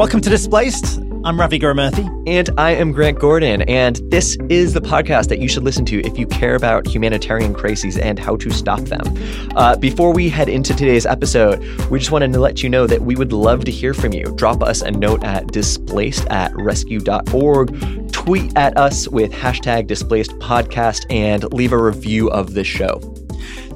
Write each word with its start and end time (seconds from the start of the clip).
Welcome 0.00 0.22
to 0.22 0.30
Displaced. 0.30 0.98
I'm 1.24 1.38
Ravi 1.38 1.58
Gurumurthy. 1.58 2.26
And 2.26 2.48
I 2.56 2.70
am 2.70 2.90
Grant 2.90 3.18
Gordon. 3.18 3.60
And 3.60 3.96
this 4.10 4.38
is 4.48 4.72
the 4.72 4.80
podcast 4.80 5.28
that 5.28 5.40
you 5.40 5.46
should 5.46 5.62
listen 5.62 5.84
to 5.84 6.00
if 6.06 6.18
you 6.18 6.26
care 6.26 6.54
about 6.54 6.86
humanitarian 6.86 7.52
crises 7.52 7.98
and 7.98 8.18
how 8.18 8.36
to 8.36 8.50
stop 8.50 8.80
them. 8.80 9.02
Uh, 9.56 9.76
before 9.76 10.14
we 10.14 10.30
head 10.30 10.48
into 10.48 10.74
today's 10.74 11.04
episode, 11.04 11.62
we 11.90 11.98
just 11.98 12.12
wanted 12.12 12.32
to 12.32 12.40
let 12.40 12.62
you 12.62 12.70
know 12.70 12.86
that 12.86 13.02
we 13.02 13.14
would 13.14 13.34
love 13.34 13.66
to 13.66 13.70
hear 13.70 13.92
from 13.92 14.14
you. 14.14 14.24
Drop 14.36 14.62
us 14.62 14.80
a 14.80 14.90
note 14.90 15.22
at 15.22 15.48
displaced 15.48 16.26
at 16.28 16.50
rescue.org, 16.56 18.10
tweet 18.10 18.56
at 18.56 18.78
us 18.78 19.06
with 19.06 19.30
hashtag 19.32 19.86
displaced 19.86 20.30
podcast, 20.38 21.04
and 21.10 21.44
leave 21.52 21.74
a 21.74 21.78
review 21.78 22.30
of 22.30 22.54
the 22.54 22.64
show. 22.64 23.00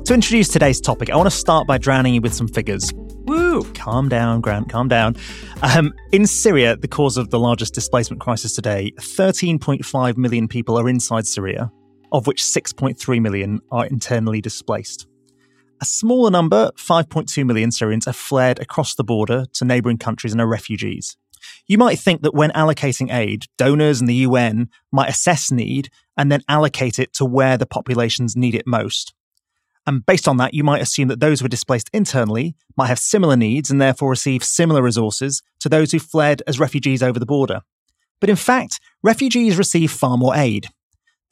To 0.07 0.15
introduce 0.15 0.49
today's 0.49 0.81
topic, 0.81 1.11
I 1.11 1.17
want 1.17 1.31
to 1.31 1.37
start 1.37 1.67
by 1.67 1.77
drowning 1.77 2.15
you 2.15 2.23
with 2.23 2.33
some 2.33 2.49
figures. 2.49 2.95
Calm 3.63 4.09
down, 4.09 4.41
Grant, 4.41 4.69
calm 4.69 4.89
down. 4.89 5.17
Um, 5.63 5.95
in 6.11 6.27
Syria, 6.27 6.77
the 6.77 6.89
cause 6.89 7.17
of 7.17 7.31
the 7.31 7.39
largest 7.39 7.73
displacement 7.73 8.21
crisis 8.21 8.55
today, 8.55 8.93
13.5 8.99 10.17
million 10.17 10.49
people 10.49 10.77
are 10.79 10.89
inside 10.89 11.27
Syria, 11.27 11.71
of 12.11 12.27
which 12.27 12.43
6.3 12.43 13.23
million 13.23 13.61
are 13.71 13.87
internally 13.87 14.41
displaced. 14.41 15.07
A 15.81 15.85
smaller 15.85 16.31
number, 16.31 16.71
5.2 16.77 17.47
million 17.47 17.71
Syrians, 17.71 18.07
have 18.07 18.17
fled 18.17 18.59
across 18.59 18.95
the 18.95 19.05
border 19.05 19.45
to 19.53 19.65
neighbouring 19.65 19.99
countries 19.99 20.33
and 20.33 20.41
are 20.41 20.47
refugees. 20.47 21.17
You 21.67 21.79
might 21.79 21.99
think 21.99 22.23
that 22.23 22.35
when 22.35 22.51
allocating 22.53 23.13
aid, 23.13 23.45
donors 23.57 24.01
and 24.01 24.09
the 24.09 24.15
UN 24.27 24.69
might 24.91 25.11
assess 25.11 25.51
need 25.51 25.91
and 26.17 26.33
then 26.33 26.43
allocate 26.49 26.99
it 26.99 27.13
to 27.15 27.25
where 27.25 27.57
the 27.57 27.67
populations 27.67 28.37
need 28.37 28.55
it 28.55 28.67
most. 28.67 29.15
And 29.87 30.05
based 30.07 30.27
on 30.27 30.39
that, 30.39 30.55
you 30.55 30.65
might 30.65 30.81
assume 30.81 31.09
that 31.09 31.21
those 31.21 31.41
who 31.41 31.47
are 31.47 31.49
displaced 31.49 31.91
internally 31.93 32.57
might 32.77 32.87
have 32.87 32.99
similar 32.99 33.37
needs 33.37 33.71
and 33.71 33.81
therefore 33.81 34.11
receive 34.11 34.43
similar 34.43 34.83
resources 34.83 35.43
to 35.61 35.69
those 35.69 35.93
who 35.93 35.99
fled 35.99 36.43
as 36.47 36.59
refugees 36.59 37.03
over 37.03 37.19
the 37.19 37.27
border. 37.27 37.61
But 38.21 38.31
in 38.31 38.37
fact, 38.37 38.81
refugees 39.03 39.59
receive 39.59 39.91
far 39.91 40.17
more 40.17 40.35
aid. 40.35 40.69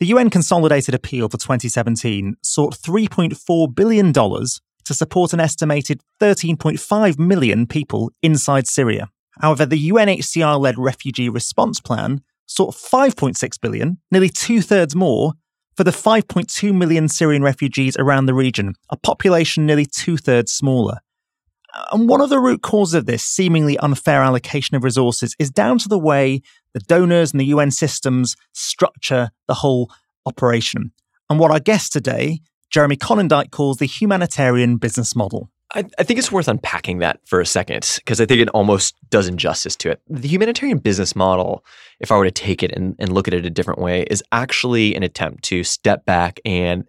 The 0.00 0.06
UN 0.06 0.30
Consolidated 0.30 0.94
Appeal 0.94 1.28
for 1.28 1.38
2017 1.38 2.36
sought 2.42 2.74
$3.4 2.74 3.74
billion 3.74 4.12
to 4.12 4.94
support 4.94 5.32
an 5.32 5.40
estimated 5.40 6.02
13.5 6.20 7.18
million 7.18 7.66
people 7.66 8.10
inside 8.22 8.66
Syria. 8.66 9.10
However, 9.40 9.64
the 9.64 9.90
UNHCR 9.90 10.58
led 10.58 10.76
refugee 10.76 11.28
response 11.28 11.80
plan 11.80 12.20
sought 12.46 12.74
5.6 12.74 13.60
billion, 13.60 13.98
nearly 14.10 14.28
two 14.28 14.60
thirds 14.60 14.94
more, 14.94 15.32
for 15.76 15.84
the 15.84 15.90
5.2 15.90 16.74
million 16.74 17.08
Syrian 17.08 17.42
refugees 17.42 17.96
around 17.96 18.26
the 18.26 18.34
region, 18.34 18.74
a 18.90 18.96
population 18.96 19.66
nearly 19.66 19.86
two 19.86 20.16
thirds 20.16 20.52
smaller. 20.52 20.98
And 21.90 22.08
one 22.08 22.20
of 22.20 22.28
the 22.28 22.38
root 22.38 22.62
causes 22.62 22.94
of 22.94 23.06
this 23.06 23.24
seemingly 23.24 23.78
unfair 23.78 24.22
allocation 24.22 24.76
of 24.76 24.84
resources 24.84 25.34
is 25.38 25.50
down 25.50 25.78
to 25.78 25.88
the 25.88 25.98
way 25.98 26.42
the 26.74 26.80
donors 26.80 27.32
and 27.32 27.40
the 27.40 27.46
UN 27.46 27.70
systems 27.70 28.36
structure 28.52 29.30
the 29.48 29.54
whole 29.54 29.90
operation. 30.26 30.92
And 31.30 31.38
what 31.38 31.50
our 31.50 31.60
guest 31.60 31.92
today, 31.92 32.40
Jeremy 32.70 32.96
Konyndyk, 32.96 33.50
calls 33.50 33.78
the 33.78 33.86
humanitarian 33.86 34.76
business 34.76 35.16
model. 35.16 35.50
I, 35.74 35.84
I, 35.98 36.02
think 36.02 36.18
it's 36.18 36.30
worth 36.30 36.48
unpacking 36.48 36.98
that 36.98 37.20
for 37.24 37.40
a 37.40 37.46
second 37.46 37.94
because 37.96 38.20
I 38.20 38.26
think 38.26 38.40
it 38.40 38.48
almost 38.50 38.94
does 39.10 39.26
injustice 39.26 39.76
to 39.76 39.90
it. 39.90 40.00
The 40.08 40.28
humanitarian 40.28 40.78
business 40.78 41.16
model, 41.16 41.64
if 42.00 42.12
I 42.12 42.16
were 42.16 42.24
to 42.24 42.30
take 42.30 42.62
it 42.62 42.72
and, 42.72 42.94
and 42.98 43.12
look 43.12 43.26
at 43.26 43.34
it 43.34 43.46
a 43.46 43.50
different 43.50 43.80
way, 43.80 44.02
is 44.04 44.22
actually 44.32 44.94
an 44.94 45.02
attempt 45.02 45.44
to 45.44 45.64
step 45.64 46.04
back 46.04 46.40
and 46.44 46.86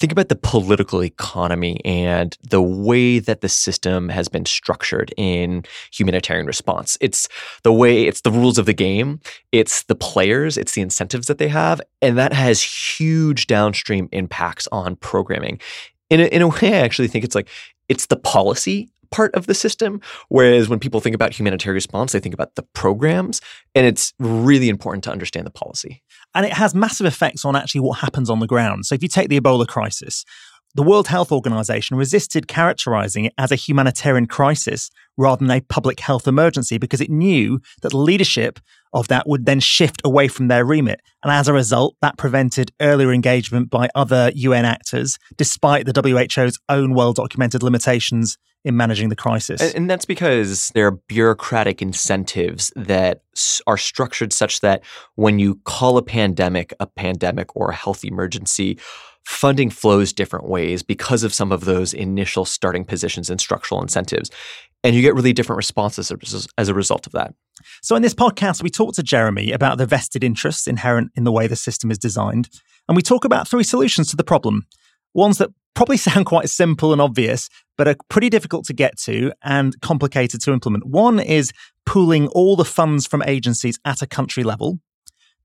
think 0.00 0.10
about 0.10 0.28
the 0.28 0.36
political 0.36 1.04
economy 1.04 1.80
and 1.84 2.36
the 2.48 2.62
way 2.62 3.18
that 3.20 3.42
the 3.42 3.48
system 3.48 4.08
has 4.08 4.28
been 4.28 4.44
structured 4.44 5.14
in 5.16 5.64
humanitarian 5.92 6.46
response. 6.46 6.98
It's 7.00 7.28
the 7.62 7.72
way, 7.72 8.04
it's 8.04 8.22
the 8.22 8.32
rules 8.32 8.58
of 8.58 8.66
the 8.66 8.72
game, 8.72 9.20
it's 9.52 9.84
the 9.84 9.94
players, 9.94 10.56
it's 10.58 10.72
the 10.72 10.82
incentives 10.82 11.28
that 11.28 11.38
they 11.38 11.48
have, 11.48 11.80
and 12.02 12.18
that 12.18 12.32
has 12.32 12.60
huge 12.62 13.46
downstream 13.46 14.08
impacts 14.12 14.66
on 14.72 14.96
programming. 14.96 15.60
In 16.10 16.20
a, 16.20 16.24
in 16.24 16.42
a 16.42 16.48
way, 16.48 16.74
I 16.74 16.80
actually 16.80 17.08
think 17.08 17.24
it's 17.24 17.34
like 17.34 17.48
it's 17.88 18.06
the 18.06 18.16
policy 18.16 18.90
part 19.10 19.34
of 19.34 19.46
the 19.46 19.54
system. 19.54 20.00
Whereas 20.28 20.68
when 20.68 20.80
people 20.80 21.00
think 21.00 21.14
about 21.14 21.32
humanitarian 21.32 21.74
response, 21.74 22.12
they 22.12 22.20
think 22.20 22.34
about 22.34 22.56
the 22.56 22.64
programs. 22.74 23.40
And 23.74 23.86
it's 23.86 24.12
really 24.18 24.68
important 24.68 25.04
to 25.04 25.12
understand 25.12 25.46
the 25.46 25.52
policy. 25.52 26.02
And 26.34 26.44
it 26.44 26.52
has 26.52 26.74
massive 26.74 27.06
effects 27.06 27.44
on 27.44 27.54
actually 27.54 27.82
what 27.82 28.00
happens 28.00 28.28
on 28.28 28.40
the 28.40 28.48
ground. 28.48 28.86
So 28.86 28.94
if 28.96 29.02
you 29.02 29.08
take 29.08 29.28
the 29.28 29.38
Ebola 29.40 29.68
crisis, 29.68 30.24
the 30.74 30.82
World 30.82 31.06
Health 31.06 31.30
Organization 31.30 31.96
resisted 31.96 32.48
characterizing 32.48 33.26
it 33.26 33.32
as 33.38 33.52
a 33.52 33.56
humanitarian 33.56 34.26
crisis 34.26 34.90
rather 35.16 35.46
than 35.46 35.56
a 35.56 35.60
public 35.60 36.00
health 36.00 36.26
emergency 36.26 36.78
because 36.78 37.00
it 37.00 37.10
knew 37.10 37.60
that 37.82 37.94
leadership 37.94 38.58
of 38.94 39.08
that 39.08 39.28
would 39.28 39.44
then 39.44 39.60
shift 39.60 40.00
away 40.04 40.28
from 40.28 40.48
their 40.48 40.64
remit. 40.64 41.00
And 41.22 41.32
as 41.32 41.48
a 41.48 41.52
result, 41.52 41.96
that 42.00 42.16
prevented 42.16 42.70
earlier 42.80 43.12
engagement 43.12 43.68
by 43.68 43.88
other 43.94 44.30
UN 44.34 44.64
actors, 44.64 45.18
despite 45.36 45.84
the 45.84 45.92
WHO's 45.92 46.58
own 46.68 46.94
well 46.94 47.12
documented 47.12 47.62
limitations 47.62 48.38
in 48.64 48.76
managing 48.76 49.10
the 49.10 49.16
crisis. 49.16 49.60
And, 49.60 49.74
and, 49.74 49.90
that's 49.90 50.06
because 50.06 50.70
there 50.74 50.86
are 50.86 50.92
bureaucratic 51.08 51.82
incentives 51.82 52.72
that 52.76 53.22
are 53.66 53.76
structured 53.76 54.32
such 54.32 54.60
that 54.60 54.82
when 55.16 55.38
you 55.38 55.56
call 55.64 55.98
a 55.98 56.02
pandemic 56.02 56.72
a 56.80 56.86
pandemic 56.86 57.54
or 57.54 57.70
a 57.70 57.74
health 57.74 58.04
emergency, 58.04 58.78
funding 59.24 59.70
flows 59.70 60.12
different 60.12 60.48
ways 60.48 60.82
because 60.82 61.24
of 61.24 61.34
some 61.34 61.52
of 61.52 61.64
those 61.64 61.92
initial 61.92 62.44
starting 62.44 62.84
positions 62.84 63.28
and 63.28 63.40
structural 63.40 63.82
incentives. 63.82 64.30
And 64.84 64.94
you 64.94 65.02
get 65.02 65.14
really 65.14 65.32
different 65.32 65.56
responses 65.56 66.12
as 66.58 66.68
a 66.68 66.74
result 66.74 67.06
of 67.06 67.12
that. 67.12 67.34
So, 67.82 67.96
in 67.96 68.02
this 68.02 68.14
podcast, 68.14 68.62
we 68.62 68.68
talk 68.68 68.94
to 68.94 69.02
Jeremy 69.02 69.50
about 69.50 69.78
the 69.78 69.86
vested 69.86 70.22
interests 70.22 70.66
inherent 70.66 71.10
in 71.16 71.24
the 71.24 71.32
way 71.32 71.46
the 71.46 71.56
system 71.56 71.90
is 71.90 71.98
designed. 71.98 72.50
And 72.86 72.94
we 72.94 73.02
talk 73.02 73.24
about 73.24 73.48
three 73.48 73.64
solutions 73.64 74.10
to 74.10 74.16
the 74.16 74.24
problem 74.24 74.66
ones 75.14 75.38
that 75.38 75.50
probably 75.74 75.96
sound 76.08 76.26
quite 76.26 76.48
simple 76.48 76.92
and 76.92 77.00
obvious, 77.00 77.48
but 77.78 77.88
are 77.88 77.96
pretty 78.08 78.28
difficult 78.28 78.66
to 78.66 78.72
get 78.72 78.98
to 78.98 79.32
and 79.42 79.80
complicated 79.80 80.40
to 80.42 80.52
implement. 80.52 80.86
One 80.86 81.18
is 81.18 81.52
pooling 81.86 82.28
all 82.28 82.56
the 82.56 82.64
funds 82.64 83.06
from 83.06 83.22
agencies 83.22 83.78
at 83.84 84.02
a 84.02 84.06
country 84.06 84.44
level. 84.44 84.80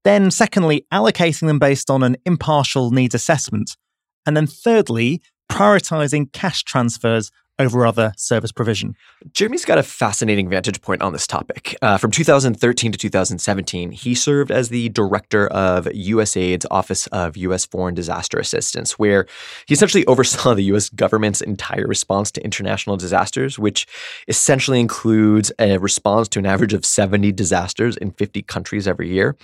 Then, 0.04 0.32
secondly, 0.32 0.86
allocating 0.94 1.48
them 1.48 1.60
based 1.60 1.90
on 1.90 2.04
an 2.04 2.18
impartial 2.26 2.92
needs 2.92 3.16
assessment. 3.16 3.78
And 4.26 4.36
then, 4.36 4.48
thirdly, 4.48 5.22
prioritizing 5.52 6.32
cash 6.32 6.64
transfers 6.64 7.32
over 7.60 7.86
other 7.86 8.14
service 8.18 8.52
provision. 8.52 8.96
Jeremy's 9.34 9.66
got 9.66 9.78
a 9.78 9.84
fascinating 9.84 10.50
vantage 10.50 10.82
point 10.82 11.02
on 11.02 11.14
this 11.14 11.28
topic. 11.28 11.76
Uh, 11.82 11.98
from 11.98 12.10
2013 12.10 12.92
to 12.94 12.98
2017, 12.98 13.92
he 13.92 14.16
served 14.16 14.50
as 14.50 14.70
the 14.70 14.90
director 14.90 15.48
of 15.48 15.86
USAID's 15.86 16.66
Office 16.72 17.08
of 17.08 17.36
U.S. 17.38 17.66
Foreign 17.66 17.94
Disaster 17.94 18.40
Assistance, 18.40 18.98
where 18.98 19.28
he 19.68 19.74
essentially 19.74 20.06
oversaw 20.08 20.54
the 20.56 20.64
U.S. 20.64 20.90
government's 20.90 21.42
entire 21.42 21.86
response 21.86 22.32
to 22.32 22.44
international 22.44 22.98
disasters, 22.98 23.60
which 23.60 23.86
essentially 24.28 24.80
includes 24.80 25.52
a 25.60 25.78
response 25.78 26.28
to 26.30 26.40
an 26.40 26.46
average 26.46 26.74
of 26.74 26.86
70 26.86 27.32
disasters 27.34 27.98
in 27.98 28.12
50 28.12 28.42
countries 28.44 28.88
every 28.88 29.10
year. 29.10 29.36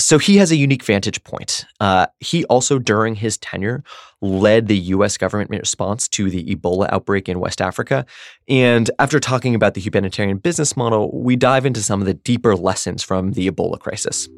So 0.00 0.16
he 0.18 0.36
has 0.36 0.52
a 0.52 0.56
unique 0.56 0.84
vantage 0.84 1.24
point. 1.24 1.66
Uh, 1.80 2.06
he 2.20 2.44
also, 2.44 2.78
during 2.78 3.16
his 3.16 3.36
tenure, 3.36 3.82
led 4.20 4.68
the 4.68 4.78
U.S. 4.78 5.16
government 5.16 5.50
response 5.50 6.06
to 6.10 6.30
the 6.30 6.54
Ebola 6.54 6.88
outbreak 6.92 7.28
in 7.28 7.40
West 7.40 7.60
Africa. 7.60 8.06
And 8.46 8.88
after 9.00 9.18
talking 9.18 9.56
about 9.56 9.74
the 9.74 9.80
humanitarian 9.80 10.38
business 10.38 10.76
model, 10.76 11.10
we 11.12 11.34
dive 11.34 11.66
into 11.66 11.82
some 11.82 12.00
of 12.00 12.06
the 12.06 12.14
deeper 12.14 12.54
lessons 12.54 13.02
from 13.02 13.32
the 13.32 13.50
Ebola 13.50 13.80
crisis. 13.80 14.28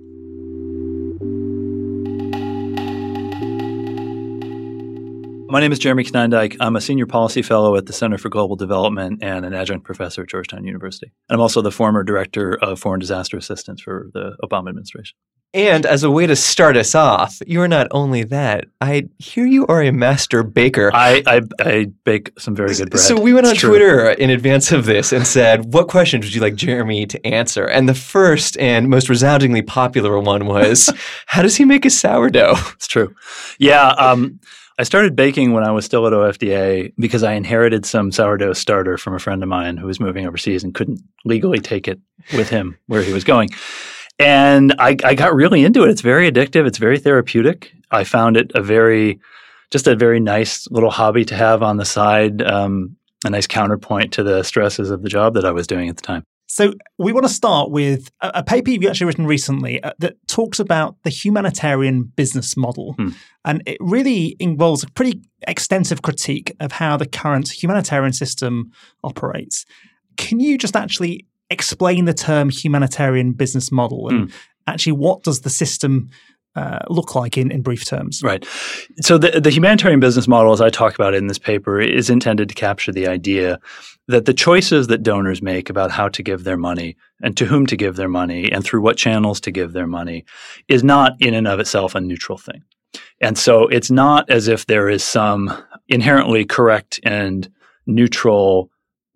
My 5.52 5.60
name 5.60 5.72
is 5.72 5.78
Jeremy 5.78 6.04
Konyndyk. 6.04 6.56
I'm 6.60 6.76
a 6.76 6.80
senior 6.80 7.06
policy 7.06 7.42
fellow 7.42 7.76
at 7.76 7.84
the 7.84 7.92
Center 7.92 8.16
for 8.16 8.30
Global 8.30 8.56
Development 8.56 9.22
and 9.22 9.44
an 9.44 9.52
adjunct 9.52 9.84
professor 9.84 10.22
at 10.22 10.28
Georgetown 10.28 10.64
University. 10.64 11.12
And 11.28 11.34
I'm 11.34 11.40
also 11.40 11.60
the 11.60 11.72
former 11.72 12.02
director 12.02 12.56
of 12.62 12.78
foreign 12.78 13.00
disaster 13.00 13.36
assistance 13.36 13.82
for 13.82 14.10
the 14.14 14.36
Obama 14.42 14.68
administration. 14.68 15.16
And 15.52 15.84
as 15.84 16.04
a 16.04 16.10
way 16.10 16.28
to 16.28 16.36
start 16.36 16.76
us 16.76 16.94
off, 16.94 17.40
you're 17.44 17.66
not 17.66 17.88
only 17.90 18.22
that. 18.24 18.66
I 18.80 19.08
hear 19.18 19.44
you 19.44 19.66
are 19.66 19.82
a 19.82 19.90
master 19.90 20.44
baker. 20.44 20.92
I, 20.94 21.24
I, 21.26 21.40
I 21.58 21.86
bake 22.04 22.30
some 22.38 22.54
very 22.54 22.72
good 22.74 22.90
bread. 22.90 23.02
So 23.02 23.20
we 23.20 23.34
went 23.34 23.48
on 23.48 23.56
Twitter 23.56 24.10
in 24.10 24.30
advance 24.30 24.70
of 24.70 24.84
this 24.86 25.12
and 25.12 25.26
said, 25.26 25.72
"What 25.72 25.88
questions 25.88 26.24
would 26.24 26.34
you 26.34 26.40
like 26.40 26.54
Jeremy 26.54 27.04
to 27.06 27.26
answer?" 27.26 27.64
And 27.64 27.88
the 27.88 27.94
first 27.94 28.56
and 28.58 28.88
most 28.88 29.08
resoundingly 29.08 29.62
popular 29.62 30.20
one 30.20 30.46
was, 30.46 30.88
"How 31.26 31.42
does 31.42 31.56
he 31.56 31.64
make 31.64 31.84
a 31.84 31.90
sourdough?" 31.90 32.54
It's 32.74 32.86
true. 32.86 33.12
Yeah. 33.58 33.88
Um, 33.88 34.38
I 34.78 34.84
started 34.84 35.14
baking 35.16 35.52
when 35.52 35.64
I 35.64 35.72
was 35.72 35.84
still 35.84 36.06
at 36.06 36.12
OFDA 36.12 36.94
because 36.96 37.22
I 37.22 37.32
inherited 37.32 37.84
some 37.84 38.12
sourdough 38.12 38.54
starter 38.54 38.96
from 38.96 39.14
a 39.14 39.18
friend 39.18 39.42
of 39.42 39.48
mine 39.48 39.76
who 39.76 39.86
was 39.86 40.00
moving 40.00 40.26
overseas 40.26 40.64
and 40.64 40.74
couldn't 40.74 41.00
legally 41.24 41.58
take 41.58 41.86
it 41.88 42.00
with 42.34 42.48
him 42.48 42.78
where 42.86 43.02
he 43.02 43.12
was 43.12 43.24
going. 43.24 43.50
And 44.20 44.74
I, 44.78 44.96
I 45.02 45.14
got 45.14 45.34
really 45.34 45.64
into 45.64 45.82
it. 45.82 45.88
It's 45.88 46.02
very 46.02 46.30
addictive. 46.30 46.66
It's 46.66 46.76
very 46.76 46.98
therapeutic. 46.98 47.72
I 47.90 48.04
found 48.04 48.36
it 48.36 48.52
a 48.54 48.60
very, 48.60 49.18
just 49.70 49.86
a 49.86 49.96
very 49.96 50.20
nice 50.20 50.70
little 50.70 50.90
hobby 50.90 51.24
to 51.24 51.34
have 51.34 51.62
on 51.62 51.78
the 51.78 51.86
side, 51.86 52.42
um, 52.42 52.96
a 53.24 53.30
nice 53.30 53.46
counterpoint 53.46 54.12
to 54.12 54.22
the 54.22 54.42
stresses 54.42 54.90
of 54.90 55.02
the 55.02 55.08
job 55.08 55.34
that 55.34 55.46
I 55.46 55.52
was 55.52 55.66
doing 55.66 55.88
at 55.88 55.96
the 55.96 56.02
time. 56.02 56.22
So 56.48 56.74
we 56.98 57.12
want 57.12 57.26
to 57.26 57.32
start 57.32 57.70
with 57.70 58.10
a, 58.20 58.42
paper 58.42 58.70
you've 58.70 58.84
actually 58.84 59.06
written 59.06 59.26
recently 59.26 59.82
uh, 59.82 59.92
that 60.00 60.16
talks 60.26 60.58
about 60.58 60.96
the 61.04 61.10
humanitarian 61.10 62.02
business 62.02 62.56
model. 62.56 62.94
Hmm. 62.98 63.10
And 63.44 63.62
it 63.66 63.78
really 63.80 64.36
involves 64.38 64.82
a 64.82 64.90
pretty 64.90 65.22
extensive 65.46 66.02
critique 66.02 66.54
of 66.60 66.72
how 66.72 66.96
the 66.96 67.06
current 67.06 67.48
humanitarian 67.50 68.12
system 68.12 68.72
operates. 69.02 69.64
Can 70.16 70.40
you 70.40 70.58
just 70.58 70.76
actually 70.76 71.24
explain 71.50 72.04
the 72.04 72.14
term 72.14 72.48
humanitarian 72.48 73.32
business 73.32 73.72
model 73.72 74.08
and 74.08 74.32
actually 74.66 74.92
what 74.92 75.22
does 75.24 75.40
the 75.40 75.50
system 75.50 76.08
uh, 76.56 76.80
look 76.88 77.14
like 77.14 77.38
in, 77.38 77.50
in 77.50 77.62
brief 77.62 77.84
terms? 77.84 78.22
Right. 78.22 78.44
So 79.00 79.18
the, 79.18 79.40
the 79.40 79.50
humanitarian 79.50 80.00
business 80.00 80.26
model, 80.26 80.52
as 80.52 80.60
I 80.60 80.70
talk 80.70 80.94
about 80.94 81.14
in 81.14 81.26
this 81.26 81.38
paper, 81.38 81.80
is 81.80 82.10
intended 82.10 82.48
to 82.48 82.54
capture 82.54 82.92
the 82.92 83.06
idea 83.06 83.60
that 84.08 84.24
the 84.24 84.34
choices 84.34 84.88
that 84.88 85.02
donors 85.02 85.40
make 85.42 85.70
about 85.70 85.92
how 85.92 86.08
to 86.08 86.22
give 86.22 86.42
their 86.42 86.56
money 86.56 86.96
and 87.22 87.36
to 87.36 87.46
whom 87.46 87.66
to 87.66 87.76
give 87.76 87.96
their 87.96 88.08
money 88.08 88.50
and 88.50 88.64
through 88.64 88.80
what 88.80 88.96
channels 88.96 89.40
to 89.42 89.52
give 89.52 89.72
their 89.72 89.86
money 89.86 90.24
is 90.68 90.82
not 90.82 91.12
in 91.20 91.34
and 91.34 91.46
of 91.46 91.60
itself 91.60 91.94
a 91.94 92.00
neutral 92.00 92.36
thing. 92.38 92.62
And 93.20 93.38
so 93.38 93.68
it's 93.68 93.90
not 93.90 94.28
as 94.28 94.48
if 94.48 94.66
there 94.66 94.88
is 94.88 95.04
some 95.04 95.56
inherently 95.88 96.44
correct 96.44 96.98
and 97.04 97.48
neutral 97.86 98.70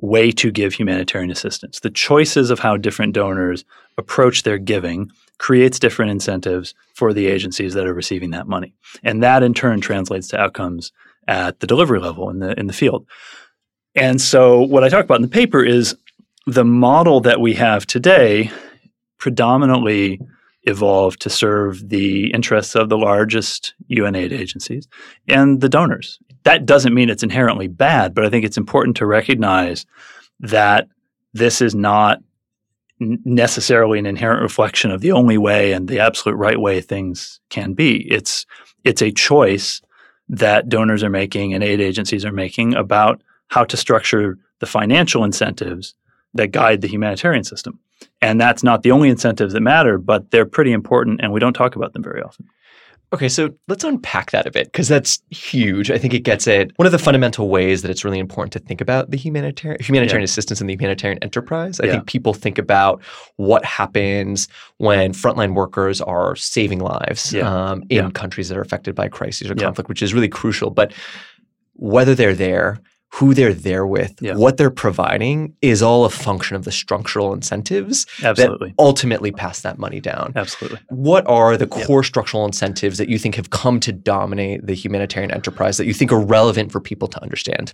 way 0.04 0.30
to 0.30 0.50
give 0.50 0.74
humanitarian 0.74 1.30
assistance. 1.30 1.80
The 1.80 1.90
choices 1.90 2.50
of 2.50 2.58
how 2.58 2.76
different 2.76 3.14
donors 3.14 3.64
approach 3.96 4.42
their 4.42 4.58
giving 4.58 5.10
creates 5.38 5.78
different 5.78 6.10
incentives 6.10 6.74
for 6.94 7.12
the 7.12 7.26
agencies 7.26 7.74
that 7.74 7.86
are 7.86 7.94
receiving 7.94 8.30
that 8.30 8.46
money. 8.46 8.74
And 9.02 9.22
that 9.22 9.42
in 9.42 9.54
turn 9.54 9.80
translates 9.80 10.28
to 10.28 10.40
outcomes 10.40 10.92
at 11.26 11.60
the 11.60 11.66
delivery 11.66 12.00
level 12.00 12.28
in 12.28 12.38
the 12.38 12.58
in 12.58 12.66
the 12.66 12.72
field. 12.72 13.06
And 13.94 14.20
so 14.20 14.60
what 14.60 14.84
I 14.84 14.88
talk 14.88 15.04
about 15.04 15.16
in 15.16 15.22
the 15.22 15.28
paper 15.28 15.64
is 15.64 15.96
the 16.46 16.64
model 16.64 17.20
that 17.20 17.40
we 17.40 17.54
have 17.54 17.86
today 17.86 18.50
predominantly 19.18 20.20
evolved 20.64 21.20
to 21.20 21.30
serve 21.30 21.88
the 21.88 22.30
interests 22.32 22.74
of 22.74 22.88
the 22.88 22.98
largest 22.98 23.74
UN 23.86 24.14
aid 24.14 24.32
agencies 24.32 24.86
and 25.28 25.60
the 25.60 25.68
donors. 25.68 26.18
That 26.44 26.66
doesn't 26.66 26.94
mean 26.94 27.10
it's 27.10 27.22
inherently 27.22 27.68
bad, 27.68 28.14
but 28.14 28.24
I 28.24 28.30
think 28.30 28.44
it's 28.44 28.58
important 28.58 28.96
to 28.98 29.06
recognize 29.06 29.86
that 30.40 30.88
this 31.32 31.60
is 31.60 31.74
not 31.74 32.20
necessarily 33.00 33.98
an 33.98 34.06
inherent 34.06 34.42
reflection 34.42 34.90
of 34.90 35.00
the 35.00 35.12
only 35.12 35.36
way 35.36 35.72
and 35.72 35.88
the 35.88 35.98
absolute 35.98 36.36
right 36.36 36.60
way 36.60 36.80
things 36.80 37.40
can 37.50 37.72
be. 37.72 38.10
It's 38.10 38.46
it's 38.84 39.02
a 39.02 39.10
choice 39.10 39.80
that 40.28 40.68
donors 40.68 41.02
are 41.02 41.10
making 41.10 41.54
and 41.54 41.64
aid 41.64 41.80
agencies 41.80 42.24
are 42.24 42.32
making 42.32 42.74
about 42.74 43.22
how 43.48 43.64
to 43.64 43.76
structure 43.76 44.38
the 44.60 44.66
financial 44.66 45.24
incentives 45.24 45.94
that 46.34 46.48
guide 46.48 46.80
the 46.80 46.88
humanitarian 46.88 47.44
system. 47.44 47.78
And 48.20 48.40
that's 48.40 48.62
not 48.62 48.82
the 48.82 48.90
only 48.90 49.08
incentives 49.08 49.52
that 49.52 49.60
matter, 49.60 49.98
but 49.98 50.30
they're 50.30 50.46
pretty 50.46 50.72
important 50.72 51.20
and 51.22 51.32
we 51.32 51.40
don't 51.40 51.52
talk 51.52 51.76
about 51.76 51.92
them 51.92 52.02
very 52.02 52.22
often. 52.22 52.46
Okay, 53.14 53.28
so 53.28 53.50
let's 53.68 53.84
unpack 53.84 54.32
that 54.32 54.44
a 54.44 54.50
bit 54.50 54.66
because 54.66 54.88
that's 54.88 55.20
huge. 55.30 55.88
I 55.88 55.98
think 55.98 56.14
it 56.14 56.24
gets 56.24 56.48
at 56.48 56.72
one 56.76 56.86
of 56.86 56.90
the 56.90 56.98
fundamental 56.98 57.48
ways 57.48 57.82
that 57.82 57.90
it's 57.92 58.04
really 58.04 58.18
important 58.18 58.52
to 58.54 58.58
think 58.58 58.80
about 58.80 59.12
the 59.12 59.16
humanitarian 59.16 59.80
humanitarian 59.80 60.22
yeah. 60.22 60.24
assistance 60.24 60.60
and 60.60 60.68
the 60.68 60.74
humanitarian 60.74 61.22
enterprise. 61.22 61.78
I 61.78 61.86
yeah. 61.86 61.92
think 61.92 62.06
people 62.06 62.34
think 62.34 62.58
about 62.58 63.00
what 63.36 63.64
happens 63.64 64.48
when 64.78 65.12
frontline 65.12 65.54
workers 65.54 66.00
are 66.00 66.34
saving 66.34 66.80
lives 66.80 67.32
yeah. 67.32 67.48
um, 67.48 67.84
in 67.88 68.10
countries 68.10 68.48
that 68.48 68.58
are 68.58 68.62
affected 68.62 68.96
by 68.96 69.06
crises 69.06 69.48
or 69.48 69.54
conflict, 69.54 69.88
which 69.88 70.02
is 70.02 70.12
really 70.12 70.28
crucial. 70.28 70.70
But 70.70 70.92
whether 71.74 72.16
they're 72.16 72.34
there, 72.34 72.80
who 73.14 73.32
they're 73.32 73.54
there 73.54 73.86
with, 73.86 74.20
yeah. 74.20 74.34
what 74.34 74.56
they're 74.56 74.70
providing 74.70 75.54
is 75.62 75.82
all 75.82 76.04
a 76.04 76.10
function 76.10 76.56
of 76.56 76.64
the 76.64 76.72
structural 76.72 77.32
incentives 77.32 78.06
Absolutely. 78.24 78.70
that 78.70 78.74
ultimately 78.76 79.30
pass 79.30 79.60
that 79.60 79.78
money 79.78 80.00
down. 80.00 80.32
Absolutely. 80.34 80.80
What 80.88 81.24
are 81.28 81.56
the 81.56 81.68
core 81.68 82.02
yeah. 82.02 82.08
structural 82.08 82.44
incentives 82.44 82.98
that 82.98 83.08
you 83.08 83.20
think 83.20 83.36
have 83.36 83.50
come 83.50 83.78
to 83.80 83.92
dominate 83.92 84.66
the 84.66 84.74
humanitarian 84.74 85.30
enterprise 85.30 85.76
that 85.76 85.86
you 85.86 85.94
think 85.94 86.10
are 86.10 86.18
relevant 86.18 86.72
for 86.72 86.80
people 86.80 87.06
to 87.06 87.22
understand? 87.22 87.72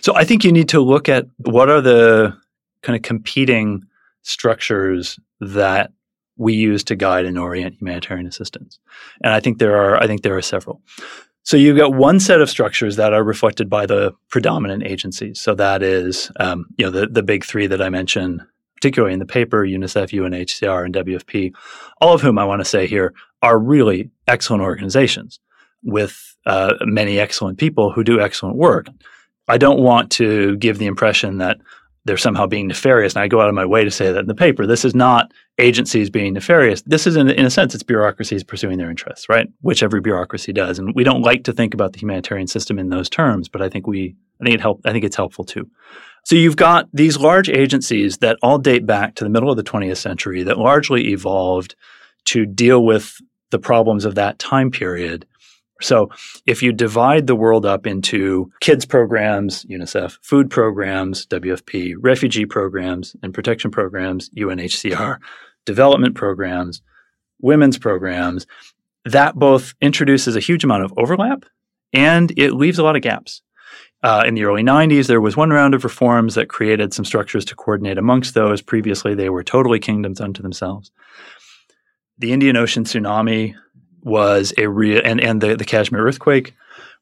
So 0.00 0.16
I 0.16 0.24
think 0.24 0.42
you 0.42 0.50
need 0.50 0.68
to 0.70 0.80
look 0.80 1.08
at 1.08 1.26
what 1.36 1.70
are 1.70 1.80
the 1.80 2.36
kind 2.82 2.96
of 2.96 3.02
competing 3.02 3.84
structures 4.22 5.20
that 5.40 5.92
we 6.36 6.54
use 6.54 6.82
to 6.84 6.96
guide 6.96 7.26
and 7.26 7.38
orient 7.38 7.76
humanitarian 7.78 8.26
assistance. 8.26 8.80
And 9.22 9.32
I 9.32 9.38
think 9.38 9.58
there 9.58 9.76
are 9.76 10.02
I 10.02 10.08
think 10.08 10.22
there 10.22 10.36
are 10.36 10.42
several. 10.42 10.82
So 11.42 11.56
you've 11.56 11.76
got 11.76 11.94
one 11.94 12.20
set 12.20 12.40
of 12.40 12.50
structures 12.50 12.96
that 12.96 13.12
are 13.12 13.24
reflected 13.24 13.70
by 13.70 13.86
the 13.86 14.12
predominant 14.28 14.82
agencies. 14.84 15.40
So 15.40 15.54
that 15.54 15.82
is, 15.82 16.30
um, 16.38 16.66
you 16.76 16.84
know, 16.84 16.90
the, 16.90 17.06
the 17.06 17.22
big 17.22 17.44
three 17.44 17.66
that 17.66 17.80
I 17.80 17.88
mentioned, 17.88 18.42
particularly 18.76 19.14
in 19.14 19.20
the 19.20 19.26
paper, 19.26 19.64
UNICEF, 19.64 20.10
UNHCR, 20.10 20.84
and 20.84 20.94
WFP, 20.94 21.52
all 22.00 22.14
of 22.14 22.20
whom 22.20 22.38
I 22.38 22.44
want 22.44 22.60
to 22.60 22.64
say 22.64 22.86
here 22.86 23.14
are 23.42 23.58
really 23.58 24.10
excellent 24.28 24.62
organizations 24.62 25.40
with 25.82 26.36
uh, 26.46 26.74
many 26.82 27.18
excellent 27.18 27.58
people 27.58 27.90
who 27.90 28.04
do 28.04 28.20
excellent 28.20 28.56
work. 28.56 28.88
I 29.48 29.58
don't 29.58 29.80
want 29.80 30.10
to 30.12 30.56
give 30.58 30.78
the 30.78 30.86
impression 30.86 31.38
that 31.38 31.58
they're 32.04 32.16
somehow 32.16 32.46
being 32.46 32.68
nefarious. 32.68 33.14
And 33.14 33.22
I 33.22 33.28
go 33.28 33.40
out 33.40 33.48
of 33.48 33.54
my 33.54 33.66
way 33.66 33.84
to 33.84 33.90
say 33.90 34.12
that 34.12 34.20
in 34.20 34.26
the 34.26 34.34
paper. 34.34 34.66
This 34.66 34.84
is 34.84 34.94
not 34.94 35.32
agencies 35.60 36.10
being 36.10 36.34
nefarious. 36.34 36.82
This 36.82 37.06
is, 37.06 37.16
in, 37.16 37.30
in 37.30 37.46
a 37.46 37.50
sense, 37.50 37.74
it's 37.74 37.82
bureaucracies 37.82 38.42
pursuing 38.44 38.78
their 38.78 38.90
interests, 38.90 39.28
right? 39.28 39.48
Which 39.60 39.82
every 39.82 40.00
bureaucracy 40.00 40.52
does. 40.52 40.78
And 40.78 40.94
we 40.94 41.04
don't 41.04 41.22
like 41.22 41.44
to 41.44 41.52
think 41.52 41.74
about 41.74 41.92
the 41.92 42.00
humanitarian 42.00 42.46
system 42.46 42.78
in 42.78 42.88
those 42.88 43.08
terms, 43.08 43.48
but 43.48 43.62
I 43.62 43.68
think 43.68 43.86
we, 43.86 44.16
I 44.40 44.44
think 44.44 44.54
it 44.54 44.60
help. 44.60 44.80
I 44.84 44.92
think 44.92 45.04
it's 45.04 45.16
helpful 45.16 45.44
too. 45.44 45.68
So 46.24 46.34
you've 46.36 46.56
got 46.56 46.88
these 46.92 47.16
large 47.18 47.48
agencies 47.48 48.18
that 48.18 48.36
all 48.42 48.58
date 48.58 48.86
back 48.86 49.14
to 49.16 49.24
the 49.24 49.30
middle 49.30 49.50
of 49.50 49.56
the 49.56 49.62
20th 49.62 49.96
century 49.96 50.42
that 50.42 50.58
largely 50.58 51.08
evolved 51.12 51.76
to 52.26 52.44
deal 52.44 52.84
with 52.84 53.16
the 53.50 53.58
problems 53.58 54.04
of 54.04 54.16
that 54.16 54.38
time 54.38 54.70
period 54.70 55.26
so 55.80 56.10
if 56.46 56.62
you 56.62 56.72
divide 56.72 57.26
the 57.26 57.34
world 57.34 57.64
up 57.66 57.86
into 57.86 58.52
kids 58.60 58.84
programs, 58.84 59.64
UNICEF, 59.64 60.18
food 60.22 60.50
programs, 60.50 61.26
WFP, 61.26 61.94
refugee 61.98 62.46
programs 62.46 63.16
and 63.22 63.34
protection 63.34 63.70
programs, 63.70 64.30
UNHCR, 64.30 65.18
development 65.70 66.16
programs, 66.16 66.82
women's 67.40 67.78
programs, 67.78 68.44
that 69.04 69.36
both 69.36 69.74
introduces 69.80 70.34
a 70.34 70.40
huge 70.40 70.64
amount 70.64 70.82
of 70.84 70.92
overlap 70.96 71.44
and 71.92 72.32
it 72.36 72.52
leaves 72.52 72.78
a 72.78 72.82
lot 72.82 72.96
of 72.96 73.02
gaps. 73.02 73.42
Uh, 74.02 74.24
in 74.26 74.34
the 74.34 74.44
early 74.44 74.62
90s, 74.62 75.06
there 75.06 75.20
was 75.20 75.36
one 75.36 75.50
round 75.50 75.74
of 75.74 75.84
reforms 75.84 76.34
that 76.34 76.48
created 76.48 76.92
some 76.92 77.04
structures 77.04 77.44
to 77.44 77.54
coordinate 77.54 77.98
amongst 77.98 78.34
those. 78.34 78.62
Previously, 78.62 79.14
they 79.14 79.30
were 79.30 79.44
totally 79.44 79.78
kingdoms 79.78 80.20
unto 80.20 80.42
themselves. 80.42 80.90
The 82.18 82.32
Indian 82.32 82.56
Ocean 82.56 82.84
tsunami 82.84 83.54
was 84.02 84.52
a 84.58 84.66
real 84.66 85.00
and 85.04 85.20
and 85.20 85.40
the 85.40 85.54
the 85.56 85.64
Kashmir 85.64 86.02
earthquake 86.02 86.54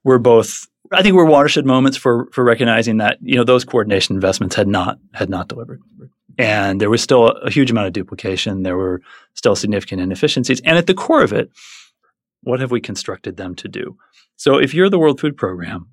were 0.03 0.19
both 0.19 0.67
I 0.93 1.03
think 1.03 1.15
were 1.15 1.25
watershed 1.25 1.65
moments 1.65 1.97
for 1.97 2.29
for 2.33 2.43
recognizing 2.43 2.99
that 2.99 3.19
you 3.23 3.37
know 3.37 3.45
those 3.45 3.65
coordination 3.65 4.17
investments 4.17 4.57
had 4.57 4.67
not 4.67 4.99
had 5.15 5.31
not 5.31 5.49
delivered. 5.49 5.81
And 6.39 6.81
there 6.81 6.91
was 6.91 7.03
still 7.03 7.29
a, 7.29 7.51
huge 7.51 7.71
amount 7.71 7.89
of 7.89 7.93
duplication. 7.93 8.63
There 8.63 8.77
were 8.77 9.03
still 9.35 9.57
significant 9.57 10.01
inefficiencies. 10.01 10.61
And 10.61 10.79
at 10.79 10.87
the 10.87 10.95
core 10.95 11.23
of 11.23 11.33
it, 11.33 11.51
what 12.43 12.61
have 12.61 12.71
we 12.71 12.81
constructed 12.81 13.37
them 13.37 13.55
to 13.57 13.69
do? 13.69 13.97
So 14.37 14.57
if 14.57 14.73
you're 14.73 14.89
the 14.89 15.01
World 15.01 15.21
Food 15.21 15.37
Program, 15.37 15.89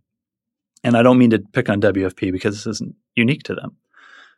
and 0.83 0.95
I 0.95 1.01
don't 1.01 1.17
mean 1.17 1.31
to 1.31 1.39
pick 1.39 1.67
on 1.67 1.81
WFP 1.81 2.31
because 2.31 2.55
this 2.55 2.67
isn't 2.75 2.95
unique 3.15 3.41
to 3.43 3.55
them, 3.55 3.75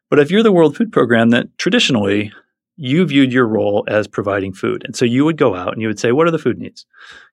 but 0.09 0.19
if 0.19 0.31
you're 0.31 0.43
the 0.43 0.51
World 0.53 0.77
Food 0.77 0.93
Program 0.93 1.31
that 1.31 1.57
traditionally 1.57 2.31
you 2.77 3.05
viewed 3.05 3.33
your 3.33 3.47
role 3.47 3.83
as 3.87 4.07
providing 4.07 4.53
food. 4.53 4.83
And 4.85 4.95
so 4.95 5.03
you 5.03 5.25
would 5.25 5.37
go 5.37 5.55
out 5.55 5.73
and 5.73 5.81
you 5.81 5.87
would 5.87 5.99
say, 5.99 6.11
What 6.11 6.27
are 6.27 6.31
the 6.31 6.39
food 6.39 6.59
needs? 6.59 6.85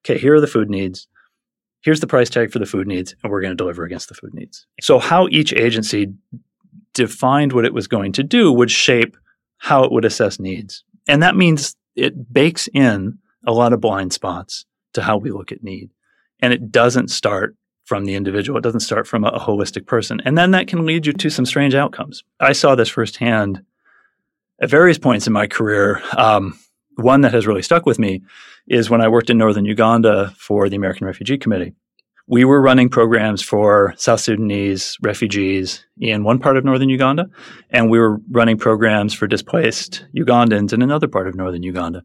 Okay, 0.05 0.19
here 0.19 0.35
are 0.35 0.41
the 0.41 0.47
food 0.47 0.69
needs. 0.69 1.07
Here's 1.83 2.01
the 2.01 2.07
price 2.07 2.31
tag 2.31 2.51
for 2.51 2.59
the 2.59 2.67
food 2.67 2.87
needs, 2.87 3.15
and 3.23 3.31
we're 3.31 3.43
going 3.43 3.51
to 3.51 3.57
deliver 3.57 3.85
against 3.85 4.09
the 4.09 4.15
food 4.15 4.33
needs. 4.33 4.67
So, 4.81 4.99
how 4.99 5.29
each 5.29 5.53
agency 5.53 6.15
defined 6.95 7.53
what 7.53 7.65
it 7.65 7.75
was 7.75 7.87
going 7.87 8.13
to 8.13 8.23
do 8.23 8.53
would 8.53 8.71
shape 8.71 9.17
how 9.59 9.85
it 9.85 9.93
would 9.93 10.05
assess 10.05 10.41
needs. 10.41 10.85
And 11.07 11.23
that 11.23 11.37
means 11.37 11.77
it 11.95 12.33
bakes 12.33 12.69
in 12.73 13.19
a 13.47 13.53
lot 13.53 13.73
of 13.73 13.81
blind 13.81 14.13
spots 14.13 14.65
to 14.95 15.03
how 15.03 15.17
we 15.19 15.31
look 15.31 15.53
at 15.53 15.63
need. 15.63 15.91
And 16.41 16.53
it 16.53 16.71
doesn't 16.71 17.09
start 17.09 17.57
from 17.85 18.07
the 18.07 18.15
individual, 18.15 18.59
it 18.59 18.63
doesn't 18.63 18.81
start 18.81 19.07
from 19.07 19.25
a, 19.25 19.29
a 19.29 19.41
holistic 19.41 19.87
person. 19.87 20.21
And 20.25 20.39
then 20.39 20.53
that 20.53 20.69
can 20.69 20.87
lead 20.87 21.05
you 21.05 21.13
to 21.13 21.31
some 21.31 21.45
strange 21.45 21.75
outcomes. 21.75 22.25
I 22.41 22.55
saw 22.55 22.75
this 22.75 22.89
firsthand 22.89 23.63
at 24.61 24.71
various 24.71 24.99
points 24.99 25.27
in 25.27 25.33
my 25.33 25.47
career, 25.47 26.01
um, 26.17 26.59
one 26.97 27.23
that 27.23 27.35
has 27.35 27.47
really 27.47 27.63
stuck 27.63 27.87
with 27.87 27.99
me 27.99 28.23
is 28.69 28.89
when 28.89 29.01
I 29.01 29.09
worked 29.09 29.29
in 29.29 29.37
northern 29.37 29.65
Uganda 29.65 30.33
for 30.39 30.69
the 30.69 30.77
American 30.77 31.07
Refugee 31.07 31.39
Committee. 31.39 31.75
We 32.27 32.47
were 32.47 32.63
running 32.63 32.89
programs 32.89 33.43
for 33.43 33.93
South 33.99 34.21
Sudanese 34.21 34.97
refugees 35.03 35.85
in 36.01 36.25
one 36.25 36.39
part 36.39 36.57
of 36.57 36.65
northern 36.65 36.89
Uganda, 36.89 37.29
and 37.69 37.91
we 37.91 37.99
were 37.99 38.19
running 38.31 38.57
programs 38.57 39.13
for 39.13 39.27
displaced 39.27 40.07
Ugandans 40.17 40.73
in 40.73 40.81
another 40.81 41.07
part 41.07 41.29
of 41.29 41.35
northern 41.35 41.63
Uganda. 41.63 42.03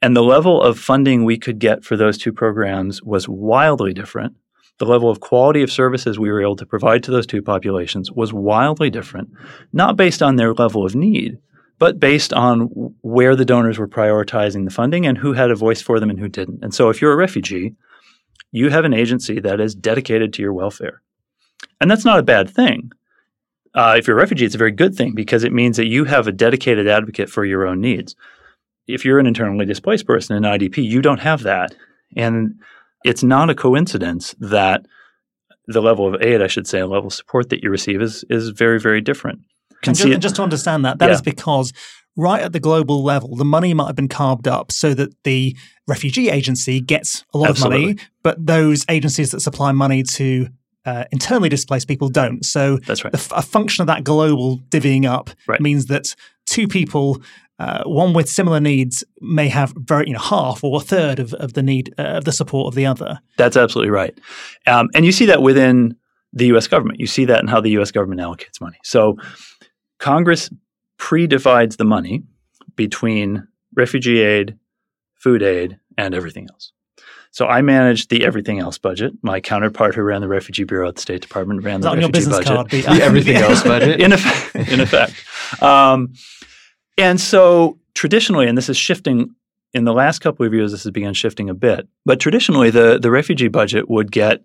And 0.00 0.14
the 0.14 0.22
level 0.22 0.62
of 0.62 0.78
funding 0.78 1.24
we 1.24 1.36
could 1.36 1.58
get 1.58 1.84
for 1.84 1.96
those 1.96 2.16
two 2.16 2.32
programs 2.32 3.02
was 3.02 3.28
wildly 3.28 3.92
different. 3.92 4.36
The 4.78 4.84
level 4.84 5.10
of 5.10 5.18
quality 5.18 5.62
of 5.62 5.72
services 5.72 6.16
we 6.16 6.30
were 6.30 6.42
able 6.42 6.56
to 6.56 6.66
provide 6.66 7.02
to 7.04 7.10
those 7.10 7.26
two 7.26 7.42
populations 7.42 8.12
was 8.12 8.32
wildly 8.32 8.90
different, 8.90 9.30
not 9.72 9.96
based 9.96 10.22
on 10.22 10.36
their 10.36 10.54
level 10.54 10.86
of 10.86 10.94
need, 10.94 11.38
but 11.80 11.98
based 11.98 12.32
on 12.32 12.94
where 13.00 13.34
the 13.34 13.44
donors 13.44 13.80
were 13.80 13.88
prioritizing 13.88 14.64
the 14.64 14.70
funding 14.70 15.06
and 15.06 15.18
who 15.18 15.32
had 15.32 15.50
a 15.50 15.56
voice 15.56 15.82
for 15.82 15.98
them 15.98 16.10
and 16.10 16.20
who 16.20 16.28
didn't. 16.28 16.62
And 16.62 16.72
so 16.72 16.88
if 16.88 17.00
you're 17.00 17.12
a 17.12 17.16
refugee, 17.16 17.74
you 18.56 18.70
have 18.70 18.84
an 18.86 18.94
agency 18.94 19.38
that 19.40 19.60
is 19.60 19.74
dedicated 19.74 20.32
to 20.32 20.42
your 20.42 20.52
welfare. 20.52 21.02
And 21.80 21.90
that's 21.90 22.04
not 22.06 22.18
a 22.18 22.22
bad 22.22 22.48
thing. 22.48 22.90
Uh, 23.74 23.96
if 23.98 24.06
you're 24.06 24.16
a 24.16 24.20
refugee, 24.20 24.46
it's 24.46 24.54
a 24.54 24.58
very 24.58 24.72
good 24.72 24.94
thing 24.94 25.14
because 25.14 25.44
it 25.44 25.52
means 25.52 25.76
that 25.76 25.86
you 25.86 26.04
have 26.04 26.26
a 26.26 26.32
dedicated 26.32 26.88
advocate 26.88 27.28
for 27.28 27.44
your 27.44 27.66
own 27.66 27.82
needs. 27.82 28.16
If 28.86 29.04
you're 29.04 29.18
an 29.18 29.26
internally 29.26 29.66
displaced 29.66 30.06
person 30.06 30.36
in 30.36 30.44
IDP, 30.44 30.82
you 30.82 31.02
don't 31.02 31.20
have 31.20 31.42
that. 31.42 31.74
And 32.16 32.54
it's 33.04 33.22
not 33.22 33.50
a 33.50 33.54
coincidence 33.54 34.34
that 34.38 34.86
the 35.66 35.82
level 35.82 36.06
of 36.06 36.22
aid, 36.22 36.40
I 36.40 36.46
should 36.46 36.66
say, 36.66 36.78
a 36.80 36.86
level 36.86 37.08
of 37.08 37.12
support 37.12 37.50
that 37.50 37.62
you 37.62 37.70
receive 37.70 38.00
is 38.00 38.24
is 38.30 38.50
very, 38.50 38.80
very 38.80 39.02
different. 39.02 39.40
And 39.84 39.94
just, 39.94 40.08
and 40.08 40.22
just, 40.22 40.36
to 40.36 40.42
understand 40.42 40.84
that, 40.86 40.98
that 40.98 41.08
yeah. 41.08 41.14
is 41.14 41.20
because 41.20 41.72
right 42.16 42.42
at 42.42 42.52
the 42.52 42.60
global 42.60 43.04
level, 43.04 43.36
the 43.36 43.44
money 43.44 43.74
might 43.74 43.86
have 43.86 43.96
been 43.96 44.08
carved 44.08 44.48
up 44.48 44.72
so 44.72 44.94
that 44.94 45.14
the 45.24 45.56
refugee 45.86 46.30
agency 46.30 46.80
gets 46.80 47.24
a 47.34 47.38
lot 47.38 47.50
Absolutely. 47.50 47.76
of 47.76 47.82
money, 47.82 47.98
but 48.22 48.44
those 48.44 48.84
agencies 48.88 49.30
that 49.30 49.40
supply 49.40 49.72
money 49.72 50.02
to 50.02 50.48
uh, 50.84 51.04
internally 51.12 51.48
displaced 51.48 51.88
people 51.88 52.08
don't. 52.08 52.44
So 52.44 52.78
that's 52.78 53.04
right. 53.04 53.12
The, 53.12 53.34
a 53.36 53.42
function 53.42 53.82
of 53.82 53.86
that 53.88 54.04
global 54.04 54.58
divvying 54.70 55.04
up 55.04 55.30
right. 55.46 55.60
means 55.60 55.86
that 55.86 56.14
two 56.46 56.68
people, 56.68 57.20
uh, 57.58 57.82
one 57.84 58.12
with 58.12 58.28
similar 58.28 58.60
needs, 58.60 59.04
may 59.20 59.48
have 59.48 59.74
very 59.76 60.06
you 60.06 60.12
know 60.12 60.20
half 60.20 60.62
or 60.62 60.80
a 60.80 60.84
third 60.84 61.18
of, 61.18 61.34
of 61.34 61.54
the 61.54 61.62
need 61.62 61.92
uh, 61.98 62.02
of 62.02 62.24
the 62.24 62.32
support 62.32 62.68
of 62.68 62.76
the 62.76 62.86
other. 62.86 63.18
That's 63.36 63.56
absolutely 63.56 63.90
right, 63.90 64.16
um, 64.66 64.88
and 64.94 65.04
you 65.04 65.12
see 65.12 65.26
that 65.26 65.42
within 65.42 65.96
the 66.32 66.46
U.S. 66.46 66.68
government. 66.68 67.00
You 67.00 67.06
see 67.06 67.24
that 67.24 67.40
in 67.40 67.48
how 67.48 67.60
the 67.60 67.70
U.S. 67.70 67.90
government 67.90 68.20
allocates 68.20 68.60
money. 68.60 68.78
So 68.84 69.16
Congress 69.98 70.50
pre-divides 70.98 71.76
the 71.76 71.84
money 71.84 72.22
between 72.74 73.46
refugee 73.74 74.20
aid, 74.20 74.58
food 75.14 75.42
aid, 75.42 75.78
and 75.98 76.14
everything 76.14 76.46
else. 76.50 76.72
So 77.30 77.46
I 77.46 77.60
managed 77.60 78.08
the 78.08 78.24
everything 78.24 78.60
else 78.60 78.78
budget. 78.78 79.12
My 79.22 79.40
counterpart 79.40 79.94
who 79.94 80.02
ran 80.02 80.22
the 80.22 80.28
refugee 80.28 80.64
bureau 80.64 80.88
at 80.88 80.94
the 80.94 81.02
State 81.02 81.20
Department 81.20 81.62
ran 81.62 81.82
the 81.82 81.90
refugee 81.90 82.30
budget. 82.30 82.46
Card, 82.46 82.70
the, 82.70 82.80
the 82.80 83.02
everything 83.02 83.36
else 83.36 83.62
budget. 83.64 84.00
In 84.00 84.12
effect. 84.12 84.70
In 84.70 84.80
effect. 84.80 85.62
Um, 85.62 86.14
and 86.96 87.20
so 87.20 87.78
traditionally, 87.94 88.46
and 88.46 88.56
this 88.56 88.70
is 88.70 88.76
shifting 88.78 89.34
in 89.74 89.84
the 89.84 89.92
last 89.92 90.20
couple 90.20 90.46
of 90.46 90.54
years, 90.54 90.72
this 90.72 90.84
has 90.84 90.92
begun 90.92 91.12
shifting 91.12 91.50
a 91.50 91.54
bit. 91.54 91.86
But 92.06 92.20
traditionally, 92.20 92.70
the, 92.70 92.98
the 92.98 93.10
refugee 93.10 93.48
budget 93.48 93.90
would 93.90 94.10
get 94.10 94.42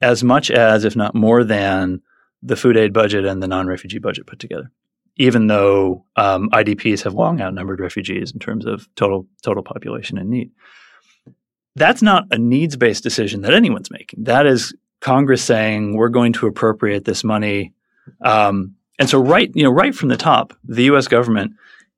as 0.00 0.24
much 0.24 0.50
as, 0.50 0.86
if 0.86 0.96
not 0.96 1.14
more 1.14 1.44
than, 1.44 2.00
the 2.42 2.56
food 2.56 2.78
aid 2.78 2.94
budget 2.94 3.26
and 3.26 3.42
the 3.42 3.46
non 3.46 3.66
refugee 3.66 3.98
budget 3.98 4.26
put 4.26 4.38
together 4.38 4.70
even 5.16 5.46
though 5.46 6.04
um, 6.16 6.48
IDPs 6.50 7.02
have 7.02 7.14
long 7.14 7.40
outnumbered 7.40 7.80
refugees 7.80 8.32
in 8.32 8.38
terms 8.38 8.66
of 8.66 8.88
total 8.94 9.26
total 9.42 9.62
population 9.62 10.18
and 10.18 10.30
need. 10.30 10.50
That's 11.76 12.02
not 12.02 12.24
a 12.30 12.38
needs 12.38 12.76
based 12.76 13.02
decision 13.02 13.42
that 13.42 13.54
anyone's 13.54 13.90
making. 13.90 14.24
That 14.24 14.46
is 14.46 14.74
Congress 15.00 15.42
saying 15.42 15.96
we're 15.96 16.08
going 16.08 16.32
to 16.34 16.46
appropriate 16.46 17.04
this 17.04 17.24
money, 17.24 17.72
um, 18.22 18.74
and 18.98 19.08
so 19.08 19.20
right 19.20 19.50
you 19.54 19.62
know 19.62 19.70
right 19.70 19.94
from 19.94 20.08
the 20.08 20.16
top, 20.16 20.52
the 20.64 20.84
U.S. 20.84 21.08
government 21.08 21.52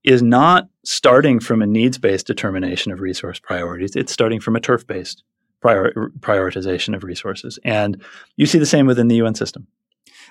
is 0.04 0.23
not 0.23 0.69
starting 0.85 1.38
from 1.38 1.62
a 1.62 1.66
needs 1.66 1.99
based 1.99 2.26
determination 2.26 2.92
of 2.92 3.00
resource 3.00 3.38
priorities. 3.38 3.95
It's 3.95 4.12
starting 4.12 4.40
from 4.40 4.57
a 4.57 4.61
turf 4.61 4.87
based 4.87 5.23
prior- 5.61 5.92
prioritization 6.21 6.95
of 6.95 7.04
resources, 7.04 7.59
and 7.64 8.02
you 8.37 8.47
see 8.47 8.59
the 8.59 8.66
same 8.66 8.87
within 8.87 9.09
the 9.09 9.16
UN 9.16 9.35
system. 9.35 9.66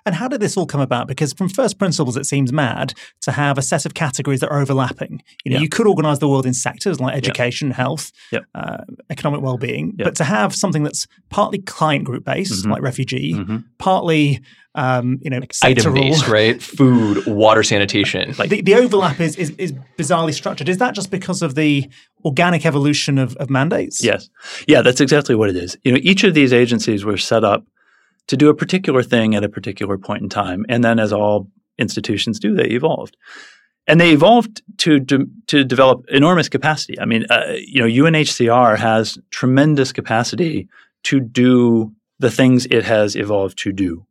And 0.05 0.15
how 0.15 0.27
did 0.27 0.41
this 0.41 0.57
all 0.57 0.65
come 0.65 0.81
about? 0.81 1.07
Because 1.07 1.33
from 1.33 1.49
first 1.49 1.77
principles, 1.77 2.17
it 2.17 2.25
seems 2.25 2.51
mad 2.51 2.93
to 3.21 3.31
have 3.31 3.57
a 3.57 3.61
set 3.61 3.85
of 3.85 3.93
categories 3.93 4.39
that 4.39 4.49
are 4.49 4.59
overlapping. 4.59 5.21
You 5.43 5.51
know, 5.51 5.57
yeah. 5.57 5.61
you 5.61 5.69
could 5.69 5.87
organize 5.87 6.19
the 6.19 6.27
world 6.27 6.45
in 6.45 6.53
sectors 6.53 6.99
like 6.99 7.15
education, 7.15 7.69
yeah. 7.69 7.75
health, 7.75 8.11
yeah. 8.31 8.39
Uh, 8.55 8.83
economic 9.09 9.41
well-being, 9.41 9.93
but 9.97 10.15
to 10.15 10.23
have 10.23 10.55
something 10.55 10.83
that's 10.83 11.07
partly 11.29 11.59
client 11.59 12.03
group 12.03 12.25
based, 12.25 12.53
mm-hmm. 12.53 12.71
like 12.71 12.81
refugee, 12.81 13.33
mm-hmm. 13.33 13.57
partly 13.77 14.41
um, 14.73 15.19
you 15.21 15.29
know, 15.29 15.39
like 15.39 15.53
item 15.63 15.93
based, 15.93 16.27
right? 16.27 16.61
Food, 16.61 17.25
water, 17.25 17.63
sanitation. 17.63 18.33
Like 18.41 18.49
the, 18.49 18.61
the 18.61 18.75
overlap 18.75 19.19
is, 19.19 19.35
is, 19.35 19.51
is 19.57 19.73
bizarrely 19.97 20.33
structured. 20.33 20.67
Is 20.67 20.77
that 20.77 20.95
just 20.95 21.11
because 21.11 21.43
of 21.43 21.53
the 21.53 21.87
organic 22.25 22.65
evolution 22.65 23.19
of, 23.19 23.35
of 23.37 23.49
mandates? 23.49 24.03
Yes, 24.03 24.29
yeah, 24.67 24.81
that's 24.81 25.01
exactly 25.01 25.35
what 25.35 25.49
it 25.49 25.55
is. 25.55 25.77
You 25.83 25.91
know, 25.91 25.99
each 26.01 26.23
of 26.23 26.33
these 26.33 26.53
agencies 26.53 27.03
were 27.03 27.17
set 27.17 27.43
up 27.43 27.65
to 28.27 28.37
do 28.37 28.49
a 28.49 28.55
particular 28.55 29.03
thing 29.03 29.35
at 29.35 29.43
a 29.43 29.49
particular 29.49 29.97
point 29.97 30.23
in 30.23 30.29
time. 30.29 30.65
And 30.69 30.83
then, 30.83 30.99
as 30.99 31.11
all 31.11 31.49
institutions 31.77 32.39
do, 32.39 32.55
they 32.55 32.69
evolved. 32.69 33.17
And 33.87 33.99
they 33.99 34.11
evolved 34.11 34.61
to, 34.79 34.99
to, 35.05 35.27
to 35.47 35.63
develop 35.63 36.05
enormous 36.09 36.47
capacity. 36.47 36.99
I 36.99 37.05
mean, 37.05 37.25
uh, 37.29 37.55
you 37.57 37.81
know, 37.81 37.87
UNHCR 37.87 38.77
has 38.77 39.17
tremendous 39.31 39.91
capacity 39.91 40.69
to 41.03 41.19
do 41.19 41.91
the 42.19 42.31
things 42.31 42.67
it 42.67 42.85
has 42.85 43.15
evolved 43.15 43.57
to 43.59 43.73
do. 43.73 44.05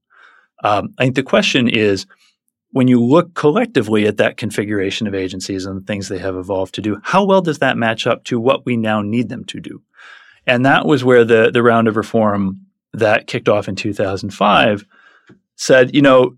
Um, 0.65 0.93
I 0.99 1.05
think 1.05 1.15
the 1.15 1.23
question 1.23 1.69
is 1.69 2.07
when 2.73 2.89
you 2.89 3.03
look 3.03 3.35
collectively 3.35 4.07
at 4.07 4.19
that 4.19 4.37
configuration 4.37 5.07
of 5.07 5.15
agencies 5.15 5.67
and 5.67 5.81
the 5.81 5.87
things 5.87 6.09
they 6.09 6.19
have 6.19 6.37
evolved 6.37 6.75
to 6.75 6.83
do, 6.83 7.01
how 7.03 7.25
well 7.25 7.41
does 7.41 7.59
that 7.61 7.77
match 7.77 8.07
up 8.07 8.25
to 8.25 8.41
what 8.41 8.67
we 8.67 8.77
now 8.77 9.01
need 9.01 9.29
them 9.29 9.45
to 9.47 9.61
do? 9.61 9.83
And 10.47 10.65
that 10.67 10.87
was 10.87 11.05
where 11.05 11.25
the, 11.25 11.51
the 11.53 11.63
round 11.63 11.89
of 11.89 11.97
reform 11.97 12.67
that 12.93 13.27
kicked 13.27 13.49
off 13.49 13.69
in 13.69 13.77
2005 13.77 14.85
said, 15.57 15.95
you 15.95 16.03
know, 16.03 16.37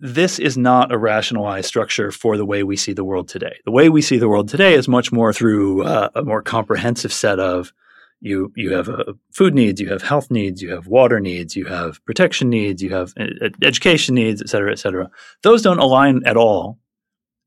this 0.00 0.38
is 0.40 0.58
not 0.58 0.90
a 0.90 0.98
rationalized 0.98 1.66
structure 1.66 2.10
for 2.10 2.36
the 2.36 2.44
way 2.44 2.64
we 2.64 2.76
see 2.76 2.92
the 2.92 3.04
world 3.04 3.28
today. 3.28 3.56
The 3.64 3.70
way 3.70 3.88
we 3.88 4.02
see 4.02 4.18
the 4.18 4.28
world 4.28 4.48
today 4.48 4.74
is 4.74 4.88
much 4.88 5.12
more 5.12 5.32
through 5.32 5.84
uh, 5.84 6.08
a 6.16 6.22
more 6.22 6.42
comprehensive 6.42 7.12
set 7.12 7.38
of 7.38 7.72
you 8.20 8.52
you 8.56 8.72
have 8.72 8.88
uh, 8.88 9.12
food 9.32 9.54
needs, 9.54 9.80
you 9.80 9.88
have 9.90 10.02
health 10.02 10.30
needs, 10.30 10.62
you 10.62 10.70
have 10.70 10.86
water 10.86 11.20
needs, 11.20 11.54
you 11.54 11.66
have 11.66 12.04
protection 12.04 12.48
needs, 12.50 12.82
you 12.82 12.90
have 12.90 13.12
uh, 13.18 13.48
education 13.62 14.14
needs, 14.14 14.40
et 14.40 14.48
cetera, 14.48 14.72
et 14.72 14.78
cetera. 14.78 15.10
Those 15.42 15.62
don't 15.62 15.78
align 15.78 16.22
at 16.24 16.36
all 16.36 16.78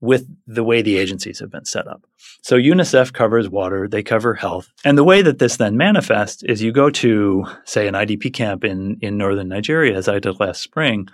with 0.05 0.27
the 0.47 0.63
way 0.63 0.81
the 0.81 0.97
agencies 0.97 1.39
have 1.39 1.51
been 1.51 1.65
set 1.65 1.88
up. 1.88 2.05
So 2.41 2.55
UNICEF 2.55 3.12
covers 3.12 3.50
water, 3.50 3.88
they 3.88 4.03
cover 4.03 4.35
health. 4.35 4.71
And 4.83 4.97
the 4.97 5.03
way 5.03 5.21
that 5.21 5.39
this 5.39 5.57
then 5.57 5.77
manifests 5.77 6.43
is 6.43 6.62
you 6.62 6.71
go 6.71 6.89
to, 6.91 7.45
say, 7.65 7.88
an 7.88 7.95
IDP 7.95 8.33
camp 8.33 8.63
in, 8.63 8.97
in 9.01 9.17
northern 9.17 9.47
Nigeria, 9.47 9.95
as 9.97 10.07
I 10.07 10.19
did 10.19 10.39
last 10.39 10.62
spring, 10.62 11.07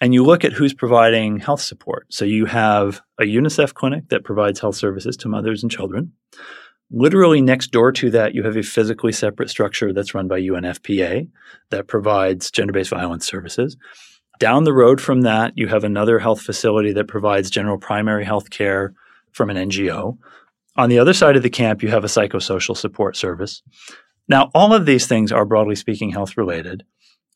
and 0.00 0.14
you 0.14 0.24
look 0.24 0.44
at 0.44 0.52
who's 0.52 0.72
providing 0.72 1.38
health 1.38 1.60
support. 1.60 2.06
So 2.12 2.24
you 2.24 2.46
have 2.46 3.02
a 3.18 3.24
UNICEF 3.24 3.74
clinic 3.74 4.08
that 4.08 4.24
provides 4.24 4.60
health 4.60 4.76
services 4.76 5.16
to 5.18 5.28
mothers 5.28 5.62
and 5.62 5.70
children. 5.70 6.12
Literally 6.90 7.40
next 7.40 7.70
door 7.70 7.92
to 7.92 8.10
that, 8.10 8.34
you 8.34 8.42
have 8.42 8.56
a 8.56 8.62
physically 8.62 9.12
separate 9.12 9.48
structure 9.48 9.92
that's 9.92 10.14
run 10.14 10.26
by 10.26 10.40
UNFPA 10.40 11.28
that 11.70 11.86
provides 11.86 12.50
gender 12.50 12.72
based 12.72 12.90
violence 12.90 13.26
services. 13.26 13.76
Down 14.40 14.64
the 14.64 14.72
road 14.72 15.02
from 15.02 15.20
that, 15.20 15.52
you 15.54 15.68
have 15.68 15.84
another 15.84 16.18
health 16.18 16.40
facility 16.40 16.92
that 16.94 17.08
provides 17.08 17.50
general 17.50 17.76
primary 17.76 18.24
health 18.24 18.48
care 18.48 18.94
from 19.32 19.50
an 19.50 19.68
NGO. 19.68 20.16
On 20.76 20.88
the 20.88 20.98
other 20.98 21.12
side 21.12 21.36
of 21.36 21.42
the 21.42 21.50
camp, 21.50 21.82
you 21.82 21.90
have 21.90 22.04
a 22.04 22.08
psychosocial 22.08 22.74
support 22.74 23.16
service. 23.16 23.62
Now, 24.28 24.50
all 24.54 24.72
of 24.72 24.86
these 24.86 25.06
things 25.06 25.30
are 25.30 25.44
broadly 25.44 25.74
speaking 25.74 26.12
health 26.12 26.38
related. 26.38 26.84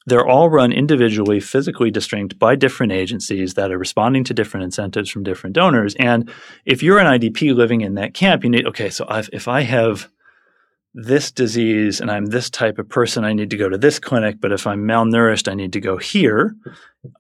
They're 0.07 0.27
all 0.27 0.49
run 0.49 0.73
individually, 0.73 1.41
physically 1.41 1.91
distinct 1.91 2.39
by 2.39 2.57
different 2.57 2.93
agencies 2.93 3.53
that 3.53 3.71
are 3.71 3.79
responding 3.79 4.25
to 4.25 4.35
different 4.35 4.65
incentives 4.65 5.11
from 5.11 5.25
different 5.25 5.55
donors. 5.55 5.95
And 5.97 6.31
if 6.65 6.83
you're 6.83 6.99
an 6.99 7.21
IDP 7.21 7.55
living 7.55 7.83
in 7.83 7.95
that 7.95 8.15
camp, 8.15 8.45
you 8.45 8.51
need, 8.51 8.67
okay, 8.67 8.89
so 8.89 9.05
I've, 9.09 9.29
if 9.31 9.47
I 9.47 9.61
have 9.61 10.09
this 10.95 11.33
disease 11.33 12.01
and 12.01 12.11
I'm 12.11 12.27
this 12.27 12.49
type 12.49 12.79
of 12.79 12.89
person, 12.89 13.25
I 13.25 13.33
need 13.33 13.51
to 13.51 13.57
go 13.57 13.69
to 13.69 13.77
this 13.77 13.99
clinic. 13.99 14.41
But 14.41 14.53
if 14.53 14.67
I'm 14.67 14.85
malnourished, 14.85 15.51
I 15.51 15.55
need 15.55 15.73
to 15.73 15.81
go 15.81 15.97
here. 15.97 16.55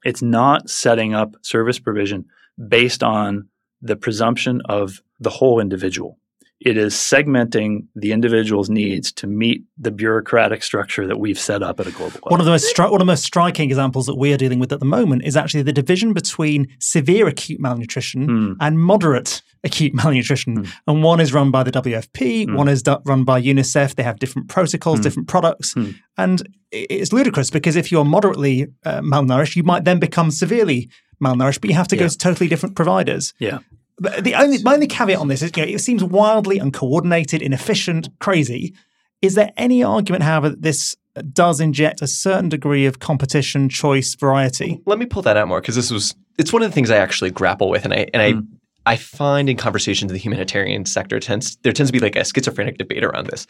It's 0.04 0.23
not 0.23 0.71
setting 0.71 1.14
up 1.14 1.35
service 1.43 1.78
provision 1.78 2.26
based 2.69 3.02
on 3.02 3.49
the 3.83 3.97
presumption 3.97 4.62
of 4.66 5.02
the 5.21 5.31
whole 5.31 5.61
individual. 5.61 6.19
It 6.61 6.76
is 6.76 6.94
segmenting 6.94 7.88
the 7.94 8.12
individual's 8.12 8.70
needs 8.70 9.12
to 9.12 9.26
meet 9.26 9.64
the 9.76 9.90
bureaucratic 9.90 10.62
structure 10.62 11.06
that 11.06 11.18
we've 11.18 11.38
set 11.38 11.62
up 11.62 11.80
at 11.80 11.87
a 11.87 11.90
global 11.90 12.14
level. 12.14 12.28
One 12.28 12.40
of 12.40 12.46
the 12.46 12.52
most 12.52 12.75
stri- 12.75 12.90
one 12.90 12.94
of 12.94 13.06
the 13.06 13.12
most 13.12 13.25
striking 13.25 13.68
examples 13.68 14.06
that 14.06 14.16
we 14.16 14.32
are 14.32 14.37
dealing 14.37 14.61
with 14.61 14.73
at 14.73 14.80
the 14.80 14.87
moment 14.87 15.25
is 15.25 15.37
actually 15.37 15.62
the 15.62 15.73
division 15.73 16.12
between 16.12 16.68
severe 16.78 17.26
acute 17.26 17.61
malnutrition 17.61 18.28
mm. 18.28 18.56
and 18.61 18.80
moderate 18.80 19.42
acute 19.64 19.94
malnutrition. 20.04 20.64
Mm. 20.64 20.73
And 20.87 21.02
one 21.02 21.20
is 21.20 21.32
run 21.34 21.50
by 21.50 21.64
the 21.64 21.73
WFP, 21.73 22.46
mm. 22.46 22.56
one 22.56 22.68
is 22.68 22.82
do- 22.82 23.00
run 23.04 23.25
by 23.25 23.42
UNICEF. 23.42 23.96
They 23.96 24.02
have 24.02 24.18
different 24.18 24.49
protocols, 24.49 24.99
hmm. 24.99 25.02
different 25.02 25.28
products, 25.28 25.73
hmm. 25.75 25.90
and 26.16 26.46
it's 26.70 27.12
ludicrous 27.12 27.50
because 27.50 27.76
if 27.76 27.92
you're 27.92 28.04
moderately 28.04 28.68
uh, 28.84 29.00
malnourished, 29.00 29.56
you 29.56 29.62
might 29.62 29.84
then 29.84 29.99
become 29.99 30.30
severely 30.30 30.88
malnourished, 31.23 31.61
but 31.61 31.70
you 31.70 31.76
have 31.76 31.88
to 31.88 31.96
yeah. 31.96 32.02
go 32.02 32.08
to 32.08 32.18
totally 32.18 32.49
different 32.49 32.76
providers. 32.76 33.34
Yeah. 33.38 33.58
The 33.98 34.34
only 34.34 34.62
my 34.62 34.74
only 34.74 34.86
caveat 34.86 35.18
on 35.18 35.28
this 35.28 35.42
is, 35.42 35.52
you 35.56 35.64
know, 35.64 35.72
it 35.72 35.80
seems 35.80 36.02
wildly 36.02 36.58
uncoordinated, 36.58 37.42
inefficient, 37.42 38.08
crazy. 38.18 38.74
Is 39.22 39.34
there 39.34 39.52
any 39.56 39.82
argument, 39.82 40.24
however, 40.24 40.50
that 40.50 40.62
this 40.62 40.96
does 41.32 41.60
inject 41.60 42.02
a 42.02 42.06
certain 42.06 42.48
degree 42.48 42.86
of 42.86 42.98
competition, 42.98 43.68
choice, 43.68 44.14
variety? 44.16 44.80
Let 44.84 44.98
me 44.98 45.06
pull 45.06 45.22
that 45.22 45.36
out 45.36 45.48
more 45.48 45.60
because 45.60 45.76
this 45.76 45.90
was 45.90 46.14
it's 46.38 46.52
one 46.52 46.62
of 46.62 46.70
the 46.70 46.74
things 46.74 46.90
I 46.90 46.96
actually 46.96 47.30
grapple 47.30 47.70
with, 47.70 47.84
and 47.84 47.94
I 47.94 48.06
and 48.12 48.34
mm. 48.34 48.46
I 48.86 48.92
I 48.94 48.96
find 48.96 49.48
in 49.48 49.56
conversations 49.56 50.10
in 50.10 50.14
the 50.14 50.18
humanitarian 50.18 50.84
sector 50.84 51.18
tends 51.18 51.56
there 51.62 51.72
tends 51.72 51.90
to 51.90 51.92
be 51.92 52.00
like 52.00 52.16
a 52.16 52.24
schizophrenic 52.24 52.78
debate 52.78 53.04
around 53.04 53.28
this. 53.28 53.46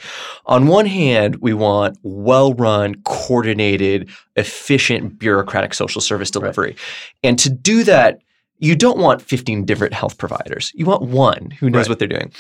On 0.46 0.66
one 0.66 0.86
hand, 0.86 1.36
we 1.36 1.54
want 1.54 1.98
well-run, 2.02 2.94
coordinated, 3.04 4.10
efficient 4.36 5.18
bureaucratic 5.18 5.74
social 5.74 6.00
service 6.00 6.30
delivery. 6.30 6.70
Right. 6.70 6.78
And 7.24 7.38
to 7.40 7.50
do 7.50 7.82
that, 7.84 8.20
you 8.64 8.75
don't 8.75 8.99
want 8.99 9.21
15 9.21 9.64
different 9.64 9.92
health 9.92 10.16
providers. 10.16 10.73
You 10.75 10.87
want 10.87 11.02
one 11.02 11.50
who 11.50 11.68
knows 11.68 11.83
right. 11.83 11.90
what 11.90 11.99
they're 11.99 12.09
doing. 12.09 12.33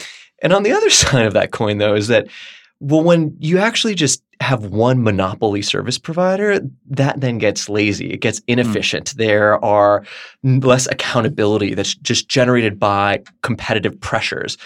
And 0.42 0.52
on 0.52 0.62
the 0.62 0.72
other 0.72 0.90
side 1.02 1.26
of 1.26 1.34
that 1.34 1.52
coin 1.52 1.78
though 1.78 1.94
is 1.94 2.08
that 2.08 2.28
well, 2.80 3.02
when 3.02 3.34
you 3.38 3.58
actually 3.58 3.94
just 3.94 4.22
have 4.40 4.66
one 4.66 5.02
monopoly 5.02 5.62
service 5.62 5.96
provider, 5.96 6.60
that 6.90 7.20
then 7.20 7.38
gets 7.38 7.68
lazy. 7.68 8.10
It 8.10 8.20
gets 8.20 8.40
hmm. 8.40 8.44
inefficient. 8.48 9.10
Mm. 9.10 9.16
There 9.16 9.64
are 9.64 10.04
less 10.42 10.86
accountability 10.88 11.74
that's 11.74 11.94
just 11.94 12.28
generated 12.28 12.78
by 12.78 13.22
competitive 13.42 13.98
pressures. 14.00 14.58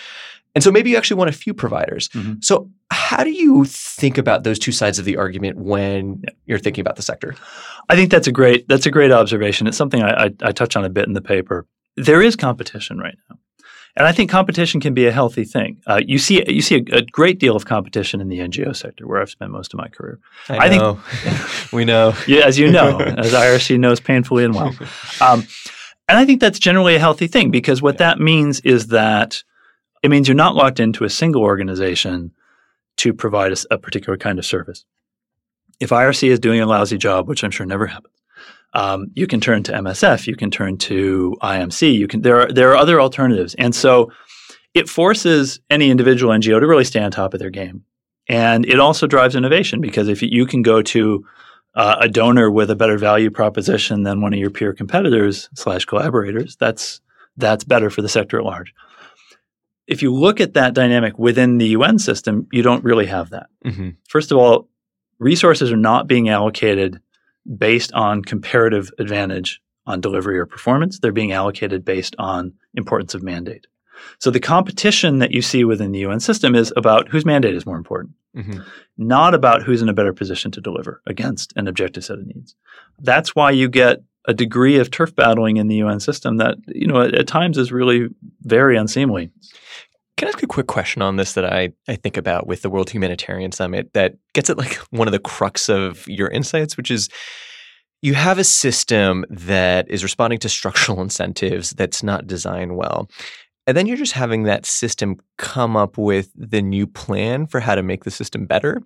And 0.54 0.64
so 0.64 0.72
maybe 0.72 0.90
you 0.90 0.96
actually 0.96 1.18
want 1.18 1.30
a 1.30 1.34
few 1.34 1.54
providers. 1.54 2.08
Mm-hmm. 2.08 2.40
So, 2.40 2.68
how 3.08 3.24
do 3.24 3.30
you 3.30 3.64
think 3.64 4.18
about 4.18 4.44
those 4.44 4.58
two 4.58 4.70
sides 4.70 4.98
of 4.98 5.06
the 5.06 5.16
argument 5.16 5.56
when 5.56 6.22
you're 6.44 6.58
thinking 6.58 6.82
about 6.82 6.96
the 6.96 7.02
sector? 7.02 7.34
I 7.88 7.96
think 7.96 8.10
that's 8.10 8.26
a 8.26 8.32
great 8.32 8.68
that's 8.68 8.84
a 8.84 8.90
great 8.90 9.10
observation. 9.10 9.66
It's 9.66 9.78
something 9.78 10.02
I, 10.02 10.24
I, 10.24 10.30
I 10.42 10.52
touch 10.52 10.76
on 10.76 10.84
a 10.84 10.90
bit 10.90 11.06
in 11.06 11.14
the 11.14 11.22
paper. 11.22 11.66
There 11.96 12.20
is 12.20 12.36
competition 12.36 12.98
right 12.98 13.16
now. 13.30 13.36
And 13.96 14.06
I 14.06 14.12
think 14.12 14.30
competition 14.30 14.78
can 14.78 14.92
be 14.92 15.06
a 15.06 15.10
healthy 15.10 15.44
thing. 15.44 15.80
Uh, 15.86 16.02
you 16.06 16.18
see, 16.18 16.44
you 16.52 16.60
see 16.60 16.84
a, 16.92 16.98
a, 16.98 17.02
great 17.02 17.40
deal 17.40 17.56
of 17.56 17.64
competition 17.64 18.20
in 18.20 18.28
the 18.28 18.40
NGO 18.40 18.76
sector, 18.76 19.08
where 19.08 19.22
I've 19.22 19.30
spent 19.30 19.50
most 19.52 19.72
of 19.72 19.78
my 19.78 19.88
career. 19.88 20.20
I, 20.50 20.58
I 20.58 20.68
think 20.68 21.72
we 21.72 21.86
know, 21.86 22.14
yeah, 22.28 22.44
as 22.44 22.58
you 22.58 22.70
know, 22.70 22.98
as 23.00 23.32
IRC 23.32 23.78
knows 23.80 24.00
painfully 24.00 24.44
and 24.44 24.54
well. 24.54 24.74
Um, 25.22 25.46
and 26.08 26.18
I 26.18 26.26
think 26.26 26.42
that's 26.42 26.58
generally 26.58 26.94
a 26.94 27.00
healthy 27.00 27.26
thing 27.26 27.50
because 27.50 27.80
what 27.80 27.98
that 27.98 28.20
means 28.20 28.60
is 28.60 28.88
that 28.88 29.42
it 30.02 30.10
means 30.10 30.28
you're 30.28 30.34
not 30.34 30.54
locked 30.54 30.78
into 30.78 31.04
a 31.04 31.10
single 31.10 31.42
organization 31.42 32.32
to 32.98 33.12
provide 33.14 33.52
a, 33.52 33.56
a 33.70 33.78
particular 33.78 34.16
kind 34.16 34.38
of 34.38 34.46
service. 34.46 34.84
If 35.80 35.90
IRC 35.90 36.28
is 36.28 36.40
doing 36.40 36.60
a 36.60 36.66
lousy 36.66 36.98
job, 36.98 37.28
which 37.28 37.42
I'm 37.42 37.50
sure 37.50 37.66
never 37.66 37.86
happens, 37.86 38.14
um, 38.74 39.10
you 39.14 39.26
can 39.26 39.40
turn 39.40 39.62
to 39.64 39.72
MSF, 39.72 40.26
you 40.26 40.36
can 40.36 40.50
turn 40.50 40.76
to 40.78 41.36
IMC, 41.42 41.94
you 41.94 42.06
can 42.06 42.22
there 42.22 42.40
are 42.40 42.52
there 42.52 42.70
are 42.70 42.76
other 42.76 43.00
alternatives, 43.00 43.54
and 43.54 43.74
so 43.74 44.12
it 44.74 44.88
forces 44.88 45.60
any 45.70 45.90
individual 45.90 46.32
NGO 46.32 46.60
to 46.60 46.66
really 46.66 46.84
stay 46.84 47.00
on 47.00 47.10
top 47.10 47.32
of 47.32 47.40
their 47.40 47.50
game, 47.50 47.84
and 48.28 48.66
it 48.66 48.78
also 48.78 49.06
drives 49.06 49.34
innovation 49.34 49.80
because 49.80 50.08
if 50.08 50.22
you 50.22 50.44
can 50.44 50.62
go 50.62 50.82
to 50.82 51.24
uh, 51.74 51.96
a 52.00 52.08
donor 52.08 52.50
with 52.50 52.70
a 52.70 52.76
better 52.76 52.98
value 52.98 53.30
proposition 53.30 54.02
than 54.02 54.20
one 54.20 54.34
of 54.34 54.38
your 54.38 54.50
peer 54.50 54.74
competitors 54.74 55.48
slash 55.54 55.84
collaborators, 55.86 56.56
that's 56.56 57.00
that's 57.38 57.64
better 57.64 57.88
for 57.88 58.02
the 58.02 58.08
sector 58.08 58.38
at 58.38 58.44
large. 58.44 58.74
If 59.88 60.02
you 60.02 60.14
look 60.14 60.40
at 60.40 60.54
that 60.54 60.74
dynamic 60.74 61.18
within 61.18 61.58
the 61.58 61.68
UN 61.68 61.98
system, 61.98 62.46
you 62.52 62.62
don't 62.62 62.84
really 62.84 63.06
have 63.06 63.30
that. 63.30 63.46
Mm-hmm. 63.64 63.90
First 64.06 64.30
of 64.30 64.38
all, 64.38 64.68
resources 65.18 65.72
are 65.72 65.76
not 65.76 66.06
being 66.06 66.28
allocated 66.28 67.00
based 67.56 67.92
on 67.92 68.22
comparative 68.22 68.90
advantage 68.98 69.60
on 69.86 70.00
delivery 70.00 70.38
or 70.38 70.46
performance. 70.46 70.98
They're 70.98 71.12
being 71.12 71.32
allocated 71.32 71.84
based 71.84 72.14
on 72.18 72.52
importance 72.74 73.14
of 73.14 73.22
mandate. 73.22 73.66
So 74.18 74.30
the 74.30 74.40
competition 74.40 75.18
that 75.18 75.32
you 75.32 75.42
see 75.42 75.64
within 75.64 75.92
the 75.92 76.00
UN 76.00 76.20
system 76.20 76.54
is 76.54 76.72
about 76.76 77.08
whose 77.08 77.24
mandate 77.24 77.54
is 77.54 77.66
more 77.66 77.76
important, 77.76 78.14
mm-hmm. 78.36 78.60
not 78.96 79.34
about 79.34 79.62
who's 79.62 79.82
in 79.82 79.88
a 79.88 79.94
better 79.94 80.12
position 80.12 80.50
to 80.52 80.60
deliver 80.60 81.02
against 81.06 81.52
an 81.56 81.66
objective 81.66 82.04
set 82.04 82.18
of 82.18 82.26
needs. 82.26 82.54
That's 83.00 83.34
why 83.34 83.50
you 83.50 83.68
get 83.68 84.02
a 84.26 84.34
degree 84.34 84.78
of 84.78 84.90
turf 84.90 85.16
battling 85.16 85.56
in 85.56 85.68
the 85.68 85.76
UN 85.76 86.00
system 86.00 86.36
that, 86.36 86.58
you 86.66 86.86
know, 86.86 87.00
at, 87.00 87.14
at 87.14 87.26
times 87.26 87.56
is 87.56 87.72
really 87.72 88.08
very 88.42 88.76
unseemly. 88.76 89.30
Can 90.18 90.26
I 90.26 90.30
ask 90.30 90.42
a 90.42 90.48
quick 90.48 90.66
question 90.66 91.00
on 91.00 91.14
this 91.14 91.34
that 91.34 91.44
I, 91.44 91.70
I 91.86 91.94
think 91.94 92.16
about 92.16 92.48
with 92.48 92.62
the 92.62 92.70
World 92.70 92.90
Humanitarian 92.90 93.52
Summit 93.52 93.92
that 93.92 94.16
gets 94.34 94.50
at 94.50 94.58
like 94.58 94.74
one 94.90 95.06
of 95.06 95.12
the 95.12 95.20
crux 95.20 95.68
of 95.68 96.06
your 96.08 96.28
insights, 96.28 96.76
which 96.76 96.90
is 96.90 97.08
you 98.02 98.14
have 98.14 98.36
a 98.36 98.44
system 98.44 99.24
that 99.30 99.88
is 99.88 100.02
responding 100.02 100.40
to 100.40 100.48
structural 100.48 101.00
incentives 101.00 101.70
that's 101.70 102.02
not 102.02 102.26
designed 102.26 102.76
well. 102.76 103.08
And 103.68 103.76
then 103.76 103.86
you're 103.86 103.96
just 103.96 104.12
having 104.12 104.42
that 104.42 104.66
system 104.66 105.18
come 105.36 105.76
up 105.76 105.96
with 105.96 106.32
the 106.34 106.62
new 106.62 106.88
plan 106.88 107.46
for 107.46 107.60
how 107.60 107.76
to 107.76 107.82
make 107.84 108.02
the 108.02 108.10
system 108.10 108.44
better. 108.44 108.82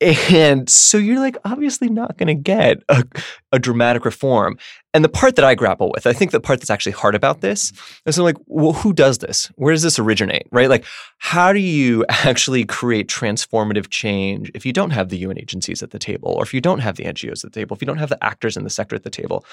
And 0.00 0.68
so 0.68 0.98
you're 0.98 1.20
like 1.20 1.38
obviously 1.46 1.88
not 1.88 2.18
going 2.18 2.26
to 2.26 2.34
get 2.34 2.82
a, 2.88 3.02
a, 3.50 3.58
dramatic 3.58 4.04
reform. 4.04 4.58
And 4.92 5.02
the 5.02 5.08
part 5.08 5.36
that 5.36 5.44
I 5.44 5.54
grapple 5.54 5.90
with, 5.90 6.06
I 6.06 6.12
think 6.12 6.32
the 6.32 6.40
part 6.40 6.60
that's 6.60 6.70
actually 6.70 6.92
hard 6.92 7.14
about 7.14 7.40
this 7.40 7.72
is 8.04 8.18
I'm 8.18 8.24
like, 8.24 8.36
well, 8.46 8.74
who 8.74 8.92
does 8.92 9.18
this? 9.18 9.50
Where 9.54 9.72
does 9.72 9.82
this 9.82 9.98
originate? 9.98 10.48
Right? 10.52 10.68
Like, 10.68 10.84
how 11.18 11.52
do 11.54 11.60
you 11.60 12.04
actually 12.10 12.66
create 12.66 13.08
transformative 13.08 13.88
change 13.88 14.50
if 14.54 14.66
you 14.66 14.72
don't 14.72 14.90
have 14.90 15.08
the 15.08 15.16
UN 15.18 15.38
agencies 15.38 15.82
at 15.82 15.92
the 15.92 15.98
table, 15.98 16.32
or 16.32 16.42
if 16.42 16.52
you 16.52 16.60
don't 16.60 16.80
have 16.80 16.96
the 16.96 17.04
NGOs 17.04 17.44
at 17.44 17.52
the 17.52 17.60
table, 17.60 17.74
if 17.74 17.80
you 17.80 17.86
don't 17.86 17.98
have 17.98 18.10
the 18.10 18.22
actors 18.22 18.56
in 18.56 18.64
the 18.64 18.70
sector 18.70 18.96
at 18.96 19.02
the 19.02 19.10
table? 19.10 19.46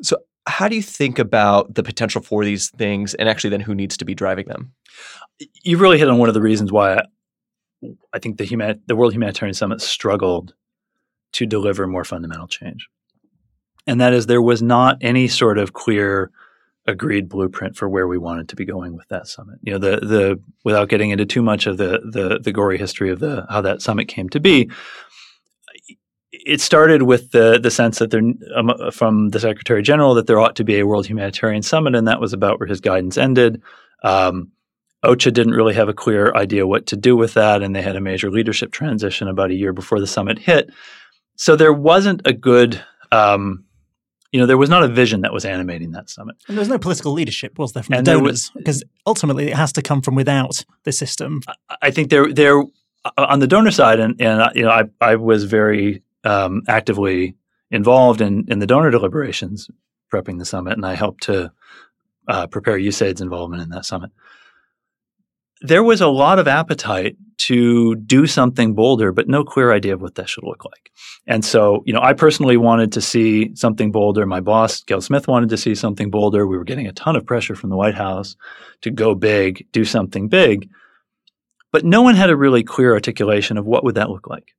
So, 0.00 0.18
how 0.46 0.68
do 0.68 0.76
you 0.76 0.82
think 0.82 1.18
about 1.18 1.74
the 1.74 1.82
potential 1.82 2.22
for 2.22 2.44
these 2.44 2.70
things 2.70 3.14
and 3.14 3.28
actually 3.28 3.50
then 3.50 3.60
who 3.60 3.74
needs 3.74 3.96
to 3.98 4.04
be 4.04 4.14
driving 4.14 4.46
them? 4.46 4.72
You 5.62 5.76
really 5.76 5.98
hit 5.98 6.08
on 6.08 6.18
one 6.18 6.28
of 6.28 6.34
the 6.34 6.40
reasons 6.40 6.72
why 6.72 7.02
I 8.12 8.18
think 8.18 8.38
the 8.38 8.44
human, 8.44 8.80
the 8.86 8.96
World 8.96 9.12
Humanitarian 9.12 9.54
Summit 9.54 9.80
struggled 9.80 10.54
to 11.32 11.46
deliver 11.46 11.86
more 11.86 12.04
fundamental 12.04 12.48
change. 12.48 12.88
And 13.86 14.00
that 14.00 14.12
is 14.12 14.26
there 14.26 14.42
was 14.42 14.62
not 14.62 14.98
any 15.00 15.28
sort 15.28 15.58
of 15.58 15.72
clear 15.72 16.30
agreed 16.86 17.28
blueprint 17.28 17.76
for 17.76 17.88
where 17.88 18.08
we 18.08 18.18
wanted 18.18 18.48
to 18.48 18.56
be 18.56 18.64
going 18.64 18.96
with 18.96 19.06
that 19.08 19.28
summit. 19.28 19.58
You 19.62 19.72
know, 19.72 19.78
the 19.78 19.96
the 20.04 20.40
without 20.64 20.88
getting 20.88 21.10
into 21.10 21.26
too 21.26 21.42
much 21.42 21.66
of 21.66 21.76
the 21.76 22.00
the, 22.10 22.38
the 22.38 22.52
gory 22.52 22.78
history 22.78 23.10
of 23.10 23.20
the 23.20 23.46
how 23.48 23.60
that 23.60 23.82
summit 23.82 24.08
came 24.08 24.28
to 24.30 24.40
be, 24.40 24.70
it 26.32 26.60
started 26.60 27.02
with 27.02 27.30
the 27.30 27.58
the 27.62 27.70
sense 27.70 27.98
that 27.98 28.10
there 28.10 28.22
um, 28.56 28.72
from 28.90 29.30
the 29.30 29.40
Secretary 29.40 29.82
General 29.82 30.14
that 30.14 30.26
there 30.26 30.40
ought 30.40 30.56
to 30.56 30.64
be 30.64 30.78
a 30.78 30.86
World 30.86 31.06
Humanitarian 31.06 31.62
Summit, 31.62 31.94
and 31.94 32.08
that 32.08 32.20
was 32.20 32.32
about 32.32 32.58
where 32.58 32.68
his 32.68 32.80
guidance 32.80 33.18
ended. 33.18 33.62
Um, 34.02 34.52
OCHA 35.04 35.32
didn't 35.32 35.54
really 35.54 35.74
have 35.74 35.88
a 35.88 35.94
clear 35.94 36.32
idea 36.34 36.66
what 36.66 36.86
to 36.86 36.96
do 36.96 37.16
with 37.16 37.34
that, 37.34 37.62
and 37.62 37.74
they 37.74 37.82
had 37.82 37.96
a 37.96 38.00
major 38.00 38.30
leadership 38.30 38.72
transition 38.72 39.28
about 39.28 39.50
a 39.50 39.54
year 39.54 39.72
before 39.72 40.00
the 40.00 40.06
summit 40.06 40.38
hit. 40.38 40.70
So 41.36 41.54
there 41.54 41.72
wasn't 41.72 42.22
a 42.24 42.32
good, 42.32 42.82
um, 43.12 43.64
you 44.32 44.40
know, 44.40 44.46
there 44.46 44.58
was 44.58 44.68
not 44.68 44.82
a 44.82 44.88
vision 44.88 45.20
that 45.20 45.32
was 45.32 45.44
animating 45.44 45.92
that 45.92 46.10
summit. 46.10 46.36
And 46.48 46.56
there 46.56 46.62
was 46.62 46.68
no 46.68 46.78
political 46.78 47.12
leadership, 47.12 47.58
was 47.58 47.72
there, 47.72 47.84
from 47.84 47.94
and 47.94 48.06
the 48.06 48.12
donors? 48.12 48.50
Because 48.56 48.82
ultimately, 49.06 49.48
it 49.48 49.56
has 49.56 49.72
to 49.74 49.82
come 49.82 50.02
from 50.02 50.16
without 50.16 50.64
the 50.82 50.90
system. 50.90 51.42
I 51.80 51.92
think 51.92 52.10
there, 52.10 52.32
there, 52.32 52.60
uh, 53.04 53.10
on 53.16 53.38
the 53.38 53.46
donor 53.46 53.70
side, 53.70 54.00
and, 54.00 54.20
and 54.20 54.50
you 54.56 54.64
know, 54.64 54.70
I, 54.70 54.84
I 55.00 55.14
was 55.14 55.44
very 55.44 56.02
um, 56.24 56.62
actively 56.66 57.36
involved 57.70 58.20
in 58.20 58.46
in 58.48 58.58
the 58.58 58.66
donor 58.66 58.90
deliberations 58.90 59.70
prepping 60.12 60.38
the 60.40 60.44
summit, 60.44 60.72
and 60.72 60.84
I 60.84 60.94
helped 60.94 61.22
to 61.24 61.52
uh, 62.26 62.48
prepare 62.48 62.78
USAID's 62.78 63.20
involvement 63.20 63.62
in 63.62 63.68
that 63.68 63.84
summit 63.84 64.10
there 65.60 65.82
was 65.82 66.00
a 66.00 66.08
lot 66.08 66.38
of 66.38 66.48
appetite 66.48 67.16
to 67.38 67.94
do 67.96 68.26
something 68.26 68.74
bolder, 68.74 69.12
but 69.12 69.28
no 69.28 69.44
clear 69.44 69.72
idea 69.72 69.94
of 69.94 70.02
what 70.02 70.16
that 70.16 70.28
should 70.28 70.44
look 70.44 70.64
like. 70.64 70.90
And 71.26 71.44
so, 71.44 71.82
you 71.86 71.92
know, 71.92 72.00
I 72.00 72.12
personally 72.12 72.56
wanted 72.56 72.92
to 72.92 73.00
see 73.00 73.54
something 73.54 73.92
bolder. 73.92 74.26
My 74.26 74.40
boss, 74.40 74.82
Gayle 74.82 75.00
Smith, 75.00 75.28
wanted 75.28 75.50
to 75.50 75.56
see 75.56 75.74
something 75.74 76.10
bolder. 76.10 76.46
We 76.46 76.58
were 76.58 76.64
getting 76.64 76.86
a 76.86 76.92
ton 76.92 77.16
of 77.16 77.26
pressure 77.26 77.54
from 77.54 77.70
the 77.70 77.76
White 77.76 77.94
House 77.94 78.36
to 78.82 78.90
go 78.90 79.14
big, 79.14 79.66
do 79.72 79.84
something 79.84 80.28
big. 80.28 80.68
But 81.70 81.84
no 81.84 82.02
one 82.02 82.16
had 82.16 82.30
a 82.30 82.36
really 82.36 82.62
clear 82.64 82.92
articulation 82.92 83.58
of 83.58 83.66
what 83.66 83.84
would 83.84 83.96
that 83.96 84.10
look 84.10 84.26
like. 84.26 84.54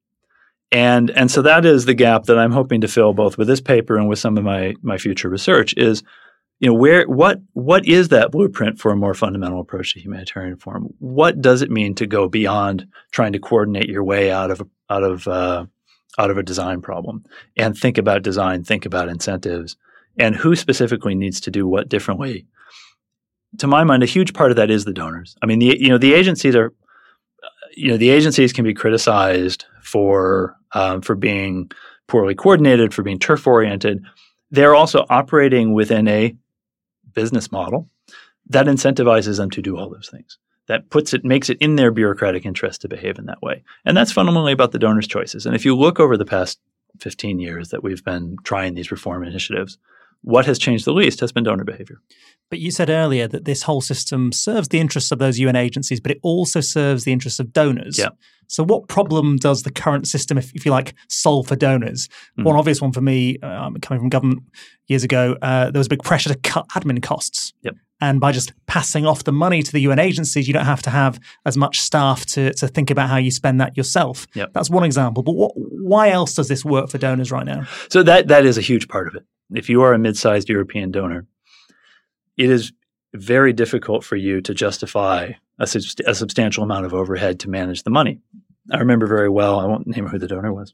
And 0.72 1.10
and 1.10 1.32
so 1.32 1.42
that 1.42 1.66
is 1.66 1.86
the 1.86 1.96
gap 1.96 2.26
that 2.26 2.38
I'm 2.38 2.52
hoping 2.52 2.82
to 2.82 2.88
fill 2.88 3.14
both 3.14 3.38
with 3.38 3.48
this 3.48 3.62
paper 3.62 3.98
and 3.98 4.08
with 4.08 4.20
some 4.20 4.38
of 4.38 4.44
my 4.44 4.76
my 4.84 5.00
future 5.00 5.28
research 5.28 5.74
is 5.76 6.04
you 6.60 6.68
know 6.68 6.74
where 6.74 7.08
what 7.08 7.40
what 7.54 7.88
is 7.88 8.10
that 8.10 8.32
blueprint 8.32 8.80
for 8.80 8.92
a 8.92 8.96
more 8.96 9.14
fundamental 9.14 9.62
approach 9.62 9.94
to 9.94 10.00
humanitarian 10.00 10.54
reform? 10.54 10.94
What 11.00 11.42
does 11.42 11.62
it 11.62 11.72
mean 11.72 11.96
to 11.96 12.06
go 12.06 12.28
beyond 12.28 12.88
trying 13.12 13.34
to 13.34 13.40
coordinate 13.40 13.90
your 13.90 14.04
way 14.04 14.32
out 14.32 14.52
of 14.52 14.62
out 14.90 15.04
of 15.04 15.28
uh, 15.28 15.66
out 16.18 16.32
of 16.32 16.38
a 16.38 16.44
design 16.44 16.82
problem? 16.82 17.24
And 17.56 17.78
think 17.78 17.98
about 17.98 18.24
design 18.24 18.64
think 18.64 18.86
about 18.86 19.08
incentives. 19.08 19.78
And 20.18 20.36
who 20.36 20.56
specifically 20.56 21.16
needs 21.16 21.40
to 21.42 21.52
do 21.52 21.66
what 21.66 21.88
differently? 21.88 22.46
To 23.60 23.68
my 23.68 23.86
mind 23.86 24.04
a 24.04 24.08
huge 24.08 24.34
part 24.34 24.52
of 24.52 24.58
that 24.58 24.70
is 24.70 24.84
the 24.84 24.94
donors. 24.94 25.38
I 25.42 25.46
mean 25.46 25.60
the 25.60 25.78
you 25.80 25.90
know 25.90 25.98
the 25.98 26.14
agencies 26.14 26.56
are 26.58 26.74
you 27.74 27.92
know 27.92 27.98
the 27.98 28.10
agencies 28.10 28.52
can 28.52 28.66
be 28.66 28.74
criticized 28.74 29.64
for 29.82 30.58
um, 30.74 31.02
for 31.02 31.16
being 31.16 31.72
poorly 32.08 32.36
coordinated 32.36 32.94
for 32.94 33.04
being 33.04 33.20
turf 33.20 33.46
oriented 33.46 34.04
they're 34.52 34.74
also 34.74 35.06
operating 35.10 35.74
within 35.74 36.08
a 36.08 36.36
business 37.14 37.52
model 37.52 37.88
that 38.50 38.66
incentivizes 38.66 39.38
them 39.38 39.50
to 39.52 39.62
do 39.62 39.78
all 39.78 39.90
those 39.90 40.10
things. 40.10 40.38
That 40.68 40.90
puts 40.90 41.14
it 41.14 41.26
makes 41.26 41.50
it 41.50 41.58
in 41.60 41.76
their 41.76 41.92
bureaucratic 41.92 42.46
interest 42.46 42.82
to 42.82 42.88
behave 42.88 43.18
in 43.18 43.26
that 43.26 43.42
way. 43.42 43.64
And 43.86 43.98
that's 43.98 44.12
fundamentally 44.12 44.52
about 44.52 44.72
the 44.72 44.80
donors' 44.80 45.08
choices. 45.08 45.46
And 45.46 45.56
if 45.56 45.66
you 45.66 45.76
look 45.76 46.00
over 46.00 46.16
the 46.16 46.26
past 46.26 46.60
15 47.00 47.40
years 47.40 47.70
that 47.70 47.84
we've 47.84 48.04
been 48.04 48.38
trying 48.44 48.74
these 48.74 48.92
reform 48.92 49.24
initiatives, 49.24 49.78
what 50.22 50.46
has 50.46 50.60
changed 50.60 50.86
the 50.86 50.94
least 50.94 51.20
has 51.20 51.32
been 51.32 51.44
donor 51.44 51.64
behavior. 51.64 51.98
But 52.50 52.60
you 52.60 52.72
said 52.72 52.90
earlier 52.90 53.28
that 53.28 53.46
this 53.46 53.64
whole 53.64 53.82
system 53.82 54.32
serves 54.32 54.70
the 54.70 54.80
interests 54.80 55.12
of 55.12 55.20
those 55.20 55.40
UN 55.40 55.56
agencies, 55.56 56.00
but 56.00 56.12
it 56.12 56.20
also 56.24 56.62
serves 56.62 57.04
the 57.04 57.12
interests 57.12 57.40
of 57.40 57.54
donors. 57.54 57.98
Yeah. 57.98 58.10
So, 58.48 58.64
what 58.64 58.88
problem 58.88 59.38
does 59.38 59.62
the 59.62 59.72
current 59.72 60.08
system, 60.08 60.38
if, 60.38 60.52
if 60.56 60.66
you 60.66 60.72
like, 60.72 60.96
solve 61.08 61.48
for 61.48 61.56
donors? 61.56 62.10
Mm. 62.38 62.46
One 62.46 62.56
obvious 62.56 62.82
one 62.82 62.92
for 62.92 63.02
me, 63.02 63.38
uh, 63.44 63.70
coming 63.82 64.02
from 64.02 64.10
government 64.10 64.44
years 64.88 65.04
ago, 65.04 65.38
uh, 65.44 65.70
there 65.70 65.80
was 65.80 65.86
a 65.86 65.92
big 65.92 66.02
pressure 66.02 66.30
to 66.30 66.40
cut 66.40 66.68
admin 66.70 67.02
costs. 67.04 67.54
Yep. 67.62 67.76
And 68.02 68.20
by 68.20 68.32
just 68.32 68.54
passing 68.66 69.06
off 69.06 69.26
the 69.26 69.32
money 69.32 69.62
to 69.62 69.72
the 69.72 69.82
UN 69.82 70.00
agencies, 70.00 70.48
you 70.48 70.54
don't 70.54 70.66
have 70.66 70.82
to 70.84 70.90
have 70.90 71.20
as 71.46 71.58
much 71.58 71.80
staff 71.80 72.26
to, 72.28 72.54
to 72.54 72.68
think 72.68 72.90
about 72.90 73.10
how 73.10 73.18
you 73.18 73.30
spend 73.30 73.62
that 73.62 73.78
yourself. 73.78 74.26
Yep. 74.34 74.54
That's 74.54 74.70
one 74.70 74.84
example. 74.84 75.22
But 75.22 75.34
what, 75.34 75.52
why 75.56 76.10
else 76.10 76.34
does 76.34 76.48
this 76.48 76.66
work 76.66 76.90
for 76.90 76.98
donors 76.98 77.32
right 77.32 77.46
now? 77.46 77.68
So 77.90 78.02
that 78.04 78.30
that 78.30 78.46
is 78.46 78.58
a 78.58 78.62
huge 78.62 78.88
part 78.88 79.08
of 79.08 79.16
it. 79.16 79.24
If 79.54 79.70
you 79.70 79.82
are 79.82 79.94
a 79.94 80.00
mid-sized 80.00 80.50
European 80.50 80.92
donor, 80.92 81.26
it 82.38 82.50
is 82.50 82.72
very 83.14 83.54
difficult 83.54 84.04
for 84.04 84.16
you 84.16 84.42
to 84.42 84.54
justify 84.54 85.32
a, 85.58 85.68
a, 86.06 86.16
substantial 86.16 86.64
amount 86.64 86.86
of 86.86 86.94
overhead 86.94 87.40
to 87.42 87.50
manage 87.50 87.84
the 87.84 87.90
money. 87.90 88.20
I 88.72 88.78
remember 88.78 89.08
very 89.08 89.30
well, 89.30 89.60
I 89.60 89.66
won't 89.66 89.88
name 89.88 90.08
who 90.08 90.20
the 90.20 90.28
donor 90.28 90.54
was, 90.54 90.74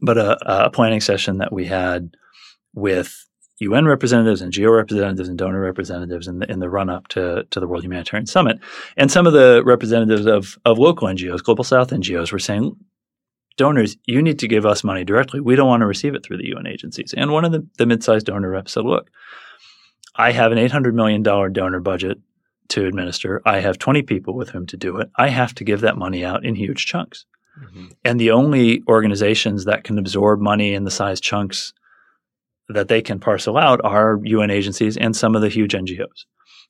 but 0.00 0.16
a, 0.16 0.66
a 0.66 0.70
planning 0.70 1.00
session 1.00 1.38
that 1.38 1.52
we 1.52 1.66
had 1.66 2.16
with 2.74 3.28
UN 3.58 3.86
representatives 3.86 4.40
and 4.40 4.52
NGO 4.52 4.74
representatives 4.74 5.28
and 5.28 5.38
donor 5.38 5.60
representatives 5.60 6.26
in 6.26 6.40
the, 6.40 6.50
in 6.50 6.58
the 6.58 6.68
run 6.68 6.90
up 6.90 7.08
to, 7.08 7.46
to 7.50 7.60
the 7.60 7.68
World 7.68 7.84
Humanitarian 7.84 8.26
Summit. 8.26 8.58
And 8.96 9.10
some 9.10 9.26
of 9.26 9.32
the 9.32 9.62
representatives 9.64 10.26
of, 10.26 10.58
of 10.64 10.78
local 10.78 11.08
NGOs, 11.08 11.42
Global 11.42 11.64
South 11.64 11.90
NGOs, 11.90 12.32
were 12.32 12.38
saying, 12.38 12.76
donors, 13.56 13.96
you 14.06 14.22
need 14.22 14.38
to 14.40 14.48
give 14.48 14.66
us 14.66 14.84
money 14.84 15.04
directly. 15.04 15.40
We 15.40 15.56
don't 15.56 15.68
want 15.68 15.80
to 15.80 15.86
receive 15.86 16.14
it 16.14 16.24
through 16.24 16.38
the 16.38 16.48
UN 16.48 16.66
agencies. 16.66 17.14
And 17.16 17.32
one 17.32 17.44
of 17.44 17.52
the, 17.52 17.66
the 17.78 17.86
mid 17.86 18.02
sized 18.02 18.26
donor 18.26 18.50
reps 18.50 18.72
said, 18.72 18.84
look, 18.84 19.10
I 20.16 20.32
have 20.32 20.52
an 20.52 20.58
$800 20.58 20.94
million 20.94 21.22
donor 21.22 21.80
budget 21.80 22.18
to 22.68 22.86
administer. 22.86 23.42
I 23.44 23.60
have 23.60 23.78
20 23.78 24.02
people 24.02 24.34
with 24.34 24.50
whom 24.50 24.66
to 24.66 24.76
do 24.76 24.98
it. 24.98 25.10
I 25.16 25.28
have 25.28 25.54
to 25.56 25.64
give 25.64 25.80
that 25.82 25.98
money 25.98 26.24
out 26.24 26.44
in 26.44 26.54
huge 26.54 26.86
chunks. 26.86 27.26
Mm-hmm. 27.62 27.86
And 28.04 28.20
the 28.20 28.30
only 28.30 28.82
organizations 28.88 29.64
that 29.64 29.84
can 29.84 29.98
absorb 29.98 30.40
money 30.40 30.74
in 30.74 30.84
the 30.84 30.90
size 30.90 31.20
chunks 31.20 31.72
that 32.68 32.88
they 32.88 33.02
can 33.02 33.20
parcel 33.20 33.58
out 33.58 33.80
are 33.84 34.20
UN 34.24 34.50
agencies 34.50 34.96
and 34.96 35.14
some 35.14 35.36
of 35.36 35.42
the 35.42 35.48
huge 35.48 35.72
NGOs. 35.72 36.24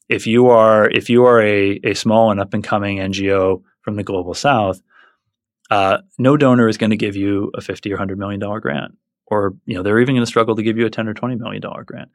If 0.08 0.26
you 0.26 0.48
are 0.48 0.90
if 0.90 1.08
you 1.08 1.24
are 1.24 1.40
a, 1.40 1.80
a 1.84 1.94
small 1.94 2.30
and 2.30 2.40
up 2.40 2.52
and 2.52 2.62
coming 2.62 2.98
NGO 2.98 3.62
from 3.82 3.96
the 3.96 4.02
global 4.02 4.34
south, 4.34 4.82
uh, 5.70 5.98
no 6.18 6.36
donor 6.36 6.68
is 6.68 6.76
going 6.76 6.90
to 6.90 6.96
give 6.96 7.16
you 7.16 7.50
a 7.54 7.60
50 7.60 7.90
or 7.90 7.96
100 7.96 8.18
million 8.18 8.40
dollar 8.40 8.60
grant 8.60 8.92
or 9.26 9.54
you 9.64 9.74
know 9.74 9.82
they're 9.82 10.00
even 10.00 10.14
going 10.14 10.22
to 10.22 10.26
struggle 10.26 10.54
to 10.54 10.62
give 10.62 10.76
you 10.76 10.86
a 10.86 10.90
10 10.90 11.08
or 11.08 11.14
20 11.14 11.36
million 11.36 11.60
dollar 11.60 11.84
grant. 11.84 12.10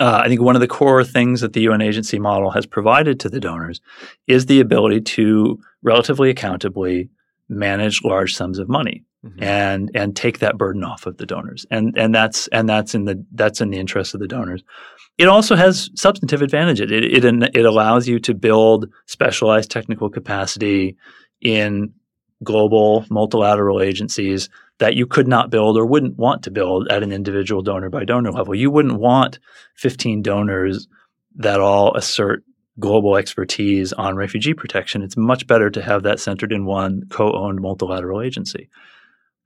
Uh, 0.00 0.20
i 0.24 0.28
think 0.28 0.40
one 0.40 0.56
of 0.56 0.60
the 0.60 0.68
core 0.68 1.04
things 1.04 1.40
that 1.40 1.52
the 1.52 1.68
un 1.68 1.82
agency 1.82 2.18
model 2.18 2.50
has 2.50 2.66
provided 2.66 3.20
to 3.20 3.28
the 3.28 3.40
donors 3.40 3.80
is 4.26 4.46
the 4.46 4.60
ability 4.60 5.00
to 5.00 5.58
relatively 5.82 6.30
accountably 6.30 7.10
manage 7.48 8.02
large 8.02 8.34
sums 8.34 8.58
of 8.58 8.68
money 8.68 9.04
mm-hmm. 9.24 9.42
and 9.42 9.90
and 9.94 10.16
take 10.16 10.38
that 10.38 10.58
burden 10.58 10.84
off 10.84 11.06
of 11.06 11.16
the 11.18 11.26
donors. 11.26 11.66
And 11.70 11.96
and 11.96 12.14
that's 12.14 12.48
and 12.48 12.68
that's 12.68 12.94
in 12.94 13.04
the 13.04 13.24
that's 13.32 13.60
in 13.60 13.70
the 13.70 13.78
interest 13.78 14.14
of 14.14 14.20
the 14.20 14.28
donors. 14.28 14.62
It 15.18 15.28
also 15.28 15.56
has 15.56 15.90
substantive 15.94 16.42
advantages. 16.42 16.90
It, 16.90 17.24
it, 17.24 17.56
it 17.56 17.64
allows 17.64 18.06
you 18.06 18.18
to 18.20 18.34
build 18.34 18.86
specialized 19.06 19.70
technical 19.70 20.10
capacity 20.10 20.96
in 21.40 21.94
global 22.44 23.04
multilateral 23.10 23.80
agencies 23.80 24.48
that 24.78 24.94
you 24.94 25.06
could 25.06 25.26
not 25.26 25.50
build 25.50 25.78
or 25.78 25.86
wouldn't 25.86 26.18
want 26.18 26.42
to 26.42 26.50
build 26.50 26.88
at 26.88 27.02
an 27.02 27.12
individual 27.12 27.62
donor 27.62 27.88
by 27.88 28.04
donor 28.04 28.30
level. 28.30 28.54
You 28.54 28.70
wouldn't 28.70 28.98
want 28.98 29.38
15 29.76 30.22
donors 30.22 30.86
that 31.36 31.60
all 31.60 31.94
assert 31.94 32.42
global 32.78 33.16
expertise 33.16 33.92
on 33.94 34.16
refugee 34.16 34.54
protection. 34.54 35.02
It's 35.02 35.16
much 35.16 35.46
better 35.46 35.70
to 35.70 35.82
have 35.82 36.02
that 36.02 36.20
centered 36.20 36.52
in 36.52 36.66
one 36.66 37.04
co 37.08 37.32
owned 37.32 37.60
multilateral 37.60 38.20
agency. 38.20 38.68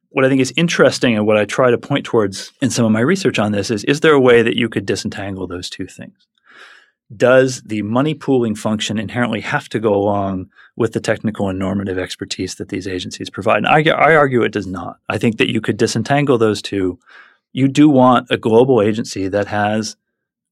What 0.09 0.25
I 0.25 0.29
think 0.29 0.41
is 0.41 0.53
interesting 0.57 1.17
and 1.17 1.27
what 1.27 1.37
I 1.37 1.45
try 1.45 1.71
to 1.71 1.79
point 1.79 2.05
towards 2.05 2.53
in 2.61 2.71
some 2.71 2.85
of 2.85 2.91
my 2.91 3.01
research 3.01 3.39
on 3.39 3.53
this 3.53 3.71
is 3.71 3.85
is 3.85 4.01
there 4.01 4.13
a 4.13 4.21
way 4.21 4.43
that 4.43 4.57
you 4.57 4.69
could 4.69 4.85
disentangle 4.85 5.47
those 5.47 5.71
two 5.71 5.87
things? 5.87 6.27
Does 7.17 7.63
the 7.63 7.83
money 7.83 8.15
pooling 8.15 8.55
function 8.55 8.99
inherently 8.99 9.41
have 9.41 9.69
to 9.71 9.81
go 9.81 9.95
along 9.95 10.49
with 10.77 10.93
the 10.93 11.01
technical 11.01 11.49
and 11.49 11.59
normative 11.59 11.99
expertise 11.99 12.55
that 12.57 12.69
these 12.69 12.87
agencies 12.87 13.29
provide? 13.29 13.65
I, 13.65 13.83
I, 13.91 14.15
argue 14.15 14.43
it 14.43 14.53
does 14.53 14.67
not. 14.67 14.99
I 15.09 15.19
think 15.19 15.39
that 15.39 15.51
you 15.51 15.61
could 15.61 15.77
disentangle 15.77 16.39
those 16.39 16.63
two. 16.63 16.99
You 17.53 17.67
do 17.67 17.89
want 17.89 18.29
a 18.31 18.37
global 18.37 18.81
agency 18.81 19.27
that 19.29 19.49
has 19.49 19.97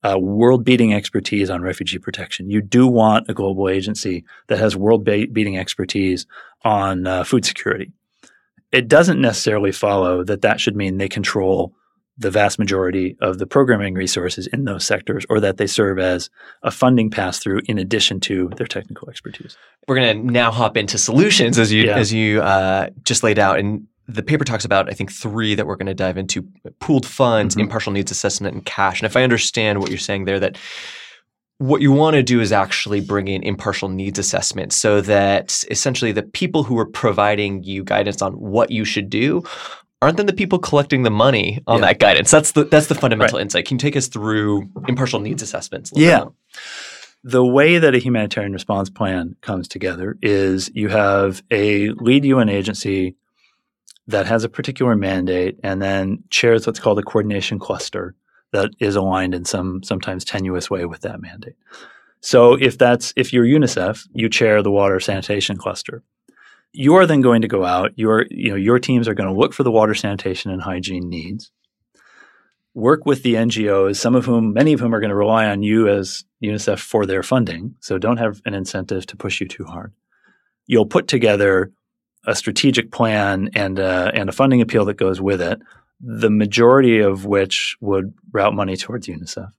uh, 0.03 0.18
world 0.18 0.64
beating 0.64 0.92
expertise 0.92 1.49
on 1.49 1.62
refugee 1.62 1.99
protection. 1.99 2.51
You 2.51 2.61
do 2.61 2.87
want 2.87 3.29
a 3.29 3.35
global 3.35 3.68
agency 3.68 4.25
that 4.49 4.59
has 4.59 4.77
world 4.77 5.05
beating 5.05 5.57
expertise 5.57 6.27
on 6.64 7.07
uh, 7.07 7.25
food 7.25 7.44
security. 7.44 7.92
It 8.73 8.88
doesn't 8.88 9.21
necessarily 9.21 9.73
follow 9.73 10.25
that 10.25 10.42
that 10.42 10.61
should 10.61 10.77
mean 10.77 10.99
they 10.99 11.09
control 11.09 11.75
the 12.18 12.31
vast 12.31 12.59
majority 12.59 13.16
of 13.20 13.38
the 13.38 13.46
programming 13.46 13.94
resources 13.94 14.48
in 14.48 14.64
those 14.64 14.85
sectors 14.85 15.24
or 15.31 15.38
that 15.40 15.57
they 15.57 15.66
serve 15.66 15.98
as 15.98 16.28
a 16.62 16.70
funding 16.70 17.11
pass 17.11 17.38
through 17.38 17.61
in 17.66 17.78
addition 17.78 18.18
to 18.18 18.50
their 18.57 18.66
technical 18.66 19.09
expertise. 19.09 19.57
We're 19.87 19.96
going 19.96 20.26
to 20.26 20.33
now 20.33 20.50
hop 20.50 20.76
into 20.76 20.98
solutions 20.98 21.59
as 21.59 21.72
you 21.72 21.85
yeah. 21.85 21.96
as 21.96 22.12
you 22.12 22.42
uh, 22.42 22.90
just 23.04 23.22
laid 23.22 23.38
out 23.38 23.59
and 23.59 23.87
the 24.09 24.22
paper 24.22 24.44
talks 24.44 24.64
about 24.64 24.90
I 24.90 24.94
think 24.94 25.12
three 25.12 25.54
that 25.54 25.66
we're 25.66 25.76
going 25.76 25.87
to 25.87 25.94
dive 25.94 26.16
into 26.16 26.42
pooled 26.81 27.07
funds, 27.07 27.54
mm-hmm. 27.54 27.62
impartial 27.62 27.92
needs 27.92 28.11
assessment 28.11 28.54
and 28.54 28.64
cash. 28.64 29.00
And 29.00 29.07
if 29.07 29.16
I 29.16 29.22
understand 29.22 29.81
what 29.81 29.90
you're 29.90 29.98
saying 29.98 30.24
there 30.24 30.40
that 30.40 30.59
what 31.59 31.81
you 31.81 31.90
want 31.90 32.14
to 32.14 32.22
do 32.22 32.40
is 32.40 32.52
actually 32.52 33.00
bring 33.00 33.26
in 33.26 33.42
impartial 33.42 33.88
needs 33.88 34.18
assessment 34.18 34.72
so 34.72 35.00
that 35.00 35.64
essentially 35.70 36.12
the 36.12 36.22
people 36.22 36.62
who 36.62 36.78
are 36.78 36.87
providing 36.87 37.64
you 37.64 37.83
guidance 37.83 38.22
on 38.22 38.33
what 38.35 38.70
you 38.70 38.85
should 38.85 39.11
do 39.11 39.42
aren't 40.01 40.17
then 40.17 40.27
the 40.27 40.33
people 40.33 40.59
collecting 40.59 41.03
the 41.03 41.11
money 41.11 41.63
on 41.67 41.81
yeah. 41.81 41.87
that 41.87 41.99
guidance? 41.99 42.31
That's 42.31 42.53
the 42.53 42.65
that's 42.65 42.87
the 42.87 42.95
fundamental 42.95 43.39
right. 43.39 43.43
insight. 43.43 43.67
Can 43.67 43.77
you 43.77 43.81
take 43.81 43.97
us 43.97 44.09
through 44.09 44.69
impartial 44.87 45.21
needs 45.21 45.43
assessments? 45.43 45.93
Yeah. 45.95 46.27
The 47.25 47.45
way 47.45 47.79
that 47.79 47.95
a 47.95 47.99
humanitarian 47.99 48.53
response 48.53 48.91
plan 48.91 49.35
comes 49.41 49.67
together 49.67 50.17
is 50.23 50.71
you 50.75 50.89
have 50.89 51.43
a 51.51 51.91
lead 51.91 52.25
UN 52.25 52.49
agency 52.49 53.17
that 54.07 54.27
has 54.27 54.45
a 54.45 54.49
particular 54.49 54.97
mandate 54.97 55.59
and 55.63 55.83
then 55.83 56.23
chairs 56.31 56.67
what's 56.67 56.81
called 56.81 56.99
a 56.99 57.03
coordination 57.03 57.59
cluster 57.59 58.15
that 58.53 58.71
is 58.79 58.97
aligned 58.97 59.35
in 59.35 59.45
some 59.45 59.83
sometimes 59.83 60.25
tenuous 60.25 60.71
way 60.71 60.87
with 60.87 61.03
that 61.03 61.21
mandate. 61.21 61.57
So 62.21 62.55
if 62.55 62.79
that's 62.79 63.13
if 63.17 63.33
you're 63.33 63.45
UNICEF, 63.45 64.09
you 64.13 64.29
chair 64.29 64.63
the 64.63 64.71
water 64.71 64.99
sanitation 65.01 65.57
cluster 65.57 66.03
you 66.72 66.94
are 66.96 67.07
then 67.07 67.20
going 67.20 67.42
to 67.42 67.48
go 67.48 67.64
out. 67.64 67.92
Your 67.96 68.26
you 68.31 68.50
know 68.50 68.57
your 68.57 68.78
teams 68.78 69.09
are 69.09 69.14
going 69.14 69.28
to 69.28 69.38
look 69.38 69.52
for 69.52 69.62
the 69.62 69.70
water 69.70 69.94
sanitation 69.94 70.50
and 70.50 70.62
hygiene 70.62 71.09
needs. 71.09 71.50
Work 72.74 73.07
with 73.07 73.22
the 73.22 73.35
NGOs, 73.35 73.96
some 73.96 74.14
of 74.14 74.24
whom, 74.24 74.52
many 74.52 74.72
of 74.72 74.81
whom, 74.81 74.94
are 74.94 75.00
going 75.00 75.11
to 75.11 75.16
rely 75.16 75.46
on 75.46 75.62
you 75.62 75.88
as 75.88 76.24
UNICEF 76.44 76.78
for 76.78 77.07
their 77.07 77.24
funding. 77.24 77.74
So 77.81 77.98
don't 77.98 78.18
have 78.18 78.40
an 78.44 78.54
incentive 78.54 79.07
to 79.07 79.16
push 79.16 79.40
you 79.40 79.48
too 79.48 79.64
hard. 79.64 79.92
You'll 80.66 80.87
put 80.87 81.09
together 81.09 81.72
a 82.24 82.37
strategic 82.37 82.92
plan 82.92 83.50
and 83.54 83.81
a, 83.81 84.12
and 84.14 84.28
a 84.28 84.33
funding 84.33 84.61
appeal 84.61 84.85
that 84.85 84.94
goes 84.94 85.20
with 85.20 85.40
it. 85.40 85.61
The 86.00 86.31
majority 86.31 87.00
of 87.00 87.24
which 87.24 87.76
would 87.81 88.14
route 88.33 88.54
money 88.54 88.76
towards 88.76 89.09
UNICEF 89.09 89.50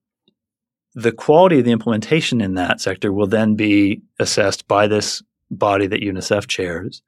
the 0.95 1.11
quality 1.11 1.59
of 1.59 1.65
the 1.65 1.71
implementation 1.71 2.41
in 2.41 2.55
that 2.55 2.81
sector 2.81 3.13
will 3.13 3.27
then 3.27 3.55
be 3.55 4.01
assessed 4.19 4.67
by 4.67 4.87
this 4.87 5.21
body 5.51 5.87
that 5.87 6.01
UNICEF 6.01 6.47
chairs, 6.47 7.01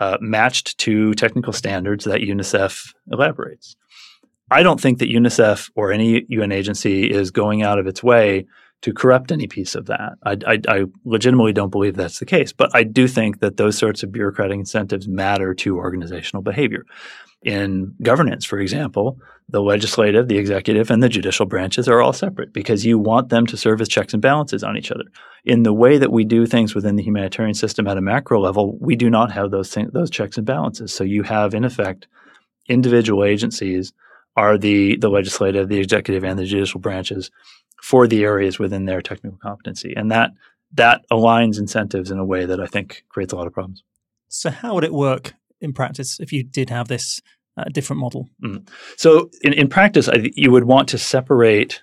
uh, 0.00 0.18
matched 0.20 0.78
to 0.78 1.14
technical 1.14 1.52
standards 1.52 2.04
that 2.04 2.20
UNICEF 2.20 2.92
elaborates. 3.10 3.76
I 4.50 4.62
don't 4.62 4.80
think 4.80 4.98
that 4.98 5.08
UNICEF 5.08 5.70
or 5.74 5.92
any 5.92 6.26
UN 6.28 6.52
agency 6.52 7.10
is 7.10 7.30
going 7.30 7.62
out 7.62 7.78
of 7.78 7.86
its 7.86 8.02
way 8.02 8.46
to 8.82 8.92
corrupt 8.92 9.32
any 9.32 9.46
piece 9.46 9.74
of 9.74 9.86
that. 9.86 10.14
I, 10.24 10.36
I, 10.46 10.58
I, 10.68 10.84
legitimately 11.04 11.52
don't 11.52 11.70
believe 11.70 11.96
that's 11.96 12.18
the 12.18 12.26
case, 12.26 12.52
but 12.52 12.70
I 12.74 12.82
do 12.82 13.08
think 13.08 13.40
that 13.40 13.56
those 13.56 13.78
sorts 13.78 14.02
of 14.02 14.12
bureaucratic 14.12 14.58
incentives 14.58 15.08
matter 15.08 15.54
to 15.54 15.76
organizational 15.78 16.42
behavior. 16.42 16.84
In 17.42 17.94
governance, 18.02 18.44
for 18.44 18.58
example, 18.58 19.18
the 19.48 19.62
legislative, 19.62 20.28
the 20.28 20.38
executive, 20.38 20.90
and 20.90 21.02
the 21.02 21.08
judicial 21.08 21.46
branches 21.46 21.88
are 21.88 22.00
all 22.00 22.12
separate 22.12 22.52
because 22.52 22.86
you 22.86 22.98
want 22.98 23.28
them 23.28 23.46
to 23.46 23.56
serve 23.56 23.80
as 23.80 23.88
checks 23.88 24.12
and 24.12 24.22
balances 24.22 24.62
on 24.62 24.76
each 24.76 24.92
other. 24.92 25.04
In 25.44 25.64
the 25.64 25.72
way 25.72 25.98
that 25.98 26.12
we 26.12 26.24
do 26.24 26.46
things 26.46 26.74
within 26.74 26.96
the 26.96 27.02
humanitarian 27.02 27.54
system 27.54 27.88
at 27.88 27.98
a 27.98 28.00
macro 28.00 28.40
level, 28.40 28.78
we 28.80 28.94
do 28.94 29.10
not 29.10 29.32
have 29.32 29.50
those 29.50 29.70
th- 29.70 29.88
those 29.92 30.10
checks 30.10 30.36
and 30.36 30.46
balances. 30.46 30.94
So 30.94 31.02
you 31.02 31.24
have, 31.24 31.52
in 31.52 31.64
effect, 31.64 32.06
individual 32.68 33.24
agencies 33.24 33.92
are 34.36 34.56
the 34.56 34.96
the 34.96 35.10
legislative, 35.10 35.68
the 35.68 35.80
executive, 35.80 36.24
and 36.24 36.38
the 36.38 36.44
judicial 36.44 36.80
branches 36.80 37.30
for 37.82 38.06
the 38.06 38.24
areas 38.24 38.58
within 38.58 38.86
their 38.86 39.02
technical 39.02 39.38
competency, 39.42 39.92
and 39.96 40.10
that 40.10 40.30
that 40.74 41.02
aligns 41.10 41.58
incentives 41.58 42.10
in 42.10 42.18
a 42.18 42.24
way 42.24 42.46
that 42.46 42.60
I 42.60 42.66
think 42.66 43.04
creates 43.10 43.32
a 43.32 43.36
lot 43.36 43.46
of 43.46 43.52
problems. 43.52 43.82
So, 44.28 44.48
how 44.48 44.74
would 44.74 44.84
it 44.84 44.94
work 44.94 45.34
in 45.60 45.72
practice 45.74 46.18
if 46.18 46.32
you 46.32 46.42
did 46.42 46.70
have 46.70 46.88
this 46.88 47.20
a 47.56 47.70
different 47.70 48.00
model. 48.00 48.28
Mm. 48.42 48.68
So 48.96 49.30
in, 49.42 49.52
in 49.52 49.68
practice, 49.68 50.08
I, 50.08 50.30
you 50.34 50.50
would 50.50 50.64
want 50.64 50.88
to 50.90 50.98
separate, 50.98 51.82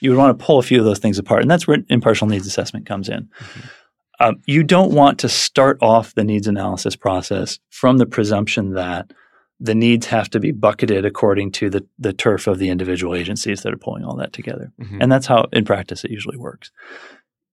you 0.00 0.10
would 0.10 0.18
want 0.18 0.38
to 0.38 0.44
pull 0.44 0.58
a 0.58 0.62
few 0.62 0.78
of 0.78 0.84
those 0.84 0.98
things 0.98 1.18
apart. 1.18 1.42
And 1.42 1.50
that's 1.50 1.66
where 1.66 1.78
impartial 1.88 2.26
needs 2.26 2.46
assessment 2.46 2.86
comes 2.86 3.08
in. 3.08 3.28
Mm-hmm. 3.38 3.60
Um, 4.22 4.42
you 4.46 4.62
don't 4.62 4.92
want 4.92 5.18
to 5.20 5.30
start 5.30 5.78
off 5.80 6.14
the 6.14 6.24
needs 6.24 6.46
analysis 6.46 6.94
process 6.94 7.58
from 7.70 7.96
the 7.96 8.04
presumption 8.04 8.74
that 8.74 9.12
the 9.60 9.74
needs 9.74 10.06
have 10.06 10.30
to 10.30 10.40
be 10.40 10.52
bucketed 10.52 11.04
according 11.04 11.52
to 11.52 11.68
the, 11.68 11.86
the 11.98 12.14
turf 12.14 12.46
of 12.46 12.58
the 12.58 12.70
individual 12.70 13.14
agencies 13.14 13.62
that 13.62 13.72
are 13.72 13.78
pulling 13.78 14.04
all 14.04 14.16
that 14.16 14.32
together. 14.32 14.72
Mm-hmm. 14.80 15.02
And 15.02 15.12
that's 15.12 15.26
how, 15.26 15.46
in 15.52 15.64
practice, 15.64 16.02
it 16.02 16.10
usually 16.10 16.38
works. 16.38 16.72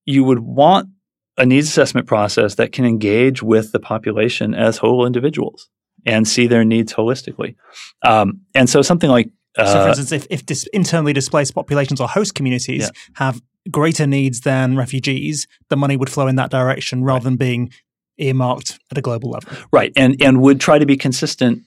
You 0.05 0.23
would 0.23 0.39
want 0.39 0.89
a 1.37 1.45
needs 1.45 1.67
assessment 1.67 2.07
process 2.07 2.55
that 2.55 2.71
can 2.71 2.85
engage 2.85 3.43
with 3.43 3.73
the 3.73 3.79
population 3.79 4.53
as 4.53 4.77
whole 4.77 5.05
individuals 5.05 5.69
and 6.05 6.27
see 6.27 6.47
their 6.47 6.63
needs 6.63 6.93
holistically. 6.93 7.55
Um, 8.03 8.41
and 8.55 8.69
so 8.69 8.81
something 8.81 9.09
like 9.09 9.29
uh, 9.57 9.65
so, 9.65 9.81
for 9.81 9.87
instance, 9.89 10.11
if, 10.11 10.27
if 10.29 10.45
dis- 10.45 10.67
internally 10.67 11.13
displaced 11.13 11.55
populations 11.55 11.99
or 11.99 12.07
host 12.07 12.35
communities 12.35 12.83
yeah. 12.83 12.89
have 13.15 13.41
greater 13.71 14.05
needs 14.05 14.41
than 14.41 14.77
refugees, 14.77 15.47
the 15.69 15.75
money 15.75 15.97
would 15.97 16.09
flow 16.09 16.27
in 16.27 16.35
that 16.35 16.51
direction 16.51 17.03
rather 17.03 17.17
right. 17.17 17.23
than 17.23 17.35
being 17.37 17.71
earmarked 18.17 18.79
at 18.91 18.97
a 18.97 19.01
global 19.01 19.31
level. 19.31 19.51
Right, 19.71 19.91
and 19.95 20.21
and 20.21 20.41
would 20.41 20.59
try 20.59 20.79
to 20.79 20.85
be 20.85 20.97
consistent 20.97 21.63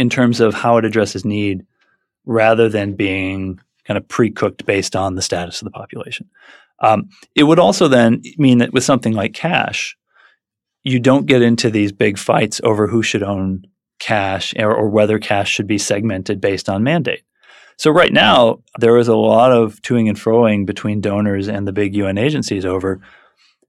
in 0.00 0.08
terms 0.08 0.40
of 0.40 0.54
how 0.54 0.78
it 0.78 0.86
addresses 0.86 1.26
need, 1.26 1.66
rather 2.24 2.70
than 2.70 2.94
being 2.94 3.60
kind 3.86 3.98
of 3.98 4.08
pre-cooked 4.08 4.64
based 4.64 4.96
on 4.96 5.14
the 5.14 5.20
status 5.20 5.60
of 5.60 5.66
the 5.66 5.70
population. 5.70 6.30
Um, 6.78 7.10
it 7.34 7.42
would 7.42 7.58
also 7.58 7.86
then 7.86 8.22
mean 8.38 8.58
that 8.58 8.72
with 8.72 8.82
something 8.82 9.12
like 9.12 9.34
cash, 9.34 9.98
you 10.82 11.00
don't 11.00 11.26
get 11.26 11.42
into 11.42 11.68
these 11.68 11.92
big 11.92 12.16
fights 12.16 12.62
over 12.64 12.86
who 12.86 13.02
should 13.02 13.22
own 13.22 13.66
cash 13.98 14.54
or, 14.58 14.74
or 14.74 14.88
whether 14.88 15.18
cash 15.18 15.50
should 15.50 15.66
be 15.66 15.76
segmented 15.76 16.40
based 16.40 16.70
on 16.70 16.82
mandate. 16.82 17.22
So 17.76 17.90
right 17.90 18.12
now, 18.12 18.60
there 18.78 18.96
is 18.96 19.08
a 19.08 19.16
lot 19.16 19.52
of 19.52 19.82
toing 19.82 20.08
and 20.08 20.16
froing 20.16 20.64
between 20.64 21.02
donors 21.02 21.46
and 21.46 21.68
the 21.68 21.72
big 21.72 21.94
UN 21.94 22.16
agencies 22.16 22.64
over 22.64 23.02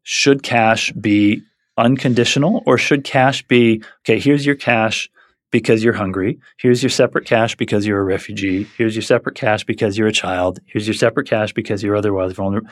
should 0.04 0.44
cash 0.44 0.94
be 0.94 1.42
unconditional 1.78 2.64
or 2.66 2.78
should 2.78 3.04
cash 3.04 3.46
be, 3.48 3.84
okay, 4.04 4.20
here's 4.20 4.46
your 4.46 4.56
cash 4.56 5.10
because 5.52 5.84
you're 5.84 5.94
hungry. 5.94 6.40
Here's 6.58 6.82
your 6.82 6.90
separate 6.90 7.26
cash 7.26 7.56
because 7.56 7.86
you're 7.86 8.00
a 8.00 8.04
refugee. 8.04 8.68
Here's 8.78 8.96
your 8.96 9.04
separate 9.04 9.36
cash 9.36 9.64
because 9.64 9.98
you're 9.98 10.08
a 10.08 10.14
child. 10.14 10.60
Here's 10.66 10.88
your 10.88 10.94
separate 10.94 11.30
cash 11.30 11.54
because 11.54 11.84
you're 11.84 11.96
otherwise 11.96 12.34
vulnerable. 12.34 12.70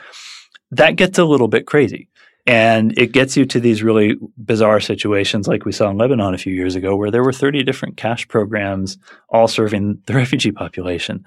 That 0.72 0.96
gets 0.96 1.18
a 1.18 1.24
little 1.24 1.48
bit 1.48 1.66
crazy. 1.66 2.08
And 2.46 2.98
it 2.98 3.12
gets 3.12 3.36
you 3.36 3.44
to 3.46 3.60
these 3.60 3.82
really 3.82 4.16
bizarre 4.42 4.80
situations 4.80 5.46
like 5.46 5.64
we 5.64 5.72
saw 5.72 5.90
in 5.90 5.98
Lebanon 5.98 6.34
a 6.34 6.38
few 6.38 6.54
years 6.54 6.74
ago, 6.74 6.96
where 6.96 7.10
there 7.10 7.22
were 7.22 7.32
30 7.32 7.62
different 7.64 7.96
cash 7.96 8.26
programs 8.28 8.98
all 9.28 9.46
serving 9.46 10.02
the 10.06 10.14
refugee 10.14 10.52
population. 10.52 11.24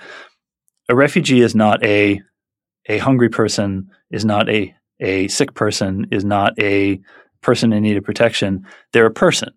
A 0.89 0.95
refugee 0.95 1.41
is 1.41 1.55
not 1.55 1.83
a, 1.85 2.19
a 2.87 2.97
hungry 2.97 3.29
person, 3.29 3.89
is 4.11 4.25
not 4.25 4.49
a, 4.49 4.75
a 4.99 5.27
sick 5.27 5.53
person, 5.53 6.07
is 6.11 6.25
not 6.25 6.59
a 6.59 6.99
person 7.41 7.71
in 7.73 7.83
need 7.83 7.97
of 7.97 8.03
protection. 8.03 8.65
They're 8.91 9.05
a 9.05 9.11
person. 9.11 9.53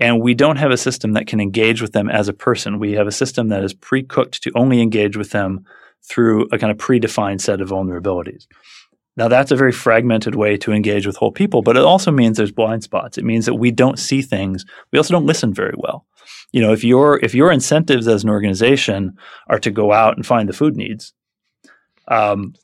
And 0.00 0.20
we 0.20 0.34
don't 0.34 0.56
have 0.56 0.70
a 0.70 0.76
system 0.76 1.12
that 1.12 1.26
can 1.26 1.40
engage 1.40 1.80
with 1.80 1.92
them 1.92 2.08
as 2.08 2.28
a 2.28 2.32
person. 2.32 2.78
We 2.78 2.92
have 2.92 3.06
a 3.06 3.12
system 3.12 3.48
that 3.48 3.62
is 3.62 3.74
pre 3.74 4.02
cooked 4.02 4.42
to 4.42 4.52
only 4.54 4.80
engage 4.80 5.16
with 5.16 5.30
them 5.30 5.64
through 6.02 6.48
a 6.50 6.58
kind 6.58 6.72
of 6.72 6.78
predefined 6.78 7.40
set 7.40 7.60
of 7.60 7.68
vulnerabilities. 7.68 8.46
Now, 9.16 9.28
that's 9.28 9.50
a 9.50 9.56
very 9.56 9.72
fragmented 9.72 10.34
way 10.34 10.56
to 10.58 10.72
engage 10.72 11.06
with 11.06 11.16
whole 11.16 11.32
people, 11.32 11.60
but 11.60 11.76
it 11.76 11.82
also 11.82 12.10
means 12.10 12.38
there's 12.38 12.50
blind 12.50 12.82
spots. 12.82 13.18
It 13.18 13.24
means 13.24 13.44
that 13.44 13.54
we 13.54 13.70
don't 13.70 13.98
see 13.98 14.22
things. 14.22 14.64
We 14.90 14.98
also 14.98 15.12
don't 15.12 15.26
listen 15.26 15.52
very 15.52 15.74
well. 15.76 16.06
You 16.50 16.62
know, 16.62 16.72
if 16.72 16.82
your 16.82 17.18
if 17.22 17.34
your 17.34 17.52
incentives 17.52 18.08
as 18.08 18.24
an 18.24 18.30
organization 18.30 19.16
are 19.48 19.58
to 19.58 19.70
go 19.70 19.92
out 19.92 20.16
and 20.16 20.24
find 20.24 20.48
the 20.48 20.54
food 20.54 20.76
needs, 20.76 21.12
um, 22.08 22.54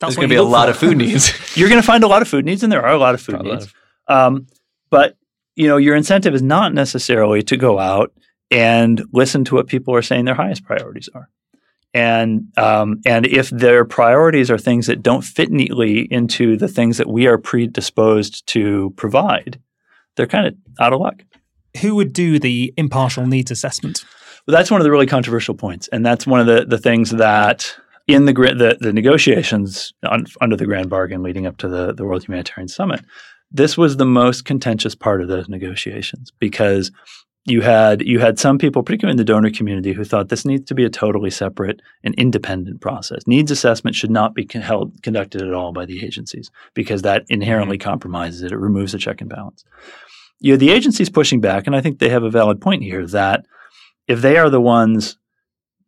there's 0.00 0.16
going 0.16 0.28
to 0.28 0.32
be 0.32 0.38
a 0.38 0.42
lot 0.42 0.66
for. 0.66 0.70
of 0.70 0.76
food 0.78 0.96
needs. 0.96 1.32
You're 1.56 1.68
going 1.68 1.80
to 1.80 1.86
find 1.86 2.02
a 2.02 2.08
lot 2.08 2.22
of 2.22 2.28
food 2.28 2.44
needs, 2.44 2.62
and 2.62 2.72
there 2.72 2.84
are 2.84 2.92
a 2.92 2.98
lot 2.98 3.14
of 3.14 3.20
food 3.20 3.34
Probably 3.34 3.52
needs. 3.52 3.66
Of. 3.66 3.74
Um, 4.16 4.46
but 4.90 5.16
you 5.60 5.68
know, 5.68 5.76
your 5.76 5.96
incentive 5.96 6.34
is 6.34 6.42
not 6.42 6.72
necessarily 6.72 7.42
to 7.42 7.56
go 7.56 7.78
out 7.78 8.12
and 8.50 9.02
listen 9.12 9.44
to 9.44 9.54
what 9.54 9.66
people 9.66 9.94
are 9.94 10.02
saying 10.02 10.24
their 10.24 10.34
highest 10.34 10.64
priorities 10.64 11.08
are 11.14 11.28
and 11.92 12.46
um, 12.56 13.00
and 13.04 13.26
if 13.26 13.50
their 13.50 13.84
priorities 13.84 14.50
are 14.50 14.58
things 14.58 14.86
that 14.86 15.02
don't 15.02 15.22
fit 15.22 15.50
neatly 15.50 16.00
into 16.10 16.56
the 16.56 16.68
things 16.68 16.98
that 16.98 17.08
we 17.08 17.26
are 17.26 17.38
predisposed 17.38 18.46
to 18.48 18.92
provide, 18.96 19.60
they're 20.16 20.26
kind 20.26 20.46
of 20.46 20.54
out 20.78 20.92
of 20.92 21.00
luck. 21.00 21.24
Who 21.80 21.96
would 21.96 22.12
do 22.12 22.38
the 22.38 22.72
impartial 22.76 23.26
needs 23.26 23.50
assessment? 23.50 24.04
Well, 24.46 24.56
that's 24.56 24.70
one 24.70 24.80
of 24.80 24.84
the 24.84 24.90
really 24.90 25.06
controversial 25.06 25.54
points, 25.54 25.88
and 25.88 26.06
that's 26.06 26.26
one 26.26 26.40
of 26.40 26.46
the 26.46 26.64
the 26.64 26.78
things 26.78 27.10
that 27.10 27.74
in 28.06 28.24
the 28.24 28.32
the, 28.32 28.76
the 28.80 28.92
negotiations 28.92 29.92
on, 30.04 30.26
under 30.40 30.56
the 30.56 30.66
grand 30.66 30.90
bargain 30.90 31.22
leading 31.22 31.46
up 31.46 31.56
to 31.58 31.68
the 31.68 31.92
the 31.92 32.04
World 32.04 32.24
Humanitarian 32.24 32.68
Summit, 32.68 33.00
this 33.50 33.76
was 33.76 33.96
the 33.96 34.06
most 34.06 34.44
contentious 34.44 34.94
part 34.94 35.22
of 35.22 35.28
those 35.28 35.48
negotiations 35.48 36.32
because 36.38 36.90
you 37.46 37.62
had 37.62 38.02
you 38.02 38.20
had 38.20 38.38
some 38.38 38.58
people, 38.58 38.82
particularly 38.82 39.12
in 39.12 39.16
the 39.16 39.24
donor 39.24 39.50
community, 39.50 39.92
who 39.92 40.04
thought 40.04 40.28
this 40.28 40.44
needs 40.44 40.66
to 40.66 40.74
be 40.74 40.84
a 40.84 40.90
totally 40.90 41.30
separate 41.30 41.80
and 42.04 42.14
independent 42.16 42.80
process. 42.80 43.26
Needs 43.26 43.50
assessment 43.50 43.96
should 43.96 44.10
not 44.10 44.34
be 44.34 44.44
con- 44.44 44.62
held 44.62 45.02
conducted 45.02 45.42
at 45.42 45.54
all 45.54 45.72
by 45.72 45.86
the 45.86 46.04
agencies 46.04 46.50
because 46.74 47.02
that 47.02 47.24
inherently 47.28 47.78
mm-hmm. 47.78 47.88
compromises 47.88 48.42
it. 48.42 48.52
It 48.52 48.58
removes 48.58 48.92
the 48.92 48.98
check 48.98 49.20
and 49.20 49.30
balance. 49.30 49.64
You 50.38 50.52
know, 50.52 50.58
the 50.58 50.70
agencies 50.70 51.10
pushing 51.10 51.40
back, 51.40 51.66
and 51.66 51.74
I 51.74 51.80
think 51.80 51.98
they 51.98 52.10
have 52.10 52.22
a 52.22 52.30
valid 52.30 52.60
point 52.60 52.82
here 52.82 53.06
that 53.08 53.46
if 54.06 54.20
they 54.20 54.36
are 54.36 54.50
the 54.50 54.60
ones 54.60 55.16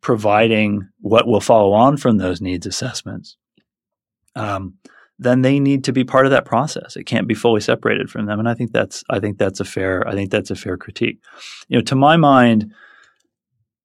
providing 0.01 0.89
what 1.01 1.27
will 1.27 1.39
follow 1.39 1.71
on 1.73 1.97
from 1.97 2.17
those 2.17 2.41
needs 2.41 2.65
assessments, 2.65 3.37
um, 4.35 4.75
then 5.19 5.41
they 5.41 5.59
need 5.59 5.83
to 5.83 5.93
be 5.93 6.03
part 6.03 6.25
of 6.25 6.31
that 6.31 6.45
process. 6.45 6.95
It 6.95 7.05
can't 7.05 7.27
be 7.27 7.33
fully 7.33 7.61
separated 7.61 8.09
from 8.09 8.25
them. 8.25 8.39
And 8.39 8.49
I 8.49 8.53
think 8.53 8.71
that's 8.71 9.03
I 9.09 9.19
think 9.19 9.37
that's 9.37 9.59
a 9.59 9.65
fair 9.65 10.07
I 10.07 10.13
think 10.13 10.31
that's 10.31 10.51
a 10.51 10.55
fair 10.55 10.77
critique. 10.77 11.19
You 11.67 11.77
know, 11.77 11.83
to 11.83 11.95
my 11.95 12.17
mind, 12.17 12.73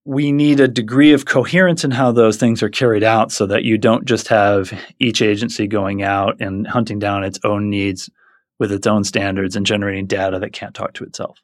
we 0.05 0.33
need 0.33 0.59
a 0.59 0.69
degree 0.69 1.13
of 1.13 1.27
coherence 1.27 1.85
in 1.85 1.91
how 1.91 2.13
those 2.13 2.39
things 2.39 2.63
are 2.63 2.71
carried 2.71 3.05
out 3.05 3.31
so 3.31 3.47
that 3.47 3.65
you 3.65 3.77
don't 3.77 4.07
just 4.07 4.29
have 4.29 4.73
each 4.99 5.21
agency 5.21 5.67
going 5.67 6.03
out 6.03 6.41
and 6.41 6.67
hunting 6.67 6.99
down 6.99 7.25
its 7.25 7.39
own 7.45 7.69
needs 7.69 8.09
with 8.59 8.73
its 8.73 8.87
own 8.87 9.05
standards 9.05 9.55
and 9.55 9.67
generating 9.67 10.07
data 10.07 10.39
that 10.39 10.53
can't 10.53 10.75
talk 10.75 10.95
to 10.95 11.05
itself. 11.05 11.39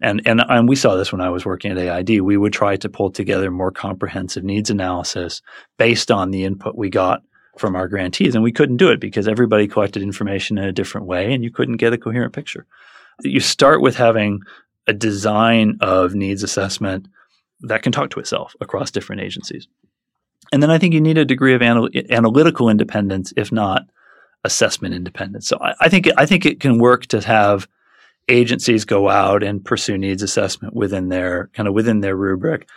And, 0.00 0.20
and 0.26 0.42
and 0.48 0.68
we 0.68 0.76
saw 0.76 0.96
this 0.96 1.12
when 1.12 1.20
I 1.20 1.30
was 1.30 1.44
working 1.44 1.70
at 1.70 1.78
AID. 1.78 2.20
We 2.20 2.36
would 2.36 2.52
try 2.52 2.76
to 2.76 2.88
pull 2.88 3.10
together 3.10 3.50
more 3.50 3.70
comprehensive 3.70 4.44
needs 4.44 4.70
analysis 4.70 5.40
based 5.76 6.10
on 6.10 6.30
the 6.30 6.44
input 6.44 6.76
we 6.76 6.90
got 6.90 7.22
from 7.58 7.76
our 7.76 7.88
grantees. 7.88 8.34
And 8.34 8.44
we 8.44 8.52
couldn't 8.52 8.76
do 8.76 8.90
it 8.90 9.00
because 9.00 9.28
everybody 9.28 9.68
collected 9.68 10.02
information 10.02 10.58
in 10.58 10.64
a 10.64 10.72
different 10.72 11.06
way 11.06 11.32
and 11.32 11.42
you 11.42 11.50
couldn't 11.50 11.76
get 11.76 11.92
a 11.92 11.98
coherent 11.98 12.32
picture. 12.32 12.66
You 13.22 13.40
start 13.40 13.80
with 13.80 13.96
having 13.96 14.40
a 14.86 14.92
design 14.92 15.78
of 15.80 16.14
needs 16.14 16.42
assessment 16.42 17.08
that 17.60 17.82
can 17.82 17.92
talk 17.92 18.10
to 18.10 18.20
itself 18.20 18.54
across 18.60 18.90
different 18.90 19.22
agencies. 19.22 19.68
And 20.52 20.62
then 20.62 20.70
I 20.70 20.78
think 20.78 20.94
you 20.94 21.00
need 21.00 21.18
a 21.18 21.24
degree 21.24 21.54
of 21.54 21.62
anal- 21.62 21.90
analytical 22.10 22.68
independence, 22.70 23.32
if 23.36 23.52
not 23.52 23.82
assessment 24.44 24.94
independence. 24.94 25.48
So 25.48 25.58
I, 25.60 25.74
I, 25.80 25.88
think 25.88 26.08
I 26.16 26.24
think 26.24 26.46
it 26.46 26.60
can 26.60 26.78
work 26.78 27.06
to 27.06 27.20
have 27.20 27.68
agencies 28.28 28.84
go 28.84 29.08
out 29.08 29.42
and 29.42 29.64
pursue 29.64 29.98
needs 29.98 30.22
assessment 30.22 30.74
within 30.74 31.08
their 31.08 31.50
kind 31.54 31.68
of 31.68 31.74
within 31.74 32.00
their 32.00 32.16
rubric, 32.16 32.68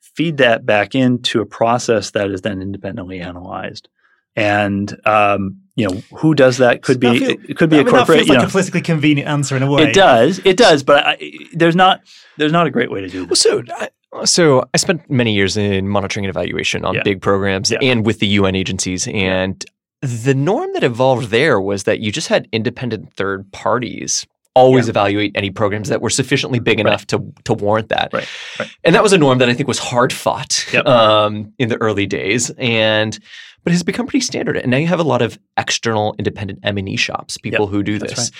feed 0.00 0.36
that 0.38 0.66
back 0.66 0.94
into 0.94 1.40
a 1.40 1.46
process 1.46 2.10
that 2.10 2.30
is 2.30 2.42
then 2.42 2.60
independently 2.60 3.20
analyzed 3.20 3.88
and 4.36 4.94
um, 5.06 5.60
you 5.76 5.88
know 5.88 6.02
who 6.16 6.34
does 6.34 6.58
that 6.58 6.82
could 6.82 7.00
be 7.00 7.18
feel, 7.18 7.30
it 7.30 7.56
could 7.56 7.70
be 7.70 7.76
I 7.76 7.80
a 7.80 7.84
mean, 7.84 7.94
corporate. 7.94 8.06
That 8.06 8.16
feels 8.16 8.28
like 8.28 8.38
know. 8.38 8.46
a 8.46 8.50
politically 8.50 8.82
convenient 8.82 9.28
answer 9.28 9.56
in 9.56 9.62
a 9.62 9.70
way. 9.70 9.84
It 9.84 9.94
does, 9.94 10.40
it 10.44 10.56
does, 10.56 10.82
but 10.82 11.04
I, 11.06 11.30
there's 11.52 11.76
not 11.76 12.02
there's 12.36 12.52
not 12.52 12.66
a 12.66 12.70
great 12.70 12.90
way 12.90 13.00
to 13.00 13.08
do 13.08 13.26
this. 13.26 13.44
Well, 13.44 13.62
so 13.62 13.74
I, 13.74 14.24
so 14.24 14.64
I 14.74 14.76
spent 14.76 15.10
many 15.10 15.34
years 15.34 15.56
in 15.56 15.88
monitoring 15.88 16.26
and 16.26 16.30
evaluation 16.30 16.84
on 16.84 16.94
yeah. 16.94 17.02
big 17.02 17.22
programs 17.22 17.70
yeah. 17.70 17.78
and 17.82 18.04
with 18.04 18.18
the 18.18 18.26
UN 18.28 18.54
agencies, 18.54 19.08
and 19.08 19.64
the 20.00 20.34
norm 20.34 20.72
that 20.74 20.84
evolved 20.84 21.30
there 21.30 21.60
was 21.60 21.84
that 21.84 22.00
you 22.00 22.12
just 22.12 22.28
had 22.28 22.48
independent 22.52 23.14
third 23.14 23.50
parties 23.52 24.26
always 24.54 24.86
yeah. 24.86 24.90
evaluate 24.90 25.32
any 25.34 25.50
programs 25.50 25.88
that 25.88 26.00
were 26.00 26.10
sufficiently 26.10 26.58
big 26.58 26.80
enough 26.80 27.06
to 27.08 27.32
to 27.44 27.54
warrant 27.54 27.88
that. 27.88 28.10
Right. 28.12 28.28
right. 28.58 28.70
And 28.84 28.94
that 28.94 29.02
was 29.02 29.12
a 29.12 29.18
norm 29.18 29.38
that 29.38 29.48
I 29.48 29.54
think 29.54 29.68
was 29.68 29.78
hard 29.78 30.12
fought 30.12 30.66
yep. 30.72 30.86
um, 30.86 31.52
in 31.58 31.68
the 31.68 31.76
early 31.76 32.06
days, 32.06 32.50
and 32.58 33.18
but 33.64 33.70
it 33.70 33.74
has 33.74 33.82
become 33.82 34.06
pretty 34.06 34.24
standard. 34.24 34.56
And 34.56 34.70
now 34.70 34.76
you 34.76 34.86
have 34.86 35.00
a 35.00 35.04
lot 35.04 35.22
of 35.22 35.38
external 35.56 36.14
independent 36.18 36.60
M 36.62 36.78
and 36.78 36.88
E 36.88 36.96
shops, 36.96 37.38
people 37.38 37.66
yep. 37.66 37.70
who 37.70 37.82
do 37.82 37.98
this. 37.98 38.18
Right. 38.18 38.30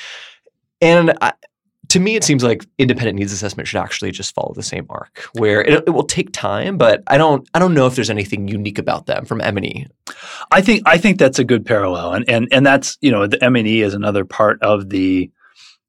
And 0.80 1.16
I, 1.20 1.32
to 1.88 2.00
me, 2.00 2.16
it 2.16 2.24
seems 2.24 2.42
like 2.42 2.64
independent 2.78 3.18
needs 3.18 3.32
assessment 3.32 3.68
should 3.68 3.78
actually 3.78 4.10
just 4.10 4.34
follow 4.34 4.52
the 4.54 4.62
same 4.62 4.86
arc, 4.88 5.28
where 5.34 5.62
it, 5.62 5.84
it, 5.86 5.90
will 5.90 6.04
take 6.04 6.32
time, 6.32 6.78
but 6.78 7.02
I 7.06 7.18
don't, 7.18 7.48
I 7.54 7.58
don't 7.58 7.74
know 7.74 7.86
if 7.86 7.94
there's 7.94 8.10
anything 8.10 8.48
unique 8.48 8.78
about 8.78 9.06
them 9.06 9.26
from 9.26 9.40
M 9.42 9.58
and 9.58 9.66
E. 9.66 9.86
I 10.50 10.62
think, 10.62 10.82
I 10.86 10.96
think 10.96 11.18
that's 11.18 11.38
a 11.38 11.44
good 11.44 11.66
parallel, 11.66 12.14
and 12.14 12.28
and 12.28 12.48
and 12.50 12.64
that's 12.64 12.96
you 13.00 13.10
know 13.10 13.26
the 13.26 13.42
M 13.44 13.56
and 13.56 13.68
E 13.68 13.82
is 13.82 13.94
another 13.94 14.24
part 14.24 14.60
of 14.62 14.88
the 14.88 15.30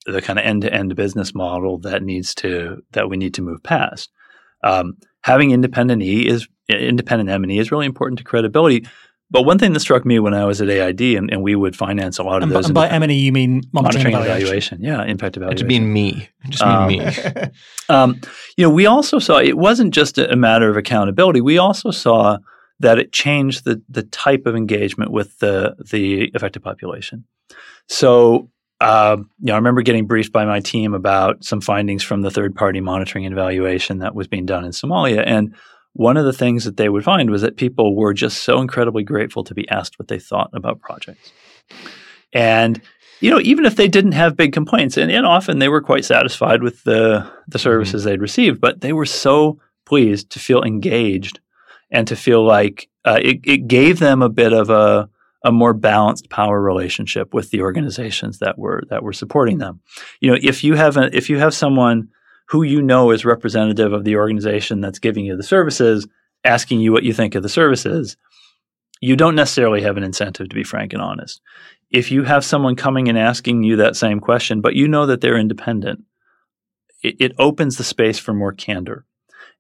the 0.06 0.22
kind 0.22 0.38
of 0.40 0.46
end 0.46 0.62
to 0.64 0.74
end 0.74 0.96
business 0.96 1.34
model 1.34 1.78
that 1.80 2.04
needs 2.04 2.34
to 2.36 2.84
that 2.92 3.10
we 3.10 3.18
need 3.18 3.34
to 3.36 3.42
move 3.42 3.62
past. 3.64 4.12
Um, 4.64 4.98
having 5.24 5.52
independent 5.52 6.02
E 6.02 6.28
is 6.28 6.48
independent 6.70 7.30
M&E 7.30 7.60
is 7.60 7.72
really 7.72 7.86
important 7.86 8.18
to 8.20 8.24
credibility. 8.24 8.86
But 9.32 9.44
one 9.44 9.58
thing 9.58 9.74
that 9.74 9.80
struck 9.80 10.06
me 10.06 10.20
when 10.20 10.34
I 10.36 10.46
was 10.46 10.62
at 10.62 10.70
AID, 10.70 11.02
and, 11.18 11.32
and 11.32 11.42
we 11.42 11.56
would 11.56 11.76
finance 11.76 12.20
a 12.20 12.24
lot 12.24 12.38
of 12.38 12.44
And, 12.44 12.52
those. 12.52 12.66
and 12.66 12.74
by 12.76 12.88
M&E, 12.88 13.14
you 13.16 13.32
mean 13.32 13.64
monitoring, 13.74 14.14
monitoring 14.14 14.16
evaluation. 14.16 14.78
evaluation. 14.78 14.84
Yeah, 14.84 15.04
impact 15.12 15.36
It 15.38 15.40
evaluation. 15.40 15.58
just 15.58 15.68
mean 15.68 15.92
me. 15.94 16.30
It 16.46 16.50
just 16.52 16.64
Um, 16.64 16.88
mean 16.88 17.00
me. 17.06 17.12
Um, 17.90 18.22
you 18.58 18.64
know, 18.66 18.70
we 18.70 18.86
also 18.86 19.18
saw 19.20 19.40
it 19.40 19.58
wasn't 19.58 19.94
just 19.94 20.18
a, 20.20 20.32
a 20.32 20.36
matter 20.36 20.70
of 20.70 20.78
accountability. 20.78 21.42
We 21.42 21.58
also 21.58 21.90
saw 21.92 22.38
that 22.80 23.00
it 23.00 23.12
changed 23.12 23.66
the 23.66 23.82
the 23.90 24.04
type 24.04 24.46
of 24.46 24.56
engagement 24.56 25.12
with 25.12 25.40
the 25.40 25.76
the 25.92 26.32
affected 26.36 26.62
population. 26.62 27.26
So, 27.88 28.50
uh, 28.84 29.16
you 29.18 29.26
know, 29.48 29.54
I 29.54 29.58
remember 29.58 29.82
getting 29.82 30.08
briefed 30.08 30.34
by 30.34 30.44
my 30.44 30.60
team 30.60 30.94
about 30.94 31.44
some 31.44 31.62
findings 31.62 32.04
from 32.04 32.22
the 32.22 32.30
third 32.30 32.54
party 32.54 32.82
monitoring 32.82 33.26
and 33.26 33.34
evaluation 33.34 34.00
that 34.00 34.14
was 34.14 34.28
being 34.28 34.46
done 34.46 34.66
in 34.66 34.72
Somalia, 34.72 35.24
and 35.26 35.56
one 35.94 36.18
of 36.18 36.26
the 36.26 36.34
things 36.34 36.66
that 36.66 36.76
they 36.76 36.90
would 36.90 37.04
find 37.04 37.30
was 37.30 37.44
that 37.44 37.56
people 37.56 37.96
were 37.96 38.14
just 38.14 38.44
so 38.44 38.60
incredibly 38.60 39.04
grateful 39.04 39.44
to 39.46 39.54
be 39.54 39.70
asked 39.70 39.98
what 39.98 40.10
they 40.10 40.20
thought 40.20 40.50
about 40.54 40.82
projects, 40.82 41.32
and 42.34 42.82
you 43.22 43.32
know, 43.32 43.40
even 43.40 43.66
if 43.66 43.78
they 43.78 43.88
didn't 43.88 44.12
have 44.12 44.36
big 44.36 44.52
complaints, 44.52 44.98
and, 44.98 45.10
and 45.10 45.26
often 45.26 45.60
they 45.60 45.70
were 45.70 45.82
quite 45.82 46.04
satisfied 46.04 46.62
with 46.62 46.84
the 46.84 47.26
the 47.48 47.60
services 47.60 48.04
they'd 48.04 48.20
received, 48.20 48.60
but 48.60 48.82
they 48.82 48.92
were 48.92 49.06
so 49.06 49.62
pleased 49.86 50.30
to 50.32 50.40
feel 50.40 50.62
engaged 50.62 51.40
and 51.90 52.06
to 52.08 52.18
feel 52.18 52.46
like 52.46 52.90
uh, 53.06 53.20
it, 53.22 53.40
it 53.46 53.68
gave 53.68 54.00
them 54.00 54.22
a 54.22 54.28
bit 54.28 54.52
of 54.52 54.70
a 54.70 55.08
a 55.44 55.52
more 55.52 55.74
balanced 55.74 56.30
power 56.30 56.62
relationship 56.62 57.34
with 57.34 57.52
the 57.52 57.62
organizations 57.62 58.40
that 58.40 58.58
were 58.58 58.84
that 58.90 59.04
were 59.04 59.14
supporting 59.14 59.58
them. 59.58 59.82
You 60.20 60.32
know, 60.32 60.38
if 60.42 60.64
you 60.64 60.76
have 60.76 60.98
a, 60.98 61.16
if 61.16 61.30
you 61.30 61.40
have 61.40 61.54
someone 61.54 62.10
who 62.48 62.64
you 62.64 62.82
know 62.82 63.12
is 63.12 63.26
representative 63.26 63.94
of 63.94 64.04
the 64.04 64.16
organization 64.16 64.82
that's 64.82 65.00
giving 65.00 65.26
you 65.26 65.36
the 65.36 65.44
services, 65.44 66.08
asking 66.44 66.80
you 66.82 66.92
what 66.92 67.04
you 67.04 67.14
think 67.14 67.36
of 67.36 67.44
the 67.44 67.50
services, 67.50 68.18
you 69.02 69.16
don't 69.16 69.36
necessarily 69.36 69.82
have 69.82 69.98
an 69.98 70.04
incentive 70.04 70.50
to 70.50 70.56
be 70.56 70.64
frank 70.64 70.94
and 70.94 71.02
honest 71.02 71.42
if 71.94 72.12
you 72.12 72.24
have 72.24 72.44
someone 72.44 72.76
coming 72.76 73.08
and 73.08 73.18
asking 73.18 73.64
you 73.64 73.78
that 73.78 73.96
same 73.96 74.20
question, 74.20 74.60
but 74.60 74.74
you 74.74 74.88
know 74.88 75.06
that 75.06 75.22
they're 75.22 75.38
independent, 75.38 76.04
it, 77.04 77.16
it 77.20 77.32
opens 77.38 77.78
the 77.78 77.84
space 77.84 78.18
for 78.18 78.34
more 78.34 78.52
candor. 78.52 79.06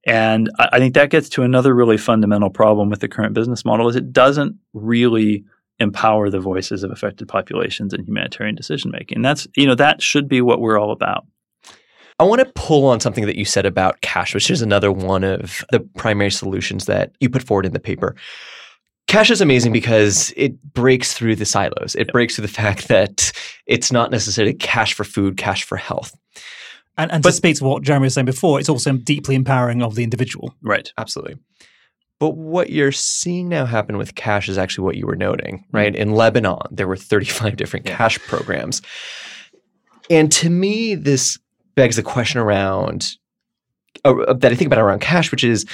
And 0.06 0.50
I, 0.58 0.69
I 0.74 0.80
think 0.80 0.96
that 0.96 1.12
gets 1.12 1.30
to 1.30 1.43
another 1.43 1.74
really 1.74 1.98
fundamental 1.98 2.50
problem 2.50 2.89
with 2.89 3.00
the 3.00 3.08
current 3.08 3.36
business 3.36 3.63
model 3.63 3.88
is 3.88 3.96
it 3.96 4.12
doesn't 4.12 4.58
really 4.74 5.46
empower 5.79 6.29
the 6.29 6.39
voices 6.39 6.83
of 6.83 6.91
affected 6.91 7.27
populations 7.27 7.93
in 7.93 8.03
humanitarian 8.05 8.55
decision 8.55 8.91
making. 8.91 9.21
That's 9.21 9.47
you 9.55 9.65
know 9.67 9.75
that 9.75 10.01
should 10.01 10.27
be 10.27 10.41
what 10.41 10.59
we're 10.62 10.79
all 10.79 10.91
about. 10.91 11.25
I 12.19 12.23
want 12.25 12.39
to 12.41 12.51
pull 12.55 12.86
on 12.86 12.99
something 12.99 13.25
that 13.25 13.36
you 13.38 13.45
said 13.45 13.65
about 13.65 14.01
cash, 14.01 14.33
which 14.36 14.51
is 14.51 14.62
another 14.62 14.91
one 14.91 15.23
of 15.23 15.65
the 15.71 15.79
primary 15.97 16.29
solutions 16.31 16.86
that 16.86 17.12
you 17.19 17.29
put 17.29 17.43
forward 17.43 17.65
in 17.65 17.73
the 17.73 17.79
paper. 17.79 18.15
Cash 19.07 19.31
is 19.31 19.41
amazing 19.41 19.73
because 19.73 20.31
it 20.38 20.62
breaks 20.73 21.13
through 21.13 21.36
the 21.36 21.45
silos. 21.45 21.95
It 21.95 22.12
breaks 22.13 22.36
through 22.36 22.43
the 22.47 22.53
fact 22.53 22.88
that 22.88 23.31
it's 23.65 23.91
not 23.91 24.12
necessarily 24.12 24.53
cash 24.53 24.93
for 24.93 25.03
food, 25.03 25.38
cash 25.38 25.63
for 25.63 25.75
health. 25.75 26.15
And, 26.97 27.12
and 27.12 27.23
But- 27.23 27.31
to 27.31 27.36
speak 27.36 27.57
to 27.57 27.63
what 27.65 27.83
Jeremy 27.83 28.05
was 28.05 28.13
saying 28.13 28.25
before, 28.25 28.59
it's 28.59 28.69
also 28.69 28.93
deeply 28.93 29.36
empowering 29.36 29.81
of 29.81 29.95
the 29.95 30.03
individual. 30.03 30.55
Right. 30.62 30.93
Absolutely. 30.97 31.36
But 32.23 32.38
what 32.38 32.69
you're 32.69 32.93
seeing 32.93 33.49
now 33.49 33.65
happen 33.65 33.97
with 33.97 34.15
cash 34.15 34.47
is 34.47 34.57
actually 34.57 34.86
what 34.86 34.95
you 34.95 35.05
were 35.05 35.17
noting, 35.17 35.57
Mm-hmm. 35.57 35.75
right? 35.75 35.93
In 35.93 36.13
Lebanon, 36.13 36.57
there 36.71 36.88
were 36.88 36.95
35 36.95 37.57
different 37.57 37.86
cash 37.86 38.17
programs. 38.19 38.81
And 40.09 40.31
to 40.31 40.49
me, 40.49 40.95
this 40.95 41.38
begs 41.75 41.97
the 41.97 42.01
question 42.01 42.39
around 42.39 43.17
uh, 44.05 44.33
that 44.36 44.53
I 44.53 44.55
think 44.55 44.67
about 44.67 44.79
around 44.79 45.01
cash, 45.01 45.31
which 45.31 45.43
is 45.43 45.65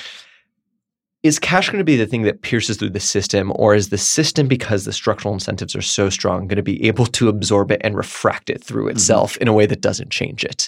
is 1.22 1.38
cash 1.38 1.70
going 1.70 1.78
to 1.78 1.84
be 1.84 1.98
the 1.98 2.08
thing 2.08 2.24
that 2.24 2.42
pierces 2.42 2.78
through 2.78 2.90
the 2.90 3.00
system, 3.00 3.52
or 3.56 3.76
is 3.76 3.90
the 3.90 3.98
system, 4.00 4.48
because 4.48 4.86
the 4.86 4.94
structural 4.94 5.36
incentives 5.36 5.76
are 5.76 5.84
so 5.84 6.10
strong, 6.10 6.48
going 6.48 6.56
to 6.56 6.64
be 6.64 6.84
able 6.88 7.06
to 7.06 7.30
absorb 7.30 7.70
it 7.72 7.82
and 7.84 7.96
refract 7.96 8.50
it 8.50 8.64
through 8.64 8.88
itself 8.88 9.38
in 9.38 9.48
a 9.48 9.54
way 9.54 9.68
that 9.68 9.82
doesn't 9.82 10.10
change 10.10 10.44
it? 10.44 10.68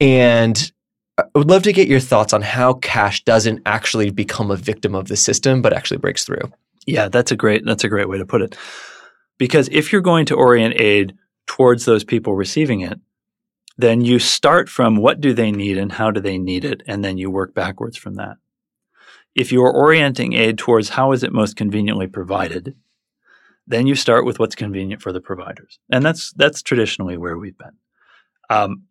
And 0.00 0.70
I 1.18 1.24
would 1.34 1.50
love 1.50 1.64
to 1.64 1.72
get 1.72 1.88
your 1.88 2.00
thoughts 2.00 2.32
on 2.32 2.42
how 2.42 2.74
cash 2.74 3.24
doesn't 3.24 3.62
actually 3.66 4.10
become 4.10 4.50
a 4.50 4.56
victim 4.56 4.94
of 4.94 5.08
the 5.08 5.16
system, 5.16 5.62
but 5.62 5.72
actually 5.72 5.98
breaks 5.98 6.24
through. 6.24 6.52
Yeah, 6.86 7.08
that's 7.08 7.32
a 7.32 7.36
great 7.36 7.64
that's 7.66 7.84
a 7.84 7.88
great 7.88 8.08
way 8.08 8.18
to 8.18 8.26
put 8.26 8.40
it. 8.40 8.56
Because 9.36 9.68
if 9.72 9.92
you're 9.92 10.00
going 10.00 10.26
to 10.26 10.34
orient 10.34 10.80
aid 10.80 11.16
towards 11.46 11.84
those 11.84 12.04
people 12.04 12.34
receiving 12.34 12.80
it, 12.80 12.98
then 13.76 14.00
you 14.00 14.18
start 14.18 14.68
from 14.68 14.96
what 14.96 15.20
do 15.20 15.32
they 15.32 15.50
need 15.50 15.76
and 15.76 15.92
how 15.92 16.10
do 16.10 16.20
they 16.20 16.38
need 16.38 16.64
it, 16.64 16.82
and 16.86 17.04
then 17.04 17.18
you 17.18 17.30
work 17.30 17.54
backwards 17.54 17.96
from 17.96 18.14
that. 18.14 18.36
If 19.34 19.52
you're 19.52 19.72
orienting 19.72 20.32
aid 20.32 20.58
towards 20.58 20.90
how 20.90 21.12
is 21.12 21.22
it 21.22 21.32
most 21.32 21.56
conveniently 21.56 22.08
provided, 22.08 22.74
then 23.66 23.86
you 23.86 23.94
start 23.94 24.24
with 24.24 24.38
what's 24.38 24.54
convenient 24.54 25.02
for 25.02 25.12
the 25.12 25.20
providers, 25.20 25.78
and 25.90 26.04
that's 26.04 26.32
that's 26.32 26.62
traditionally 26.62 27.16
where 27.16 27.36
we've 27.36 27.58
been. 27.58 27.76
Um, 28.50 28.84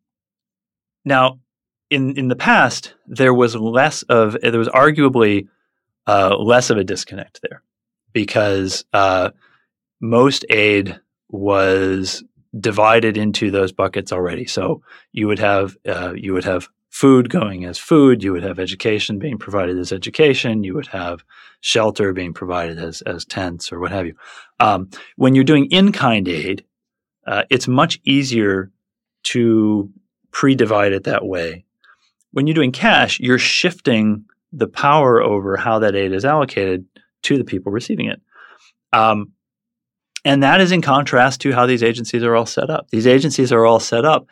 now, 1.03 1.39
in 1.89 2.17
in 2.17 2.27
the 2.27 2.35
past, 2.35 2.95
there 3.07 3.33
was 3.33 3.55
less 3.55 4.01
of 4.03 4.37
there 4.41 4.59
was 4.59 4.69
arguably 4.69 5.47
uh, 6.05 6.35
less 6.37 6.69
of 6.69 6.77
a 6.77 6.83
disconnect 6.83 7.41
there 7.41 7.61
because 8.13 8.85
uh, 8.93 9.31
most 10.01 10.45
aid 10.49 10.99
was 11.29 12.23
divided 12.57 13.17
into 13.17 13.51
those 13.51 13.71
buckets 13.71 14.11
already. 14.11 14.45
So 14.45 14.81
you 15.11 15.27
would 15.27 15.39
have 15.39 15.77
uh, 15.87 16.13
you 16.15 16.33
would 16.33 16.45
have 16.45 16.69
food 16.89 17.29
going 17.29 17.65
as 17.65 17.77
food, 17.77 18.23
you 18.23 18.31
would 18.31 18.43
have 18.43 18.59
education 18.59 19.19
being 19.19 19.37
provided 19.37 19.77
as 19.77 19.91
education, 19.91 20.63
you 20.63 20.73
would 20.73 20.87
have 20.87 21.23
shelter 21.61 22.13
being 22.13 22.33
provided 22.33 22.79
as 22.79 23.01
as 23.03 23.25
tents 23.25 23.71
or 23.71 23.79
what 23.79 23.91
have 23.91 24.05
you. 24.05 24.15
Um, 24.59 24.89
when 25.15 25.35
you're 25.35 25.43
doing 25.43 25.65
in 25.65 25.91
kind 25.91 26.27
aid, 26.27 26.65
uh, 27.25 27.43
it's 27.49 27.67
much 27.67 27.99
easier 28.03 28.71
to 29.23 29.91
pre-divide 30.31 30.93
it 30.93 31.03
that 31.03 31.25
way. 31.25 31.65
When 32.31 32.47
you're 32.47 32.53
doing 32.53 32.71
cash, 32.71 33.19
you're 33.19 33.39
shifting 33.39 34.25
the 34.51 34.67
power 34.67 35.21
over 35.21 35.57
how 35.57 35.79
that 35.79 35.95
aid 35.95 36.13
is 36.13 36.25
allocated 36.25 36.85
to 37.23 37.37
the 37.37 37.43
people 37.43 37.71
receiving 37.71 38.07
it. 38.07 38.21
Um, 38.93 39.33
and 40.23 40.43
that 40.43 40.61
is 40.61 40.71
in 40.71 40.81
contrast 40.81 41.41
to 41.41 41.53
how 41.53 41.65
these 41.65 41.83
agencies 41.83 42.23
are 42.23 42.35
all 42.35 42.45
set 42.45 42.69
up. 42.69 42.89
These 42.89 43.07
agencies 43.07 43.51
are 43.51 43.65
all 43.65 43.79
set 43.79 44.05
up 44.05 44.27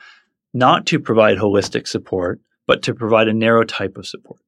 not 0.54 0.86
to 0.88 1.00
provide 1.00 1.38
holistic 1.38 1.88
support, 1.88 2.40
but 2.68 2.84
to 2.84 2.94
provide 2.94 3.28
a 3.28 3.34
narrow 3.34 3.64
type 3.64 3.98
of 3.98 4.08
support. 4.08 4.40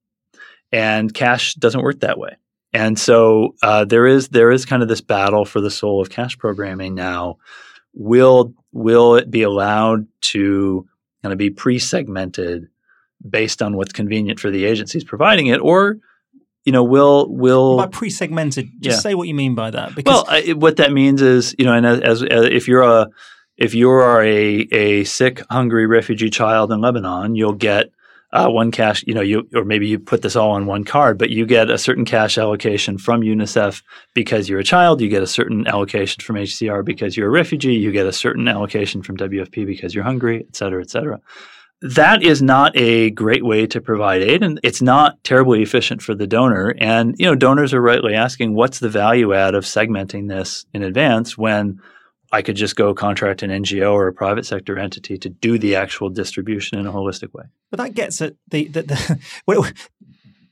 And 0.72 1.14
cash 1.14 1.54
doesn't 1.56 1.82
work 1.82 2.00
that 2.02 2.18
way. 2.18 2.38
And 2.74 3.00
so 3.00 3.56
uh, 3.62 3.86
there 3.86 4.06
is 4.06 4.30
there 4.30 4.52
is 4.52 4.66
kind 4.66 4.84
of 4.84 4.90
this 4.90 5.02
battle 5.02 5.46
for 5.46 5.62
the 5.62 5.72
soul 5.72 6.02
of 6.02 6.10
cash 6.10 6.38
programming 6.38 6.96
now. 6.96 7.38
Will 7.94 8.54
will 8.74 9.16
it 9.16 9.32
be 9.32 9.44
allowed 9.44 10.08
to 10.22 10.88
kind 11.22 11.32
of 11.32 11.38
be 11.38 11.50
pre-segmented 11.50 12.68
based 13.28 13.62
on 13.62 13.76
what's 13.76 13.94
convenient 13.94 14.40
for 14.40 14.52
the 14.52 14.66
agencies 14.66 15.04
providing 15.04 15.48
it, 15.48 15.60
or 15.60 15.98
you 16.66 16.74
know, 16.74 16.84
will 16.84 17.28
will 17.30 17.78
By 17.78 17.88
pre-segmented, 17.88 18.70
just 18.82 18.98
Yeah. 18.98 19.00
say 19.00 19.16
what 19.16 19.30
you 19.30 19.34
mean 19.34 19.56
by 19.56 19.72
that. 19.72 19.96
Because 19.96 20.26
well, 20.26 20.26
I, 20.28 20.52
what 20.52 20.76
that 20.78 20.92
means 20.92 21.22
is, 21.22 21.56
you 21.58 21.64
know, 21.64 21.74
and 21.74 21.86
as, 21.86 22.02
as, 22.02 22.24
as 22.24 22.46
if 22.46 22.68
you're 22.68 22.82
a 22.82 23.08
if 23.56 23.74
you 23.74 23.90
are 23.90 24.22
a 24.22 24.68
a 24.72 25.04
sick, 25.06 25.42
hungry 25.50 25.88
refugee 25.88 26.30
child 26.30 26.72
in 26.72 26.82
Lebanon, 26.82 27.36
you'll 27.36 27.54
get 27.54 27.90
uh, 28.34 28.50
one 28.50 28.72
cash. 28.72 29.02
You 29.08 29.14
know, 29.14 29.22
you 29.22 29.48
or 29.56 29.64
maybe 29.64 29.88
you 29.88 29.98
put 29.98 30.22
this 30.24 30.36
all 30.36 30.52
on 30.52 30.66
one 30.66 30.84
card, 30.84 31.18
but 31.18 31.30
you 31.30 31.46
get 31.46 31.70
a 31.70 31.78
certain 31.78 32.04
cash 32.04 32.38
allocation 32.38 32.98
from 32.98 33.22
UNICEF 33.22 33.82
because 34.14 34.50
you're 34.50 34.60
a 34.60 34.64
child. 34.66 35.00
You 35.00 35.08
get 35.08 35.24
a 35.24 35.28
certain 35.28 35.66
allocation 35.68 36.22
from 36.22 36.36
HCR 36.36 36.84
because 36.84 37.16
you're 37.16 37.28
a 37.28 37.32
refugee. 37.32 37.76
You 37.76 37.94
get 37.94 38.06
a 38.06 38.14
certain 38.14 38.48
allocation 38.48 39.02
from 39.04 39.16
WFP 39.16 39.66
because 39.66 39.96
you're 39.96 40.04
hungry, 40.04 40.46
et 40.48 40.56
cetera, 40.56 40.82
et 40.82 40.90
cetera. 40.90 41.22
That 41.82 42.24
is 42.24 42.42
not 42.42 42.76
a 42.76 43.12
great 43.12 43.46
way 43.46 43.68
to 43.68 43.80
provide 43.80 44.24
aid, 44.24 44.42
and 44.42 44.60
it's 44.64 44.82
not 44.82 45.24
terribly 45.24 45.62
efficient 45.62 46.02
for 46.02 46.16
the 46.16 46.26
donor. 46.26 46.74
And 46.80 47.16
you 47.20 47.26
know, 47.26 47.36
donors 47.36 47.74
are 47.74 47.82
rightly 47.82 48.16
asking, 48.16 48.56
what's 48.56 48.80
the 48.80 48.90
value 48.90 49.34
add 49.34 49.54
of 49.54 49.64
segmenting 49.64 50.28
this 50.28 50.66
in 50.74 50.82
advance 50.82 51.38
when 51.38 51.80
I 52.32 52.42
could 52.42 52.56
just 52.56 52.76
go 52.76 52.94
contract 52.96 53.44
an 53.44 53.52
NGO 53.52 53.94
or 53.94 54.08
a 54.08 54.14
private 54.14 54.46
sector 54.46 54.78
entity 54.78 55.18
to 55.20 55.30
do 55.30 55.58
the 55.60 55.76
actual 55.76 56.10
distribution 56.10 56.80
in 56.80 56.88
a 56.88 56.92
holistic 56.92 57.32
way. 57.34 57.46
But 57.70 57.78
that 57.78 57.94
gets 57.94 58.22
at 58.22 58.34
the, 58.50 58.68
the, 58.68 58.82
the 58.82 59.20
well, 59.48 59.66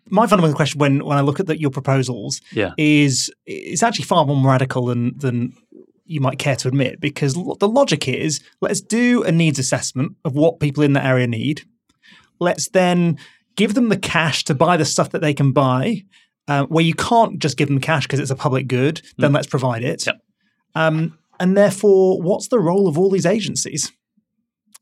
my 0.10 0.28
fundamental 0.28 0.56
question 0.56 0.80
when 0.80 1.04
when 1.04 1.18
I 1.18 1.22
look 1.22 1.40
at 1.40 1.48
the, 1.48 1.60
your 1.60 1.72
proposals 1.72 2.40
Yeah. 2.54 2.74
is 2.78 3.32
it's 3.48 3.82
actually 3.82 4.06
far 4.06 4.26
more 4.26 4.48
radical 4.48 4.86
than 4.86 5.18
than 5.18 5.54
you 6.06 6.22
might 6.22 6.40
care 6.40 6.56
to 6.56 6.68
admit 6.68 7.00
because 7.00 7.34
the 7.34 7.68
logic 7.68 8.08
is 8.08 8.42
let's 8.62 8.82
do 8.82 9.24
a 9.24 9.32
needs 9.32 9.60
assessment 9.60 10.16
of 10.24 10.34
what 10.34 10.60
people 10.60 10.84
in 10.84 10.94
that 10.94 11.06
area 11.06 11.28
need. 11.28 11.64
Let's 12.40 12.70
then 12.70 13.18
give 13.56 13.74
them 13.74 13.90
the 13.90 13.98
cash 13.98 14.44
to 14.46 14.56
buy 14.56 14.78
the 14.78 14.86
stuff 14.86 15.10
that 15.12 15.22
they 15.22 15.34
can 15.34 15.52
buy. 15.52 16.04
Uh, 16.48 16.64
where 16.66 16.86
you 16.86 16.94
can't 16.94 17.40
just 17.40 17.58
give 17.58 17.68
them 17.68 17.80
cash 17.80 18.04
because 18.04 18.20
it's 18.20 18.30
a 18.30 18.36
public 18.36 18.68
good, 18.68 19.02
then 19.18 19.34
let's 19.34 19.48
provide 19.48 19.84
it. 19.84 20.06
Yep. 20.06 20.22
Um, 20.76 21.18
and 21.40 21.58
therefore, 21.58 22.22
what's 22.22 22.50
the 22.50 22.60
role 22.60 22.88
of 22.88 23.00
all 23.00 23.10
these 23.10 23.26
agencies? 23.26 23.92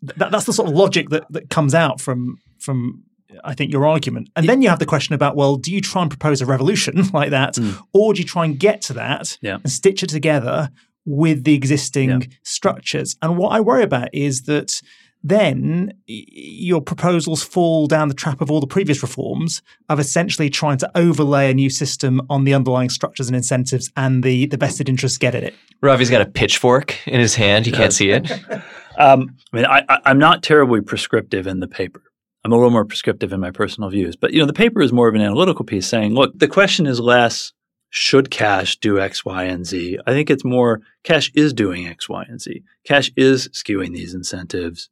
That, 0.02 0.30
that's 0.30 0.44
the 0.44 0.52
sort 0.52 0.68
of 0.68 0.76
logic 0.76 1.08
that, 1.08 1.24
that 1.30 1.50
comes 1.50 1.74
out 1.74 2.02
from 2.02 2.38
from 2.60 3.06
I 3.44 3.54
think, 3.54 3.72
your 3.72 3.86
argument. 3.86 4.30
And 4.36 4.48
then 4.48 4.62
you 4.62 4.70
have 4.70 4.80
the 4.80 4.86
question 4.86 5.16
about, 5.16 5.36
well, 5.36 5.56
do 5.56 5.72
you 5.72 5.82
try 5.82 6.02
and 6.02 6.12
propose 6.12 6.42
a 6.42 6.46
revolution 6.46 7.02
like 7.14 7.32
that, 7.32 7.56
mm. 7.56 7.82
or 7.94 8.14
do 8.14 8.20
you 8.20 8.26
try 8.26 8.46
and 8.46 8.60
get 8.60 8.82
to 8.84 8.94
that 8.94 9.38
yeah. 9.42 9.56
and 9.56 9.72
stitch 9.72 10.04
it 10.04 10.10
together 10.10 10.70
with 11.06 11.44
the 11.44 11.54
existing 11.54 12.10
yeah. 12.10 12.28
structures? 12.44 13.16
And 13.22 13.38
what 13.38 13.50
I 13.50 13.60
worry 13.60 13.84
about 13.84 14.10
is 14.14 14.44
that 14.44 14.82
then 15.24 15.94
your 16.06 16.82
proposals 16.82 17.42
fall 17.44 17.88
down 17.88 18.10
the 18.10 18.14
trap 18.14 18.42
of 18.42 18.52
all 18.52 18.60
the 18.60 18.68
previous 18.68 19.02
reforms 19.02 19.62
of 19.88 20.00
essentially 20.00 20.50
trying 20.50 20.78
to 20.78 20.92
overlay 20.96 21.50
a 21.50 21.54
new 21.54 21.70
system 21.70 22.22
on 22.30 22.44
the 22.44 22.54
underlying 22.54 22.90
structures 22.90 23.28
and 23.28 23.36
incentives 23.36 23.90
and 23.96 24.22
the, 24.24 24.48
the 24.48 24.58
vested 24.58 24.90
interests 24.90 25.18
get 25.18 25.34
at 25.34 25.44
it. 25.44 25.56
Ravi's 25.82 26.10
got 26.10 26.22
a 26.22 26.26
pitchfork 26.26 26.96
in 27.08 27.22
his 27.22 27.36
hand. 27.36 27.66
You 27.66 27.74
can't 27.74 27.94
see 27.94 28.10
it. 28.10 28.30
um, 28.98 29.36
I 29.54 29.56
mean, 29.56 29.66
I, 29.66 30.00
I'm 30.06 30.20
not 30.20 30.44
terribly 30.44 30.82
prescriptive 30.82 31.48
in 31.48 31.62
the 31.62 31.68
paper. 31.68 32.04
I'm 32.44 32.52
a 32.52 32.56
little 32.56 32.72
more 32.72 32.84
prescriptive 32.84 33.32
in 33.32 33.40
my 33.40 33.52
personal 33.52 33.90
views. 33.90 34.18
But, 34.18 34.34
you 34.34 34.40
know, 34.40 34.46
the 34.46 34.54
paper 34.54 34.82
is 34.82 34.92
more 34.92 35.08
of 35.08 35.16
an 35.16 35.22
analytical 35.22 35.64
piece 35.64 35.88
saying, 35.88 36.14
look, 36.14 36.38
the 36.38 36.50
question 36.50 36.86
is 36.86 37.00
less 37.00 37.54
should 37.96 38.32
cash 38.32 38.78
do 38.78 39.00
X, 39.00 39.24
Y, 39.24 39.44
and 39.44 39.66
Z? 39.66 40.00
I 40.08 40.12
think 40.12 40.30
it's 40.30 40.44
more 40.44 40.82
cash 41.04 41.32
is 41.36 41.54
doing 41.54 41.88
X, 41.88 42.10
Y, 42.10 42.26
and 42.28 42.42
Z. 42.42 42.64
Cash 42.86 43.12
is 43.16 43.50
skewing 43.50 43.94
these 43.94 44.14
incentives 44.14 44.90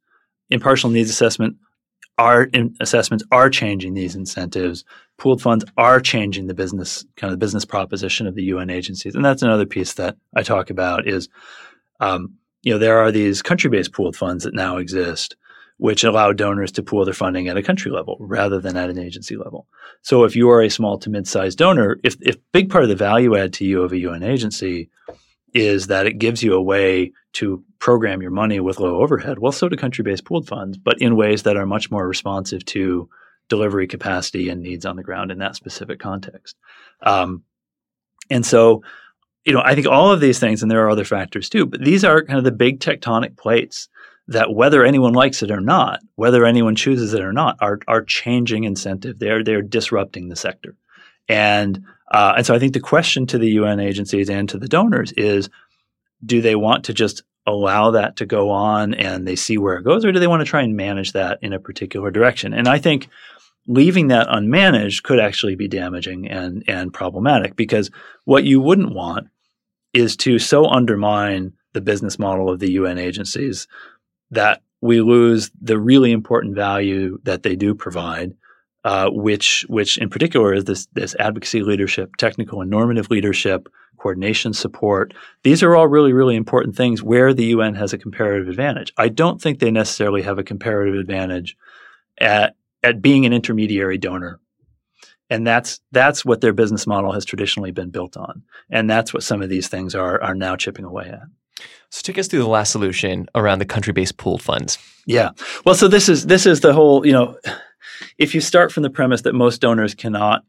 impartial 0.52 0.90
needs 0.90 1.10
assessment 1.10 1.56
are 2.18 2.48
assessments 2.80 3.24
are 3.32 3.48
changing 3.48 3.94
these 3.94 4.14
incentives. 4.14 4.84
Pooled 5.18 5.40
funds 5.40 5.64
are 5.78 5.98
changing 5.98 6.46
the 6.46 6.54
business 6.54 7.04
kind 7.16 7.32
of 7.32 7.38
the 7.38 7.44
business 7.44 7.64
proposition 7.64 8.26
of 8.26 8.34
the 8.34 8.44
UN 8.44 8.70
agencies, 8.70 9.14
and 9.14 9.24
that's 9.24 9.42
another 9.42 9.66
piece 9.66 9.94
that 9.94 10.16
I 10.36 10.42
talk 10.42 10.70
about. 10.70 11.08
Is 11.08 11.28
um, 12.00 12.34
you 12.62 12.72
know 12.72 12.78
there 12.78 12.98
are 12.98 13.10
these 13.10 13.40
country-based 13.40 13.92
pooled 13.92 14.14
funds 14.14 14.44
that 14.44 14.54
now 14.54 14.76
exist, 14.76 15.36
which 15.82 16.04
allow 16.04 16.32
donors 16.32 16.70
to 16.70 16.80
pool 16.80 17.04
their 17.04 17.12
funding 17.12 17.48
at 17.48 17.56
a 17.56 17.62
country 17.62 17.90
level 17.90 18.16
rather 18.20 18.60
than 18.60 18.76
at 18.76 18.88
an 18.88 19.00
agency 19.00 19.36
level. 19.36 19.66
So 20.02 20.22
if 20.22 20.36
you 20.36 20.48
are 20.48 20.62
a 20.62 20.70
small 20.70 20.96
to 20.98 21.10
mid-sized 21.10 21.58
donor, 21.58 21.98
if 22.04 22.14
if 22.20 22.36
big 22.52 22.70
part 22.70 22.84
of 22.84 22.88
the 22.88 22.94
value 22.94 23.36
add 23.36 23.52
to 23.54 23.64
you 23.64 23.82
of 23.82 23.90
a 23.90 23.98
UN 23.98 24.22
agency 24.22 24.90
is 25.52 25.88
that 25.88 26.06
it 26.06 26.20
gives 26.20 26.40
you 26.40 26.54
a 26.54 26.62
way 26.62 27.10
to 27.32 27.64
program 27.80 28.22
your 28.22 28.30
money 28.30 28.60
with 28.60 28.78
low 28.78 29.00
overhead. 29.02 29.40
Well, 29.40 29.50
so 29.50 29.68
do 29.68 29.76
country 29.76 30.04
based 30.04 30.24
pooled 30.24 30.46
funds, 30.46 30.78
but 30.78 31.02
in 31.02 31.16
ways 31.16 31.42
that 31.42 31.56
are 31.56 31.66
much 31.66 31.90
more 31.90 32.06
responsive 32.06 32.64
to 32.66 33.08
delivery 33.48 33.88
capacity 33.88 34.50
and 34.50 34.62
needs 34.62 34.86
on 34.86 34.94
the 34.94 35.02
ground 35.02 35.32
in 35.32 35.38
that 35.38 35.56
specific 35.56 35.98
context. 35.98 36.54
Um, 37.02 37.42
and 38.30 38.46
so, 38.46 38.84
you 39.44 39.52
know, 39.52 39.62
I 39.64 39.74
think 39.74 39.88
all 39.88 40.12
of 40.12 40.20
these 40.20 40.38
things, 40.38 40.62
and 40.62 40.70
there 40.70 40.84
are 40.86 40.90
other 40.90 41.04
factors 41.04 41.48
too, 41.48 41.66
but 41.66 41.84
these 41.84 42.04
are 42.04 42.22
kind 42.22 42.38
of 42.38 42.44
the 42.44 42.52
big 42.52 42.78
tectonic 42.78 43.36
plates 43.36 43.88
that 44.32 44.54
whether 44.54 44.84
anyone 44.84 45.12
likes 45.12 45.42
it 45.42 45.50
or 45.50 45.60
not, 45.60 46.00
whether 46.16 46.44
anyone 46.44 46.74
chooses 46.74 47.14
it 47.14 47.20
or 47.20 47.32
not, 47.32 47.56
are 47.60 47.78
are 47.88 48.02
changing 48.02 48.64
incentive. 48.64 49.18
They're 49.18 49.44
they're 49.44 49.62
disrupting 49.62 50.28
the 50.28 50.36
sector. 50.36 50.76
And 51.28 51.84
uh, 52.10 52.34
and 52.36 52.46
so 52.46 52.54
I 52.54 52.58
think 52.58 52.74
the 52.74 52.80
question 52.80 53.26
to 53.28 53.38
the 53.38 53.50
UN 53.52 53.80
agencies 53.80 54.28
and 54.28 54.48
to 54.48 54.58
the 54.58 54.68
donors 54.68 55.12
is 55.12 55.48
do 56.24 56.40
they 56.40 56.54
want 56.54 56.84
to 56.84 56.94
just 56.94 57.22
allow 57.46 57.90
that 57.90 58.16
to 58.16 58.26
go 58.26 58.50
on 58.50 58.94
and 58.94 59.26
they 59.26 59.36
see 59.36 59.58
where 59.58 59.76
it 59.76 59.84
goes, 59.84 60.04
or 60.04 60.12
do 60.12 60.20
they 60.20 60.26
want 60.26 60.40
to 60.40 60.46
try 60.46 60.62
and 60.62 60.76
manage 60.76 61.12
that 61.12 61.38
in 61.42 61.52
a 61.52 61.58
particular 61.58 62.10
direction? 62.10 62.54
And 62.54 62.68
I 62.68 62.78
think 62.78 63.08
leaving 63.66 64.08
that 64.08 64.28
unmanaged 64.28 65.02
could 65.02 65.18
actually 65.18 65.56
be 65.56 65.68
damaging 65.68 66.28
and, 66.28 66.64
and 66.68 66.92
problematic 66.92 67.56
because 67.56 67.90
what 68.24 68.44
you 68.44 68.60
wouldn't 68.60 68.94
want 68.94 69.28
is 69.92 70.16
to 70.16 70.38
so 70.38 70.66
undermine 70.66 71.52
the 71.72 71.80
business 71.80 72.18
model 72.18 72.50
of 72.50 72.60
the 72.60 72.72
UN 72.72 72.98
agencies 72.98 73.66
that 74.32 74.62
we 74.80 75.00
lose 75.00 75.50
the 75.60 75.78
really 75.78 76.10
important 76.10 76.56
value 76.56 77.18
that 77.22 77.44
they 77.44 77.54
do 77.54 77.74
provide 77.74 78.34
uh, 78.84 79.08
which 79.10 79.64
which 79.68 79.96
in 79.98 80.10
particular 80.10 80.52
is 80.54 80.64
this 80.64 80.86
this 80.92 81.14
advocacy 81.18 81.62
leadership, 81.62 82.16
technical 82.16 82.60
and 82.60 82.70
normative 82.70 83.10
leadership, 83.10 83.68
coordination 83.98 84.52
support. 84.52 85.14
These 85.44 85.62
are 85.62 85.76
all 85.76 85.86
really 85.86 86.12
really 86.12 86.34
important 86.34 86.76
things 86.76 87.02
where 87.02 87.32
the 87.32 87.46
UN 87.46 87.74
has 87.74 87.92
a 87.92 87.98
comparative 87.98 88.48
advantage. 88.48 88.92
I 88.96 89.08
don't 89.08 89.40
think 89.40 89.58
they 89.58 89.70
necessarily 89.70 90.22
have 90.22 90.38
a 90.38 90.44
comparative 90.44 90.96
advantage 90.96 91.56
at 92.18 92.56
at 92.82 93.00
being 93.00 93.24
an 93.24 93.32
intermediary 93.32 93.98
donor. 93.98 94.40
And 95.30 95.46
that's 95.46 95.80
that's 95.92 96.24
what 96.24 96.40
their 96.40 96.52
business 96.52 96.86
model 96.86 97.12
has 97.12 97.24
traditionally 97.24 97.70
been 97.70 97.90
built 97.90 98.16
on. 98.16 98.42
And 98.68 98.90
that's 98.90 99.14
what 99.14 99.22
some 99.22 99.42
of 99.42 99.48
these 99.48 99.68
things 99.68 99.94
are 99.94 100.20
are 100.20 100.34
now 100.34 100.56
chipping 100.56 100.84
away 100.84 101.08
at. 101.08 101.22
So 101.92 102.00
take 102.02 102.16
us 102.16 102.26
through 102.26 102.40
the 102.40 102.48
last 102.48 102.72
solution 102.72 103.26
around 103.34 103.58
the 103.58 103.66
country-based 103.66 104.16
pooled 104.16 104.40
funds. 104.40 104.78
Yeah. 105.04 105.30
Well, 105.66 105.74
so 105.74 105.88
this 105.88 106.08
is 106.08 106.24
this 106.24 106.46
is 106.46 106.60
the 106.60 106.72
whole, 106.72 107.06
you 107.06 107.12
know, 107.12 107.38
if 108.16 108.34
you 108.34 108.40
start 108.40 108.72
from 108.72 108.82
the 108.82 108.88
premise 108.88 109.22
that 109.22 109.34
most 109.34 109.60
donors 109.60 109.94
cannot 109.94 110.42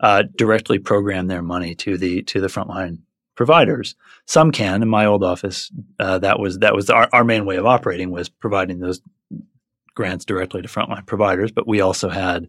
uh, 0.00 0.22
directly 0.36 0.78
program 0.78 1.26
their 1.26 1.42
money 1.42 1.74
to 1.74 1.98
the 1.98 2.22
to 2.22 2.40
the 2.40 2.46
frontline 2.46 3.00
providers, 3.34 3.96
some 4.24 4.50
can. 4.50 4.80
In 4.80 4.88
my 4.88 5.04
old 5.04 5.22
office, 5.22 5.70
uh, 6.00 6.20
that 6.20 6.40
was 6.40 6.60
that 6.60 6.74
was 6.74 6.88
our, 6.88 7.06
our 7.12 7.24
main 7.24 7.44
way 7.44 7.56
of 7.56 7.66
operating 7.66 8.10
was 8.10 8.30
providing 8.30 8.78
those 8.78 9.02
grants 9.94 10.24
directly 10.24 10.62
to 10.62 10.68
frontline 10.68 11.04
providers. 11.04 11.52
But 11.52 11.68
we 11.68 11.82
also 11.82 12.08
had, 12.08 12.48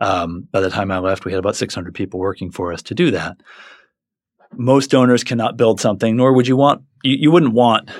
um, 0.00 0.46
by 0.52 0.60
the 0.60 0.70
time 0.70 0.92
I 0.92 0.98
left, 0.98 1.24
we 1.24 1.32
had 1.32 1.40
about 1.40 1.56
600 1.56 1.92
people 1.92 2.20
working 2.20 2.52
for 2.52 2.72
us 2.72 2.82
to 2.82 2.94
do 2.94 3.10
that. 3.10 3.38
Most 4.56 4.90
donors 4.90 5.24
cannot 5.24 5.56
build 5.56 5.80
something, 5.80 6.16
nor 6.16 6.32
would 6.32 6.46
you 6.46 6.56
want 6.56 6.82
you, 7.02 7.16
you 7.16 7.30
wouldn't 7.30 7.52
want 7.52 7.90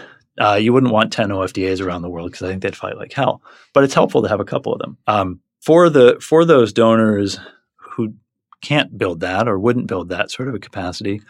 uh, 0.40 0.54
you 0.54 0.72
wouldn't 0.72 0.92
want 0.92 1.12
10 1.12 1.28
OFDAs 1.28 1.84
around 1.84 2.02
the 2.02 2.08
world 2.08 2.30
because 2.30 2.46
I 2.46 2.48
think 2.48 2.62
they'd 2.62 2.76
fight 2.76 2.96
like 2.96 3.12
hell. 3.12 3.42
But 3.74 3.84
it's 3.84 3.94
helpful 3.94 4.22
to 4.22 4.28
have 4.28 4.40
a 4.40 4.44
couple 4.44 4.72
of 4.72 4.78
them. 4.78 4.96
Um, 5.06 5.40
for 5.60 5.90
the 5.90 6.18
for 6.20 6.44
those 6.44 6.72
donors 6.72 7.38
who 7.76 8.14
can't 8.62 8.96
build 8.96 9.20
that 9.20 9.48
or 9.48 9.58
wouldn't 9.58 9.86
build 9.86 10.08
that 10.08 10.30
sort 10.30 10.48
of 10.48 10.54
a 10.54 10.58
capacity, 10.58 11.20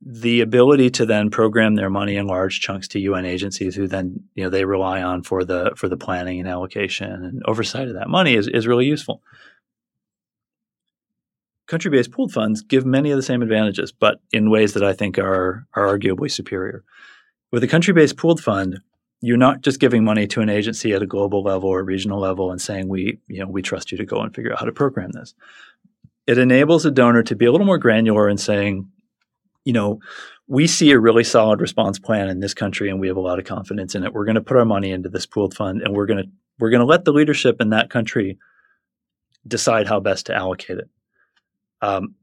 the 0.00 0.40
ability 0.40 0.90
to 0.90 1.06
then 1.06 1.30
program 1.30 1.74
their 1.74 1.90
money 1.90 2.16
in 2.16 2.28
large 2.28 2.60
chunks 2.60 2.86
to 2.88 3.00
UN 3.00 3.24
agencies 3.24 3.74
who 3.74 3.88
then 3.88 4.22
you 4.34 4.44
know 4.44 4.50
they 4.50 4.64
rely 4.64 5.02
on 5.02 5.22
for 5.22 5.44
the 5.44 5.72
for 5.76 5.88
the 5.88 5.96
planning 5.96 6.38
and 6.38 6.48
allocation 6.48 7.10
and 7.10 7.42
oversight 7.46 7.88
of 7.88 7.94
that 7.94 8.08
money 8.08 8.34
is, 8.34 8.46
is 8.46 8.66
really 8.66 8.86
useful. 8.86 9.22
Country-based 11.66 12.12
pooled 12.12 12.32
funds 12.32 12.62
give 12.62 12.86
many 12.86 13.10
of 13.10 13.16
the 13.16 13.22
same 13.22 13.42
advantages, 13.42 13.90
but 13.90 14.20
in 14.32 14.50
ways 14.50 14.74
that 14.74 14.84
I 14.84 14.92
think 14.92 15.18
are 15.18 15.66
are 15.74 15.98
arguably 15.98 16.30
superior. 16.30 16.84
With 17.50 17.64
a 17.64 17.68
country-based 17.68 18.16
pooled 18.16 18.40
fund, 18.40 18.80
you're 19.20 19.36
not 19.36 19.62
just 19.62 19.80
giving 19.80 20.04
money 20.04 20.28
to 20.28 20.40
an 20.40 20.48
agency 20.48 20.92
at 20.92 21.02
a 21.02 21.06
global 21.06 21.42
level 21.42 21.68
or 21.68 21.82
regional 21.82 22.20
level 22.20 22.52
and 22.52 22.60
saying 22.60 22.88
we 22.88 23.18
you 23.26 23.40
know 23.40 23.48
we 23.48 23.62
trust 23.62 23.90
you 23.90 23.98
to 23.98 24.04
go 24.04 24.20
and 24.20 24.34
figure 24.34 24.52
out 24.52 24.60
how 24.60 24.66
to 24.66 24.72
program 24.72 25.10
this. 25.12 25.34
It 26.26 26.38
enables 26.38 26.86
a 26.86 26.90
donor 26.92 27.24
to 27.24 27.34
be 27.34 27.46
a 27.46 27.52
little 27.52 27.66
more 27.66 27.78
granular 27.78 28.28
in 28.28 28.38
saying 28.38 28.88
you 29.64 29.72
know 29.72 29.98
we 30.46 30.68
see 30.68 30.92
a 30.92 31.00
really 31.00 31.24
solid 31.24 31.60
response 31.60 31.98
plan 31.98 32.28
in 32.28 32.38
this 32.38 32.54
country 32.54 32.88
and 32.88 33.00
we 33.00 33.08
have 33.08 33.16
a 33.16 33.20
lot 33.20 33.40
of 33.40 33.44
confidence 33.44 33.96
in 33.96 34.04
it. 34.04 34.12
We're 34.12 34.24
going 34.24 34.36
to 34.36 34.40
put 34.40 34.56
our 34.56 34.64
money 34.64 34.92
into 34.92 35.08
this 35.08 35.26
pooled 35.26 35.54
fund 35.54 35.82
and 35.82 35.94
we're 35.96 36.06
going 36.06 36.22
to 36.22 36.30
we're 36.60 36.70
going 36.70 36.80
to 36.80 36.86
let 36.86 37.04
the 37.04 37.12
leadership 37.12 37.60
in 37.60 37.70
that 37.70 37.90
country 37.90 38.38
decide 39.48 39.88
how 39.88 39.98
best 39.98 40.26
to 40.26 40.34
allocate 40.34 40.78
it 40.78 40.88
um, 41.82 42.14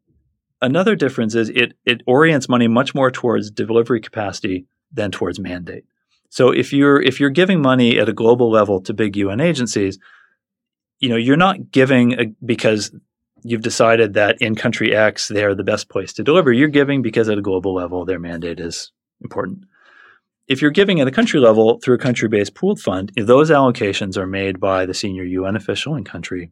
another 0.61 0.95
difference 0.95 1.35
is 1.35 1.49
it 1.49 1.73
it 1.85 2.01
orients 2.07 2.49
money 2.49 2.67
much 2.67 2.95
more 2.95 3.11
towards 3.11 3.51
delivery 3.51 3.99
capacity 3.99 4.65
than 4.91 5.11
towards 5.11 5.39
mandate 5.39 5.85
so 6.33 6.49
if 6.49 6.73
you're 6.73 6.99
if 6.99 7.19
you're 7.19 7.29
giving 7.29 7.61
money 7.61 7.99
at 7.99 8.09
a 8.09 8.11
global 8.13 8.49
level 8.49 8.81
to 8.81 8.93
big 8.95 9.15
UN 9.17 9.39
agencies, 9.39 9.99
you 10.97 11.07
know, 11.07 11.15
you're 11.15 11.37
not 11.37 11.69
giving 11.69 12.19
a, 12.19 12.25
because 12.43 12.91
you've 13.43 13.61
decided 13.61 14.15
that 14.15 14.41
in 14.41 14.55
country 14.55 14.95
X 14.95 15.27
they're 15.27 15.53
the 15.53 15.63
best 15.63 15.89
place 15.89 16.11
to 16.13 16.23
deliver. 16.23 16.51
You're 16.51 16.69
giving 16.69 17.03
because 17.03 17.29
at 17.29 17.37
a 17.37 17.43
global 17.43 17.75
level 17.75 18.03
their 18.03 18.17
mandate 18.17 18.59
is 18.59 18.91
important. 19.21 19.65
If 20.47 20.59
you're 20.59 20.71
giving 20.71 20.99
at 20.99 21.07
a 21.07 21.11
country 21.11 21.39
level 21.39 21.79
through 21.83 21.97
a 21.97 21.99
country-based 21.99 22.55
pooled 22.55 22.79
fund, 22.79 23.11
those 23.15 23.51
allocations 23.51 24.17
are 24.17 24.25
made 24.25 24.59
by 24.59 24.87
the 24.87 24.95
senior 24.95 25.23
UN 25.23 25.55
official 25.55 25.93
in 25.95 26.03
country 26.03 26.49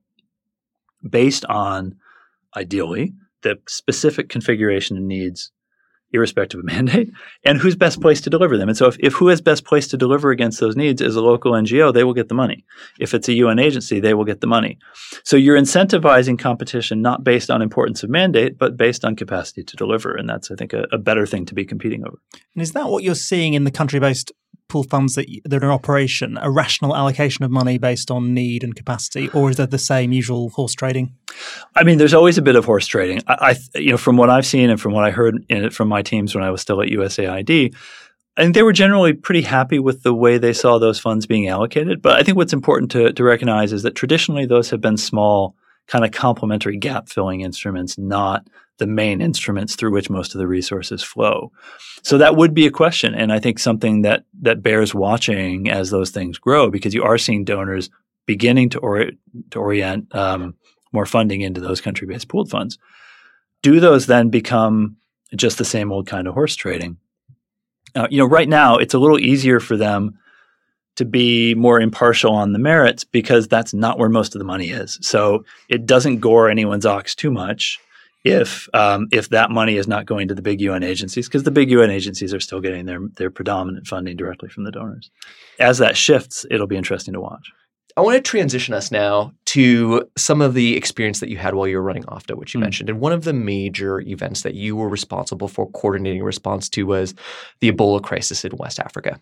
based 1.09 1.43
on 1.45 1.95
ideally 2.55 3.13
the 3.41 3.57
specific 3.67 4.29
configuration 4.29 4.97
and 4.97 5.07
needs 5.07 5.51
irrespective 6.13 6.59
of 6.59 6.65
mandate, 6.65 7.09
and 7.43 7.59
who's 7.59 7.75
best 7.75 8.01
placed 8.01 8.23
to 8.23 8.29
deliver 8.29 8.57
them. 8.57 8.69
And 8.69 8.77
so, 8.77 8.87
if, 8.87 8.97
if 8.99 9.13
who 9.13 9.29
is 9.29 9.41
best 9.41 9.65
placed 9.65 9.91
to 9.91 9.97
deliver 9.97 10.31
against 10.31 10.59
those 10.59 10.75
needs 10.75 11.01
is 11.01 11.15
a 11.15 11.21
local 11.21 11.53
NGO, 11.53 11.93
they 11.93 12.03
will 12.03 12.13
get 12.13 12.27
the 12.29 12.35
money. 12.35 12.65
If 12.99 13.13
it's 13.13 13.27
a 13.29 13.33
UN 13.33 13.59
agency, 13.59 13.99
they 13.99 14.13
will 14.13 14.25
get 14.25 14.41
the 14.41 14.47
money. 14.47 14.77
So 15.23 15.35
you're 15.37 15.57
incentivizing 15.57 16.37
competition 16.37 17.01
not 17.01 17.23
based 17.23 17.49
on 17.49 17.61
importance 17.61 18.03
of 18.03 18.09
mandate, 18.09 18.57
but 18.57 18.77
based 18.77 19.05
on 19.05 19.15
capacity 19.15 19.63
to 19.63 19.75
deliver. 19.75 20.15
And 20.15 20.29
that's, 20.29 20.51
I 20.51 20.55
think, 20.55 20.73
a, 20.73 20.85
a 20.91 20.97
better 20.97 21.25
thing 21.25 21.45
to 21.45 21.53
be 21.53 21.65
competing 21.65 22.05
over. 22.05 22.17
And 22.55 22.61
is 22.61 22.73
that 22.73 22.89
what 22.89 23.03
you're 23.03 23.15
seeing 23.15 23.53
in 23.53 23.63
the 23.63 23.71
country-based 23.71 24.31
pool 24.71 24.83
funds 24.83 25.15
that, 25.15 25.27
that 25.45 25.61
are 25.61 25.67
in 25.67 25.71
operation 25.71 26.37
a 26.41 26.49
rational 26.49 26.95
allocation 26.95 27.43
of 27.43 27.51
money 27.51 27.77
based 27.77 28.09
on 28.09 28.33
need 28.33 28.63
and 28.63 28.75
capacity, 28.75 29.29
or 29.29 29.49
is 29.49 29.57
that 29.57 29.69
the 29.69 29.77
same 29.77 30.11
usual 30.13 30.49
horse 30.51 30.73
trading? 30.73 31.13
I 31.75 31.83
mean, 31.83 31.97
there's 31.97 32.13
always 32.13 32.37
a 32.37 32.41
bit 32.41 32.55
of 32.55 32.65
horse 32.65 32.87
trading. 32.87 33.21
I, 33.27 33.57
I 33.75 33.79
you 33.79 33.91
know, 33.91 33.97
from 33.97 34.17
what 34.17 34.29
I've 34.29 34.45
seen 34.45 34.69
and 34.69 34.79
from 34.79 34.93
what 34.93 35.03
I 35.03 35.11
heard 35.11 35.45
from 35.73 35.89
my 35.89 36.01
teams 36.01 36.33
when 36.33 36.43
I 36.43 36.51
was 36.51 36.61
still 36.61 36.81
at 36.81 36.87
USAID, 36.87 37.75
think 38.37 38.55
they 38.55 38.63
were 38.63 38.73
generally 38.73 39.13
pretty 39.13 39.41
happy 39.41 39.79
with 39.79 40.03
the 40.03 40.13
way 40.13 40.37
they 40.37 40.53
saw 40.53 40.79
those 40.79 40.99
funds 40.99 41.25
being 41.25 41.47
allocated. 41.47 42.01
But 42.01 42.19
I 42.19 42.23
think 42.23 42.37
what's 42.37 42.53
important 42.53 42.91
to, 42.91 43.11
to 43.11 43.23
recognize 43.23 43.73
is 43.73 43.83
that 43.83 43.95
traditionally 43.95 44.45
those 44.45 44.69
have 44.69 44.81
been 44.81 44.97
small, 44.97 45.55
kind 45.87 46.05
of 46.05 46.11
complementary 46.11 46.77
gap 46.77 47.09
filling 47.09 47.41
instruments, 47.41 47.97
not 47.97 48.47
the 48.81 48.87
main 48.87 49.21
instruments 49.21 49.75
through 49.75 49.91
which 49.91 50.09
most 50.09 50.33
of 50.33 50.39
the 50.39 50.47
resources 50.47 51.03
flow. 51.03 51.51
So 52.01 52.17
that 52.17 52.35
would 52.35 52.55
be 52.55 52.65
a 52.65 52.71
question, 52.71 53.13
and 53.13 53.31
I 53.31 53.39
think 53.39 53.59
something 53.59 54.01
that 54.01 54.25
that 54.41 54.63
bears 54.63 54.95
watching 54.95 55.69
as 55.69 55.91
those 55.91 56.09
things 56.09 56.39
grow, 56.39 56.71
because 56.71 56.95
you 56.95 57.03
are 57.03 57.19
seeing 57.19 57.45
donors 57.45 57.91
beginning 58.25 58.69
to, 58.71 59.11
to 59.51 59.59
orient 59.59 60.15
um, 60.15 60.55
more 60.91 61.05
funding 61.05 61.41
into 61.41 61.61
those 61.61 61.79
country-based 61.79 62.27
pooled 62.27 62.49
funds. 62.49 62.79
Do 63.61 63.79
those 63.79 64.07
then 64.07 64.29
become 64.29 64.97
just 65.35 65.59
the 65.59 65.65
same 65.65 65.91
old 65.91 66.07
kind 66.07 66.27
of 66.27 66.33
horse 66.33 66.55
trading? 66.55 66.97
Uh, 67.93 68.07
you 68.09 68.17
know, 68.17 68.25
right 68.25 68.49
now 68.49 68.77
it's 68.77 68.95
a 68.95 68.99
little 68.99 69.19
easier 69.19 69.59
for 69.59 69.77
them 69.77 70.17
to 70.95 71.05
be 71.05 71.53
more 71.53 71.79
impartial 71.79 72.33
on 72.33 72.51
the 72.51 72.59
merits 72.59 73.03
because 73.03 73.47
that's 73.47 73.75
not 73.75 73.99
where 73.99 74.09
most 74.09 74.33
of 74.33 74.39
the 74.39 74.45
money 74.45 74.69
is. 74.71 74.97
So 75.03 75.45
it 75.69 75.85
doesn't 75.85 76.19
gore 76.19 76.49
anyone's 76.49 76.85
ox 76.87 77.13
too 77.13 77.31
much 77.31 77.79
if 78.23 78.69
um, 78.73 79.07
if 79.11 79.29
that 79.29 79.51
money 79.51 79.77
is 79.77 79.87
not 79.87 80.05
going 80.05 80.27
to 80.27 80.35
the 80.35 80.41
big 80.41 80.61
UN 80.61 80.83
agencies 80.83 81.27
because 81.27 81.43
the 81.43 81.51
big 81.51 81.71
UN 81.71 81.89
agencies 81.89 82.33
are 82.33 82.39
still 82.39 82.61
getting 82.61 82.85
their 82.85 82.99
their 83.17 83.31
predominant 83.31 83.87
funding 83.87 84.17
directly 84.17 84.49
from 84.49 84.63
the 84.63 84.71
donors. 84.71 85.09
As 85.59 85.77
that 85.79 85.97
shifts, 85.97 86.45
it'll 86.51 86.67
be 86.67 86.77
interesting 86.77 87.13
to 87.13 87.21
watch. 87.21 87.51
I 87.97 88.01
want 88.01 88.15
to 88.15 88.21
transition 88.21 88.73
us 88.73 88.89
now 88.91 89.33
to 89.47 90.07
some 90.17 90.41
of 90.41 90.53
the 90.53 90.77
experience 90.77 91.19
that 91.19 91.29
you 91.29 91.37
had 91.37 91.55
while 91.55 91.67
you 91.67 91.75
were 91.75 91.83
running 91.83 92.03
OFDA, 92.03 92.37
which 92.37 92.53
you 92.53 92.59
mm. 92.59 92.63
mentioned. 92.63 92.89
And 92.89 92.99
one 92.99 93.11
of 93.11 93.25
the 93.25 93.33
major 93.33 93.99
events 94.01 94.43
that 94.43 94.53
you 94.53 94.75
were 94.75 94.87
responsible 94.87 95.47
for 95.47 95.69
coordinating 95.71 96.21
a 96.21 96.25
response 96.25 96.69
to 96.69 96.83
was 96.83 97.13
the 97.59 97.71
Ebola 97.71 98.01
crisis 98.01 98.45
in 98.45 98.55
West 98.55 98.79
Africa. 98.79 99.19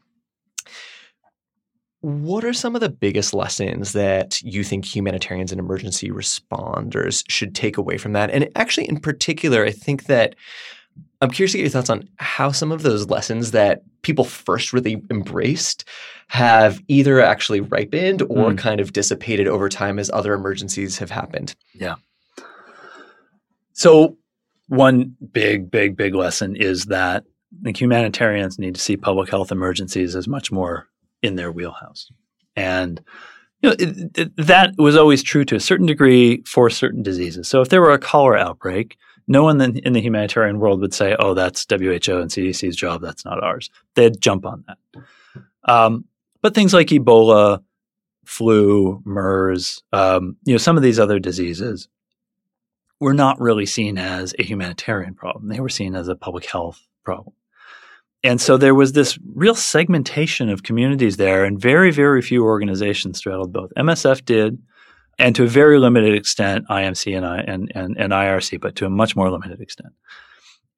What 2.01 2.45
are 2.45 2.53
some 2.53 2.75
of 2.75 2.81
the 2.81 2.89
biggest 2.89 3.33
lessons 3.33 3.91
that 3.91 4.41
you 4.41 4.63
think 4.63 4.85
humanitarians 4.85 5.51
and 5.51 5.59
emergency 5.59 6.09
responders 6.09 7.29
should 7.29 7.53
take 7.53 7.77
away 7.77 7.97
from 7.97 8.13
that? 8.13 8.29
And 8.31 8.49
actually, 8.55 8.87
in 8.87 8.99
particular, 8.99 9.65
I 9.65 9.71
think 9.71 10.05
that 10.05 10.35
I'm 11.21 11.29
curious 11.29 11.51
to 11.51 11.57
get 11.57 11.63
your 11.63 11.71
thoughts 11.71 11.89
on 11.89 12.07
how 12.17 12.51
some 12.51 12.71
of 12.71 12.83
those 12.83 13.09
lessons 13.09 13.51
that 13.51 13.81
people 14.01 14.23
first 14.23 14.71
really 14.71 15.01
embraced 15.09 15.83
have 16.27 16.79
either 16.87 17.19
actually 17.19 17.59
ripened 17.59 18.21
or 18.23 18.51
mm. 18.51 18.57
kind 18.57 18.79
of 18.79 18.93
dissipated 18.93 19.47
over 19.47 19.67
time 19.67 19.99
as 19.99 20.09
other 20.11 20.33
emergencies 20.33 20.97
have 20.97 21.11
happened. 21.11 21.55
Yeah. 21.73 21.95
So, 23.73 24.17
one 24.67 25.15
big, 25.31 25.71
big, 25.71 25.97
big 25.97 26.15
lesson 26.15 26.55
is 26.55 26.85
that 26.85 27.25
the 27.61 27.71
humanitarians 27.71 28.59
need 28.59 28.75
to 28.75 28.81
see 28.81 28.95
public 28.95 29.29
health 29.29 29.51
emergencies 29.51 30.15
as 30.15 30.27
much 30.27 30.51
more 30.51 30.87
in 31.21 31.35
their 31.35 31.51
wheelhouse. 31.51 32.11
And 32.55 33.01
you 33.61 33.69
know, 33.69 33.75
it, 33.77 34.17
it, 34.17 34.37
that 34.37 34.75
was 34.77 34.95
always 34.95 35.21
true 35.21 35.43
to 35.45 35.55
a 35.55 35.59
certain 35.59 35.85
degree 35.85 36.43
for 36.45 36.69
certain 36.69 37.03
diseases. 37.03 37.47
So 37.47 37.61
if 37.61 37.69
there 37.69 37.81
were 37.81 37.91
a 37.91 37.99
cholera 37.99 38.39
outbreak, 38.39 38.97
no 39.27 39.43
one 39.43 39.61
in, 39.61 39.93
the 39.93 40.01
humanitarian 40.01 40.59
world 40.59 40.81
would 40.81 40.93
say, 40.93 41.15
"Oh, 41.19 41.33
that's 41.33 41.65
WHO 41.69 41.75
and 41.75 42.31
CDC's 42.31 42.75
job. 42.75 43.01
That's 43.01 43.25
not 43.25 43.43
ours." 43.43 43.69
They'd 43.95 44.19
jump 44.19 44.45
on 44.45 44.65
that. 44.67 45.03
Um, 45.65 46.05
but 46.41 46.55
things 46.55 46.73
like 46.73 46.87
Ebola, 46.87 47.61
flu, 48.25 49.01
MERS, 49.05 49.83
um, 49.91 50.37
you 50.45 50.53
know, 50.53 50.57
some 50.57 50.77
of 50.77 50.83
these 50.83 50.99
other 50.99 51.19
diseases 51.19 51.89
were 52.99 53.13
not 53.13 53.39
really 53.39 53.65
seen 53.65 53.97
as 53.97 54.33
a 54.39 54.43
humanitarian 54.43 55.13
problem. 55.13 55.47
They 55.47 55.59
were 55.59 55.69
seen 55.69 55.95
as 55.95 56.07
a 56.07 56.15
public 56.15 56.45
health 56.45 56.85
problem. 57.03 57.35
And 58.23 58.41
so 58.41 58.57
there 58.57 58.75
was 58.75 58.93
this 58.93 59.17
real 59.33 59.55
segmentation 59.55 60.49
of 60.49 60.63
communities 60.63 61.17
there, 61.17 61.45
and 61.45 61.59
very, 61.59 61.91
very 61.91 62.21
few 62.21 62.43
organizations 62.43 63.17
straddled 63.17 63.53
both. 63.53 63.71
MSF 63.77 64.25
did, 64.25 64.57
and 65.17 65.35
to 65.35 65.43
a 65.43 65.47
very 65.47 65.79
limited 65.79 66.15
extent, 66.15 66.67
IMC 66.69 67.15
and, 67.15 67.25
I, 67.25 67.37
and, 67.39 67.71
and, 67.73 67.95
and 67.97 68.11
IRC, 68.11 68.59
but 68.59 68.75
to 68.77 68.85
a 68.85 68.89
much 68.89 69.15
more 69.15 69.29
limited 69.29 69.61
extent. 69.61 69.93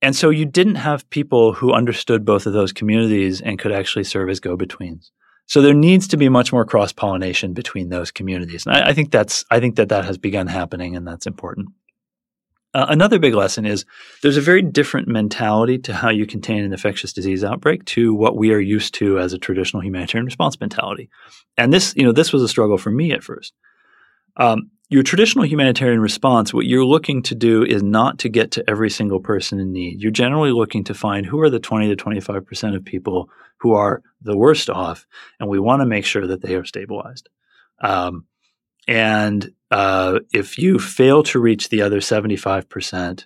And 0.04 0.16
so 0.16 0.30
you 0.30 0.46
didn't 0.46 0.76
have 0.76 1.08
people 1.10 1.54
who 1.54 1.74
understood 1.74 2.26
both 2.26 2.46
of 2.46 2.54
those 2.54 2.74
communities 2.74 3.42
and 3.42 3.60
could 3.60 3.72
actually 3.72 4.04
serve 4.04 4.30
as 4.30 4.40
go 4.40 4.56
betweens. 4.56 5.12
So 5.46 5.62
there 5.62 5.74
needs 5.74 6.08
to 6.10 6.18
be 6.18 6.30
much 6.30 6.54
more 6.54 6.66
cross 6.66 6.94
pollination 6.94 7.54
between 7.54 7.90
those 7.90 8.10
communities, 8.12 8.66
and 8.66 8.76
I, 8.76 8.90
I, 8.90 8.94
think 8.94 9.12
that's 9.12 9.44
I 9.52 9.60
think 9.60 9.76
that 9.76 9.90
that 9.90 10.06
has 10.06 10.18
begun 10.18 10.48
happening, 10.48 10.96
and 10.96 11.06
that's 11.06 11.28
important. 11.28 11.70
Uh, 12.74 12.86
another 12.88 13.20
big 13.20 13.34
lesson 13.34 13.66
is 13.66 13.86
there's 14.22 14.38
a 14.38 14.42
very 14.42 14.62
different 14.62 15.08
mentality 15.08 15.78
to 15.78 15.94
how 15.94 16.10
you 16.10 16.26
contain 16.26 16.64
an 16.64 16.72
infectious 16.72 17.12
disease 17.12 17.44
outbreak 17.44 17.84
to 17.84 18.14
what 18.14 18.38
we 18.38 18.54
are 18.54 18.60
used 18.60 18.94
to 18.94 19.20
as 19.20 19.34
a 19.34 19.38
traditional 19.38 19.84
humanitarian 19.84 20.26
response 20.26 20.60
mentality. 20.60 21.10
And 21.58 21.74
this, 21.74 21.94
you 21.98 22.04
know, 22.04 22.14
this 22.14 22.32
was 22.32 22.42
a 22.42 22.48
struggle 22.48 22.78
for 22.78 22.92
me 22.92 23.12
at 23.12 23.24
first. 23.24 23.54
Um, 24.38 24.72
your 24.90 25.04
traditional 25.04 25.46
humanitarian 25.46 26.02
response, 26.02 26.54
what 26.54 26.66
you're 26.66 26.86
looking 26.86 27.22
to 27.24 27.36
do 27.36 27.64
is 27.64 27.82
not 27.82 28.20
to 28.20 28.30
get 28.30 28.52
to 28.52 28.70
every 28.70 28.90
single 28.90 29.20
person 29.20 29.60
in 29.60 29.72
need. 29.72 30.02
You're 30.02 30.12
generally 30.12 30.52
looking 30.52 30.84
to 30.86 30.94
find 30.94 31.26
who 31.26 31.40
are 31.42 31.50
the 31.50 31.60
20 31.60 31.94
to 31.94 32.04
25% 32.04 32.76
of 32.76 32.84
people 32.84 33.30
who 33.58 33.74
are 33.74 34.02
the 34.22 34.36
worst 34.36 34.70
off, 34.70 35.06
and 35.40 35.50
we 35.50 35.60
want 35.60 35.82
to 35.82 35.86
make 35.86 36.06
sure 36.06 36.28
that 36.28 36.42
they 36.42 36.56
are 36.56 36.66
stabilized. 36.66 37.30
Um, 37.82 38.26
and 38.88 39.54
uh, 39.72 40.20
if 40.34 40.58
you 40.58 40.78
fail 40.78 41.24
to 41.24 41.40
reach 41.40 41.70
the 41.70 41.82
other 41.82 42.00
75%, 42.00 43.26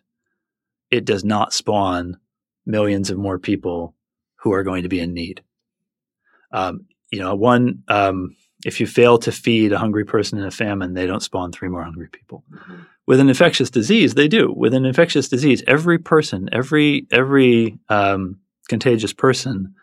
it 0.91 1.03
does 1.03 1.25
not 1.25 1.53
spawn 1.53 2.17
millions 2.65 3.09
of 3.09 3.17
more 3.17 3.39
people 3.39 3.95
who 4.37 4.53
are 4.53 4.63
going 4.63 4.83
to 4.83 4.89
be 4.89 4.99
in 4.99 5.13
need. 5.13 5.43
Um, 6.51 6.85
you 7.11 7.19
know, 7.19 7.35
one, 7.35 7.83
um, 7.87 8.35
if 8.63 8.79
you 8.79 8.87
fail 8.87 9.17
to 9.19 9.31
feed 9.31 9.73
a 9.73 9.79
hungry 9.79 10.05
person 10.05 10.37
in 10.37 10.45
a 10.45 10.51
famine, 10.51 10.93
they 10.93 11.07
don't 11.07 11.23
spawn 11.23 11.51
three 11.51 11.69
more 11.69 11.83
hungry 11.83 12.09
people. 12.11 12.43
Mm-hmm. 12.51 12.75
With 13.07 13.19
an 13.19 13.29
infectious 13.29 13.69
disease, 13.69 14.13
they 14.13 14.27
do. 14.27 14.53
With 14.55 14.73
an 14.73 14.85
infectious 14.85 15.27
disease, 15.27 15.63
every 15.67 15.99
person, 15.99 16.49
every 16.51 17.05
every 17.11 17.77
um, 17.89 18.39
contagious 18.67 19.13
person 19.13 19.75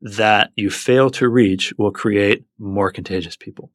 that 0.00 0.50
you 0.56 0.70
fail 0.70 1.10
to 1.10 1.28
reach 1.28 1.72
will 1.78 1.92
create 1.92 2.44
more 2.58 2.90
contagious 2.90 3.36
people 3.36 3.70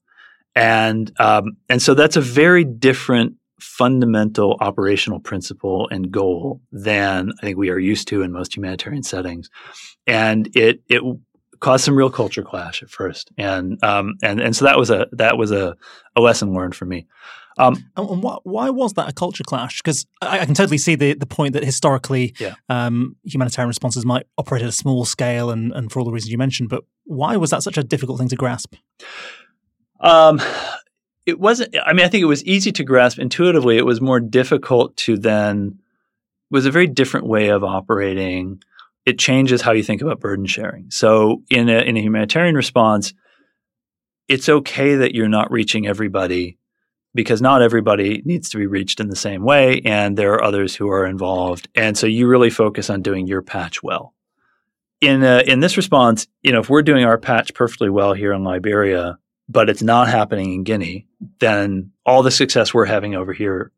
and 0.56 1.12
um, 1.20 1.58
and 1.70 1.82
so 1.82 1.94
that's 1.94 2.16
a 2.16 2.22
very 2.22 2.64
different 2.64 3.36
fundamental 3.60 4.58
operational 4.60 5.20
principle 5.20 5.88
and 5.90 6.12
goal 6.12 6.62
than 6.72 7.32
I 7.40 7.46
think 7.46 7.58
we 7.58 7.70
are 7.70 7.80
used 7.80 8.08
to 8.10 8.22
in 8.22 8.32
most 8.32 8.56
humanitarian 8.56 9.04
settings, 9.04 9.50
and 10.06 10.50
it 10.56 10.82
it 10.90 11.02
caused 11.60 11.86
some 11.86 11.96
real 11.96 12.10
culture 12.10 12.44
clash 12.44 12.84
at 12.84 12.90
first, 12.90 13.32
and 13.38 13.84
um, 13.84 14.16
and 14.22 14.42
and 14.42 14.56
so 14.56 14.66
that 14.66 14.78
was 14.78 14.90
a 14.90 15.08
that 15.14 15.38
was 15.38 15.52
a, 15.52 15.76
a 16.16 16.22
lesson 16.22 16.54
learned 16.54 16.76
for 16.76 16.86
me. 16.86 17.08
Um, 17.58 17.76
and 17.96 18.24
why, 18.24 18.38
why 18.44 18.70
was 18.72 18.94
that 18.94 19.08
a 19.08 19.14
culture 19.14 19.44
clash? 19.44 19.82
Because 19.82 20.06
I, 20.22 20.40
I, 20.40 20.46
can 20.46 20.56
totally 20.56 20.80
see 20.80 20.96
the, 20.96 21.14
the 21.14 21.28
point 21.28 21.54
that 21.54 21.64
historically 21.64 22.34
yeah. 22.40 22.56
um, 22.68 23.16
humanitarian 23.24 23.68
responses 23.68 24.06
might 24.06 24.26
operate 24.40 24.64
at 24.64 24.70
a 24.70 24.74
small 24.74 25.06
scale 25.06 25.52
and, 25.52 25.72
and 25.72 25.92
for 25.92 26.00
all 26.00 26.06
the 26.06 26.12
reasons 26.12 26.32
you 26.32 26.38
mentioned, 26.40 26.70
but 26.70 26.84
why 27.04 27.38
was 27.38 27.52
that 27.52 27.62
such 27.62 27.78
a 27.78 27.84
difficult 27.84 28.18
thing 28.18 28.30
to 28.30 28.36
grasp? 28.36 28.74
Um, 30.04 30.40
it 31.26 31.40
wasn't. 31.40 31.76
I 31.86 31.94
mean, 31.94 32.06
I 32.06 32.10
think 32.10 32.22
it 32.22 32.26
was 32.26 32.44
easy 32.44 32.72
to 32.74 32.84
grasp 32.84 33.18
intuitively. 33.18 33.78
It 33.78 33.86
was 33.86 34.02
more 34.02 34.20
difficult 34.20 34.96
to 34.98 35.18
then. 35.18 35.80
Was 36.52 36.66
a 36.68 36.72
very 36.72 36.86
different 36.86 37.26
way 37.26 37.48
of 37.48 37.64
operating. 37.64 38.62
It 39.06 39.18
changes 39.18 39.62
how 39.62 39.72
you 39.72 39.82
think 39.82 40.02
about 40.02 40.20
burden 40.20 40.46
sharing. 40.46 40.92
So, 40.92 41.42
in 41.50 41.70
a 41.70 41.80
in 41.80 41.98
a 41.98 42.02
humanitarian 42.02 42.56
response, 42.56 43.14
it's 44.28 44.50
okay 44.50 44.96
that 44.96 45.16
you're 45.16 45.30
not 45.30 45.52
reaching 45.52 45.88
everybody 45.88 46.58
because 47.16 47.42
not 47.42 47.62
everybody 47.62 48.22
needs 48.26 48.50
to 48.50 48.58
be 48.58 48.68
reached 48.68 49.00
in 49.00 49.08
the 49.08 49.16
same 49.16 49.44
way, 49.44 49.82
and 49.86 50.18
there 50.18 50.34
are 50.34 50.44
others 50.44 50.76
who 50.76 50.90
are 50.90 51.06
involved. 51.06 51.70
And 51.74 51.98
so, 51.98 52.06
you 52.06 52.28
really 52.28 52.50
focus 52.50 52.90
on 52.90 53.02
doing 53.02 53.26
your 53.26 53.42
patch 53.42 53.82
well. 53.82 54.14
In 55.00 55.24
in 55.24 55.62
this 55.62 55.78
response, 55.78 56.28
you 56.42 56.52
know, 56.52 56.60
if 56.60 56.70
we're 56.70 56.84
doing 56.84 57.06
our 57.06 57.18
patch 57.18 57.54
perfectly 57.54 57.90
well 57.90 58.14
here 58.14 58.34
in 58.34 58.44
Liberia, 58.44 59.18
but 59.50 59.70
it's 59.70 59.84
not 59.84 60.08
happening 60.08 60.54
in 60.54 60.64
Guinea, 60.64 61.08
then 61.40 61.92
all 62.06 62.24
the 62.24 62.32
success 62.32 62.74
we're 62.74 62.86
having 62.86 63.16
over 63.16 63.34
here 63.34 63.72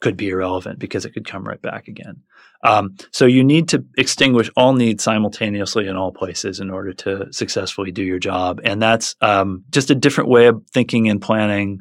could 0.00 0.16
be 0.16 0.30
irrelevant 0.30 0.78
because 0.78 1.04
it 1.04 1.12
could 1.12 1.26
come 1.26 1.44
right 1.44 1.62
back 1.62 1.86
again. 1.86 2.22
Um, 2.64 2.96
so 3.12 3.24
you 3.26 3.44
need 3.44 3.68
to 3.68 3.84
extinguish 3.96 4.50
all 4.56 4.74
needs 4.74 5.02
simultaneously 5.02 5.86
in 5.86 5.96
all 5.96 6.12
places 6.12 6.60
in 6.60 6.70
order 6.70 6.92
to 6.92 7.32
successfully 7.32 7.92
do 7.92 8.02
your 8.02 8.18
job, 8.18 8.60
and 8.64 8.82
that's 8.82 9.16
um, 9.20 9.64
just 9.70 9.90
a 9.90 9.94
different 9.94 10.30
way 10.30 10.46
of 10.46 10.62
thinking 10.72 11.08
and 11.08 11.20
planning. 11.20 11.80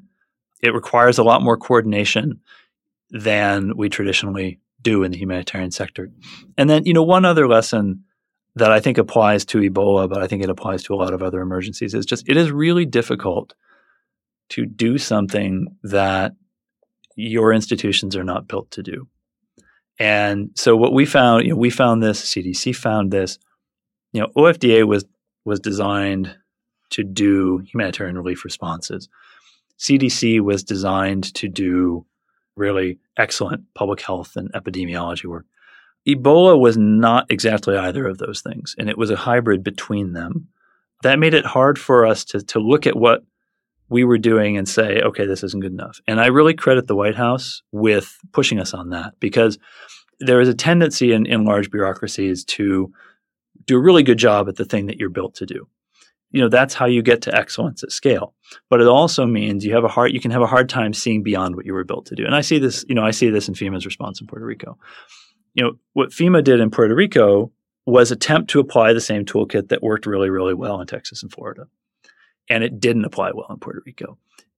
It 0.62 0.74
requires 0.74 1.18
a 1.18 1.24
lot 1.24 1.42
more 1.42 1.58
coordination 1.58 2.42
than 3.10 3.76
we 3.76 3.89
traditionally 3.89 4.60
do 4.82 5.04
in 5.04 5.12
the 5.12 5.18
humanitarian 5.18 5.72
sector. 5.72 6.10
And 6.58 6.70
then, 6.70 6.86
you 6.86 6.94
know, 6.94 7.04
one 7.04 7.26
other 7.26 7.48
lesson 7.48 8.04
that 8.56 8.72
I 8.72 8.80
think 8.80 8.97
applies 8.97 9.45
to 9.45 9.60
Ebola, 9.60 10.10
but 10.10 10.22
I 10.22 10.28
think 10.28 10.43
it 10.43 10.49
applies 10.49 10.84
to 10.84 10.93
a 10.93 10.97
lot 10.97 11.14
of 11.14 11.24
other 11.24 11.41
emergencies. 11.41 11.93
Is 11.93 12.06
just 12.06 12.28
it 12.28 12.38
is 12.38 12.52
really 12.52 12.86
difficult 12.86 13.54
to 14.49 14.66
do 14.66 14.97
something 14.97 15.68
that 15.84 16.34
your 17.16 17.54
institutions 17.54 18.16
are 18.16 18.24
not 18.24 18.47
built 18.47 18.72
to 18.72 18.84
do. 18.84 19.08
And 19.99 20.49
so 20.56 20.76
what 20.76 20.93
we 20.93 21.06
found, 21.06 21.43
you 21.43 21.52
know, 21.52 21.56
we 21.58 21.70
found 21.70 22.02
this, 22.02 22.22
CDC 22.22 22.76
found 22.76 23.12
this. 23.12 23.38
you 24.14 24.22
know, 24.22 24.28
OFDA 24.36 24.86
was 24.88 25.06
was 25.45 25.60
designed 25.60 26.36
to 26.91 27.04
do 27.04 27.60
humanitarian 27.60 28.18
relief 28.18 28.43
responses. 28.43 29.10
CDC 29.80 30.41
was 30.41 30.64
designed 30.64 31.34
to 31.36 31.47
do 31.47 32.06
really 32.56 32.99
excellent 33.18 33.64
public 33.74 34.02
health 34.02 34.36
and 34.36 34.52
epidemiology 34.54 35.26
work. 35.26 35.45
Ebola 36.08 36.60
was 36.60 36.78
not 36.78 37.30
exactly 37.30 37.78
either 37.78 38.08
of 38.08 38.18
those 38.18 38.41
things, 38.41 38.76
and 38.78 38.89
it 38.89 38.97
was 38.97 39.10
a 39.10 39.16
hybrid 39.16 39.64
between 39.64 40.14
them. 40.14 40.47
That 41.04 41.20
made 41.20 41.34
it 41.34 41.45
hard 41.45 41.80
for 41.80 42.06
us 42.06 42.26
to, 42.26 42.41
to 42.41 42.60
look 42.60 42.86
at 42.86 42.95
what 42.95 43.24
we 43.89 44.04
were 44.04 44.18
doing 44.18 44.58
and 44.58 44.68
say, 44.68 45.02
okay, 45.02 45.26
this 45.26 45.43
isn't 45.43 45.62
good 45.62 45.74
enough. 45.74 45.99
And 46.08 46.22
I 46.22 46.28
really 46.28 46.54
credit 46.54 46.88
the 46.88 46.95
White 46.95 47.16
House 47.16 47.62
with 47.72 48.18
pushing 48.32 48.60
us 48.60 48.74
on 48.74 48.91
that 48.91 49.14
because 49.20 49.60
there 50.20 50.39
is 50.39 50.47
a 50.47 50.54
tendency 50.54 51.12
in, 51.12 51.26
in 51.26 51.43
large 51.43 51.70
bureaucracies 51.70 52.45
to 52.45 52.93
do 53.66 53.76
a 53.76 53.82
really 53.82 54.04
good 54.04 54.18
job 54.18 54.47
at 54.47 54.56
the 54.56 54.66
thing 54.66 54.86
that 54.86 54.97
you're 54.97 55.10
built 55.10 55.36
to 55.36 55.45
do. 55.45 55.68
You 56.32 56.41
know, 56.41 56.47
that's 56.47 56.74
how 56.74 56.86
you 56.86 57.02
get 57.02 57.22
to 57.24 57.36
excellence 57.36 57.84
at 57.84 57.91
scale. 57.91 58.34
But 58.70 58.80
it 58.80 58.88
also 58.88 59.26
means 59.26 59.66
you 59.66 59.76
have 59.76 59.84
a 59.84 59.89
hard 59.89 60.14
you 60.14 60.22
can 60.22 60.32
have 60.32 60.41
a 60.41 60.47
hard 60.47 60.70
time 60.70 60.93
seeing 60.93 61.22
beyond 61.22 61.58
what 61.58 61.66
you 61.66 61.74
were 61.74 61.84
built 61.84 62.06
to 62.08 62.16
do. 62.16 62.26
And 62.26 62.34
I 62.34 62.41
see 62.41 62.60
this, 62.60 62.86
you 62.88 62.95
know, 62.95 63.04
I 63.04 63.12
see 63.12 63.30
this 63.30 63.49
in 63.49 63.54
FEMA's 63.54 63.86
response 63.86 64.22
in 64.22 64.28
Puerto 64.28 64.45
Rico. 64.45 64.78
You 65.54 65.64
know, 65.64 65.74
what 65.93 66.12
FEMA 66.12 66.43
did 66.43 66.60
in 66.60 66.72
Puerto 66.72 66.95
Rico 66.95 67.52
was 67.86 68.12
attempt 68.12 68.52
to 68.52 68.60
apply 68.60 68.93
the 68.93 69.02
same 69.02 69.26
toolkit 69.26 69.70
that 69.70 69.84
worked 69.84 70.06
really, 70.06 70.30
really 70.30 70.54
well 70.54 70.80
in 70.80 70.88
Texas 70.88 71.24
and 71.24 71.32
Florida 71.32 71.68
and 72.52 72.64
it 72.64 72.80
didn't 72.80 73.06
apply 73.06 73.32
well 73.34 73.47
in 73.49 73.58
Puerto 73.58 73.82
Rico. 73.86 74.18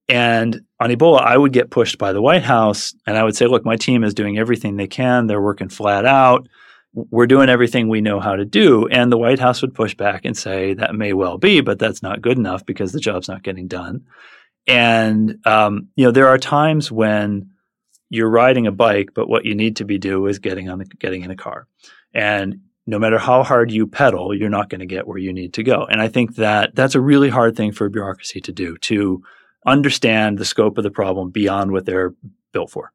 And 0.09 0.61
on 0.79 0.89
Ebola, 0.89 1.21
I 1.21 1.37
would 1.37 1.53
get 1.53 1.69
pushed 1.69 1.97
by 1.97 2.11
the 2.11 2.21
White 2.21 2.43
House, 2.43 2.93
and 3.07 3.17
I 3.17 3.23
would 3.23 3.37
say, 3.37 3.45
look, 3.45 3.63
my 3.63 3.77
team 3.77 4.03
is 4.03 4.13
doing 4.13 4.37
everything 4.37 4.75
they 4.75 4.87
can. 4.87 5.27
They're 5.27 5.41
working 5.41 5.69
flat 5.69 6.05
out. 6.05 6.47
We're 6.93 7.27
doing 7.27 7.49
everything 7.49 7.87
we 7.87 8.01
know 8.01 8.19
how 8.19 8.35
to 8.35 8.45
do. 8.45 8.87
And 8.87 9.11
the 9.11 9.17
White 9.17 9.39
House 9.39 9.61
would 9.61 9.73
push 9.73 9.95
back 9.95 10.25
and 10.25 10.35
say, 10.35 10.73
that 10.73 10.95
may 10.95 11.13
well 11.13 11.37
be, 11.37 11.61
but 11.61 11.79
that's 11.79 12.03
not 12.03 12.21
good 12.21 12.37
enough 12.37 12.65
because 12.65 12.91
the 12.91 12.99
job's 12.99 13.29
not 13.29 13.43
getting 13.43 13.67
done. 13.67 14.05
And, 14.67 15.39
um, 15.45 15.89
you 15.95 16.05
know, 16.05 16.11
there 16.11 16.27
are 16.27 16.37
times 16.37 16.91
when 16.91 17.51
you're 18.14 18.30
riding 18.30 18.68
a 18.68 18.72
bike, 18.72 19.09
but 19.16 19.28
what 19.28 19.43
you 19.43 19.55
need 19.55 19.76
to 19.78 19.86
be 19.86 19.97
do 19.97 20.28
is 20.28 20.38
getting 20.38 20.70
on 20.70 20.78
the, 20.78 20.86
getting 20.86 21.24
in 21.24 21.32
a 21.32 21.36
car. 21.36 21.68
And 22.14 22.61
no 22.86 22.99
matter 22.99 23.18
how 23.18 23.41
hard 23.41 23.72
you 23.72 23.88
pedal, 23.88 24.36
you're 24.36 24.51
not 24.51 24.70
going 24.70 24.82
to 24.82 24.86
get 24.86 25.07
where 25.07 25.18
you 25.18 25.34
need 25.34 25.51
to 25.55 25.64
go. 25.64 25.88
And 25.89 25.99
I 25.99 26.09
think 26.09 26.36
that 26.36 26.76
that's 26.76 26.93
a 26.93 27.01
really 27.01 27.30
hard 27.30 27.55
thing 27.55 27.72
for 27.72 27.88
a 27.88 27.89
bureaucracy 27.89 28.39
to 28.41 28.51
do 28.51 28.78
to 28.78 29.24
understand 29.66 30.38
the 30.38 30.45
scope 30.45 30.78
of 30.78 30.84
the 30.84 30.91
problem 30.91 31.32
beyond 31.32 31.72
what 31.72 31.86
they're 31.86 32.14
built 32.51 32.70
for. 32.70 32.91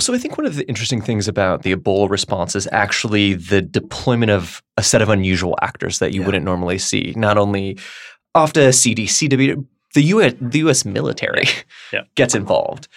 So 0.00 0.14
I 0.14 0.18
think 0.18 0.36
one 0.36 0.48
of 0.48 0.56
the 0.56 0.68
interesting 0.68 1.00
things 1.00 1.28
about 1.28 1.62
the 1.62 1.72
Ebola 1.72 2.10
response 2.10 2.56
is 2.56 2.68
actually 2.72 3.34
the 3.34 3.62
deployment 3.62 4.32
of 4.32 4.64
a 4.76 4.82
set 4.82 5.00
of 5.00 5.10
unusual 5.10 5.56
actors 5.62 6.00
that 6.00 6.12
you 6.12 6.22
yeah. 6.22 6.26
wouldn't 6.26 6.44
normally 6.44 6.78
see. 6.78 7.14
Not 7.16 7.38
only 7.38 7.78
OFDA, 8.34 8.70
CDC, 8.70 9.64
the 9.94 10.02
US, 10.02 10.34
the 10.40 10.58
US 10.58 10.84
military 10.84 11.44
yeah. 11.92 12.00
gets 12.16 12.34
involved. 12.34 12.88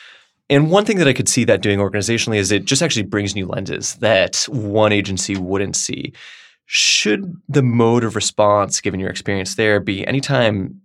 And 0.53 0.69
one 0.69 0.85
thing 0.85 0.97
that 0.97 1.07
I 1.07 1.13
could 1.13 1.27
see 1.27 1.45
that 1.45 1.61
doing 1.61 1.79
organizationally 1.79 2.37
is 2.37 2.51
it 2.51 2.65
just 2.65 2.83
actually 2.83 3.03
brings 3.03 3.33
new 3.33 3.47
lenses 3.47 3.95
that 3.95 4.43
one 4.49 4.91
agency 4.91 5.35
wouldn't 5.35 5.75
see. 5.75 6.13
Should 6.67 7.41
the 7.49 7.63
mode 7.63 8.03
of 8.03 8.15
response, 8.15 8.79
given 8.79 8.99
your 8.99 9.09
experience 9.09 9.55
there, 9.55 9.79
be 9.79 10.05
anytime 10.05 10.79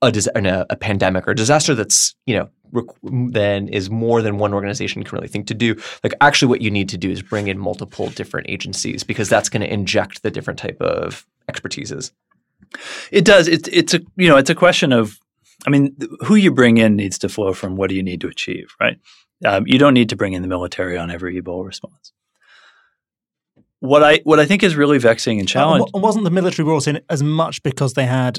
a, 0.00 0.12
a, 0.34 0.66
a 0.70 0.76
pandemic 0.76 1.28
or 1.28 1.32
a 1.32 1.36
disaster 1.36 1.74
that's 1.74 2.14
you 2.24 2.34
know 2.34 2.48
rec- 2.72 2.86
then 3.02 3.68
is 3.68 3.90
more 3.90 4.22
than 4.22 4.38
one 4.38 4.54
organization 4.54 5.04
can 5.04 5.16
really 5.16 5.28
think 5.28 5.46
to 5.48 5.54
do. 5.54 5.76
Like 6.02 6.14
actually, 6.22 6.48
what 6.48 6.62
you 6.62 6.70
need 6.70 6.88
to 6.88 6.98
do 6.98 7.10
is 7.10 7.20
bring 7.20 7.48
in 7.48 7.58
multiple 7.58 8.08
different 8.08 8.48
agencies 8.48 9.04
because 9.04 9.28
that's 9.28 9.50
going 9.50 9.60
to 9.60 9.72
inject 9.72 10.22
the 10.22 10.30
different 10.30 10.58
type 10.58 10.80
of 10.80 11.26
expertises. 11.50 12.10
It 13.12 13.26
does. 13.26 13.48
It's 13.48 13.68
it's 13.68 13.92
a 13.92 14.00
you 14.16 14.28
know 14.28 14.38
it's 14.38 14.50
a 14.50 14.54
question 14.54 14.92
of 14.92 15.20
I 15.66 15.70
mean, 15.70 15.96
who 16.20 16.34
you 16.34 16.50
bring 16.52 16.78
in 16.78 16.96
needs 16.96 17.18
to 17.18 17.28
flow 17.28 17.52
from 17.54 17.76
what 17.76 17.88
do 17.88 17.96
you 17.96 18.02
need 18.02 18.20
to 18.20 18.28
achieve, 18.28 18.74
right? 18.80 18.98
Um, 19.44 19.66
you 19.66 19.78
don't 19.78 19.94
need 19.94 20.08
to 20.10 20.16
bring 20.16 20.32
in 20.32 20.42
the 20.42 20.48
military 20.48 20.96
on 20.96 21.10
every 21.10 21.40
Ebola 21.40 21.64
response. 21.64 22.12
What 23.80 24.02
I 24.02 24.20
what 24.24 24.40
I 24.40 24.46
think 24.46 24.62
is 24.62 24.76
really 24.76 24.98
vexing 24.98 25.38
and 25.38 25.48
challenging. 25.48 25.90
Uh, 25.94 25.98
wasn't 25.98 26.24
the 26.24 26.30
military 26.30 26.64
brought 26.64 26.88
in 26.88 27.00
as 27.10 27.22
much 27.22 27.62
because 27.62 27.94
they 27.94 28.06
had 28.06 28.38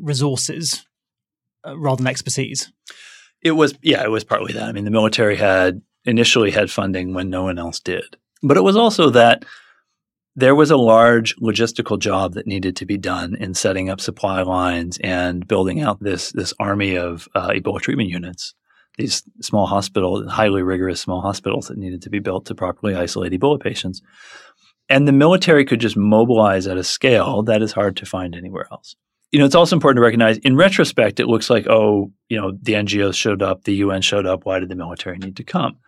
resources 0.00 0.86
uh, 1.66 1.78
rather 1.78 1.98
than 1.98 2.06
expertise? 2.06 2.72
It 3.42 3.52
was, 3.52 3.74
yeah, 3.82 4.02
it 4.04 4.10
was 4.10 4.24
partly 4.24 4.52
that. 4.54 4.62
I 4.62 4.72
mean, 4.72 4.84
the 4.84 4.90
military 4.90 5.36
had 5.36 5.82
initially 6.04 6.52
had 6.52 6.70
funding 6.70 7.12
when 7.12 7.28
no 7.28 7.42
one 7.42 7.58
else 7.58 7.80
did, 7.80 8.16
but 8.42 8.56
it 8.56 8.62
was 8.62 8.76
also 8.76 9.10
that 9.10 9.44
there 10.34 10.54
was 10.54 10.70
a 10.70 10.76
large 10.76 11.36
logistical 11.36 11.98
job 11.98 12.34
that 12.34 12.46
needed 12.46 12.76
to 12.76 12.86
be 12.86 12.96
done 12.96 13.34
in 13.34 13.54
setting 13.54 13.90
up 13.90 14.00
supply 14.00 14.42
lines 14.42 14.98
and 15.02 15.46
building 15.46 15.80
out 15.80 16.00
this 16.00 16.32
this 16.32 16.54
army 16.58 16.96
of 16.96 17.28
uh, 17.34 17.48
Ebola 17.50 17.80
treatment 17.80 18.08
units. 18.08 18.54
These 18.98 19.22
small 19.40 19.66
hospitals, 19.66 20.30
highly 20.30 20.62
rigorous 20.62 21.00
small 21.00 21.20
hospitals 21.22 21.68
that 21.68 21.78
needed 21.78 22.02
to 22.02 22.10
be 22.10 22.18
built 22.18 22.46
to 22.46 22.54
properly 22.54 22.94
isolate 22.94 23.32
Ebola 23.32 23.60
patients. 23.60 24.02
And 24.88 25.08
the 25.08 25.12
military 25.12 25.64
could 25.64 25.80
just 25.80 25.96
mobilize 25.96 26.66
at 26.66 26.76
a 26.76 26.84
scale 26.84 27.42
that 27.44 27.62
is 27.62 27.72
hard 27.72 27.96
to 27.98 28.06
find 28.06 28.34
anywhere 28.34 28.66
else. 28.70 28.94
You 29.30 29.38
know, 29.38 29.46
it's 29.46 29.54
also 29.54 29.76
important 29.76 29.96
to 29.96 30.02
recognize 30.02 30.36
in 30.38 30.56
retrospect, 30.56 31.20
it 31.20 31.26
looks 31.26 31.48
like, 31.48 31.66
oh, 31.68 32.12
you 32.28 32.38
know, 32.38 32.52
the 32.60 32.74
NGOs 32.74 33.14
showed 33.14 33.40
up, 33.40 33.64
the 33.64 33.76
UN 33.76 34.02
showed 34.02 34.26
up. 34.26 34.44
Why 34.44 34.58
did 34.58 34.68
the 34.68 34.76
military 34.76 35.16
need 35.16 35.36
to 35.36 35.44
come? 35.44 35.78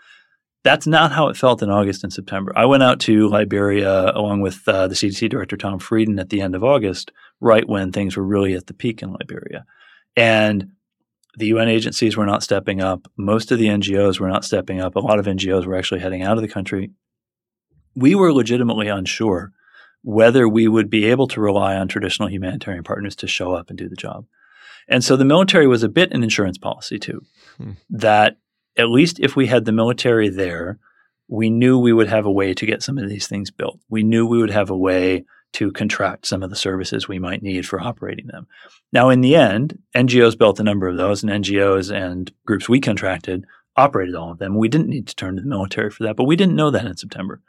That's 0.65 0.87
not 0.87 1.13
how 1.13 1.29
it 1.29 1.37
felt 1.37 1.63
in 1.63 1.71
August 1.71 2.05
and 2.05 2.13
September. 2.13 2.53
I 2.57 2.65
went 2.65 2.83
out 2.83 2.99
to 3.01 3.29
Liberia 3.29 4.11
along 4.13 4.41
with 4.41 4.67
uh, 4.67 4.89
the 4.89 4.95
CDC 4.95 5.29
director, 5.29 5.59
Tom 5.59 5.79
Frieden, 5.79 6.19
at 6.19 6.31
the 6.31 6.41
end 6.41 6.55
of 6.55 6.65
August, 6.65 7.13
right 7.41 7.69
when 7.69 7.93
things 7.93 8.17
were 8.17 8.25
really 8.25 8.55
at 8.55 8.67
the 8.67 8.75
peak 8.75 9.03
in 9.03 9.13
Liberia. 9.13 9.67
And 10.17 10.71
the 11.37 11.47
UN 11.49 11.69
agencies 11.69 12.17
were 12.17 12.25
not 12.25 12.43
stepping 12.43 12.81
up. 12.81 13.11
Most 13.17 13.53
of 13.53 13.59
the 13.59 13.67
NGOs 13.67 14.19
were 14.19 14.29
not 14.29 14.45
stepping 14.45 14.81
up. 14.81 14.97
A 14.97 15.01
lot 15.01 15.19
of 15.19 15.27
NGOs 15.27 15.67
were 15.67 15.77
actually 15.77 16.01
heading 16.01 16.23
out 16.23 16.39
of 16.39 16.43
the 16.43 16.49
country. 16.49 16.93
We 17.95 18.15
were 18.15 18.33
legitimately 18.33 18.89
unsure 18.89 19.53
whether 20.03 20.49
we 20.49 20.67
would 20.67 20.89
be 20.89 21.07
able 21.07 21.29
to 21.29 21.41
rely 21.41 21.77
on 21.77 21.89
traditional 21.89 22.31
humanitarian 22.31 22.85
partners 22.85 23.17
to 23.17 23.27
show 23.27 23.53
up 23.53 23.69
and 23.69 23.79
do 23.79 23.89
the 23.89 23.97
job. 23.97 24.27
And 24.89 25.03
so 25.03 25.17
the 25.17 25.25
military 25.25 25.67
was 25.67 25.83
a 25.83 25.89
bit 25.89 26.13
an 26.13 26.23
insurance 26.23 26.59
policy 26.59 26.99
too, 26.99 27.23
hmm. 27.57 27.73
that 27.91 28.37
at 28.77 28.89
least 28.89 29.21
if 29.21 29.37
we 29.37 29.47
had 29.47 29.65
the 29.65 29.73
military 29.73 30.29
there, 30.29 30.79
we 31.29 31.51
knew 31.51 31.79
we 31.79 31.93
would 31.93 32.09
have 32.09 32.27
a 32.27 32.33
way 32.33 32.55
to 32.55 32.67
get 32.67 32.83
some 32.83 32.99
of 32.99 33.09
these 33.09 33.27
things 33.27 33.51
built. 33.51 33.81
We 33.89 34.03
knew 34.03 34.27
we 34.27 34.39
would 34.39 34.51
have 34.51 34.71
a 34.71 34.77
way 34.77 35.25
to 35.55 35.71
contract 35.71 36.27
some 36.27 36.43
of 36.43 36.51
the 36.51 36.57
services 36.57 37.07
we 37.07 37.19
might 37.19 37.43
need 37.43 37.67
for 37.67 37.81
operating 37.81 38.27
them. 38.27 38.47
Now, 38.93 39.09
in 39.09 39.21
the 39.21 39.37
end, 39.37 39.79
NGOs 39.97 40.37
built 40.37 40.59
a 40.59 40.65
number 40.65 40.89
of 40.89 40.97
those, 40.97 41.23
and 41.23 41.31
NGOs 41.31 41.95
and 41.95 42.33
groups 42.45 42.69
we 42.69 42.81
contracted 42.81 43.45
operated 43.77 44.15
all 44.15 44.33
of 44.33 44.39
them. 44.39 44.57
We 44.59 44.69
didn't 44.69 44.89
need 44.89 45.07
to 45.09 45.17
turn 45.17 45.37
to 45.37 45.43
the 45.43 45.49
military 45.49 45.91
for 45.91 46.05
that, 46.05 46.17
but 46.17 46.25
we 46.25 46.37
didn't 46.37 46.57
know 46.57 46.71
that 46.71 46.87
in 46.87 46.97
September. 46.97 47.41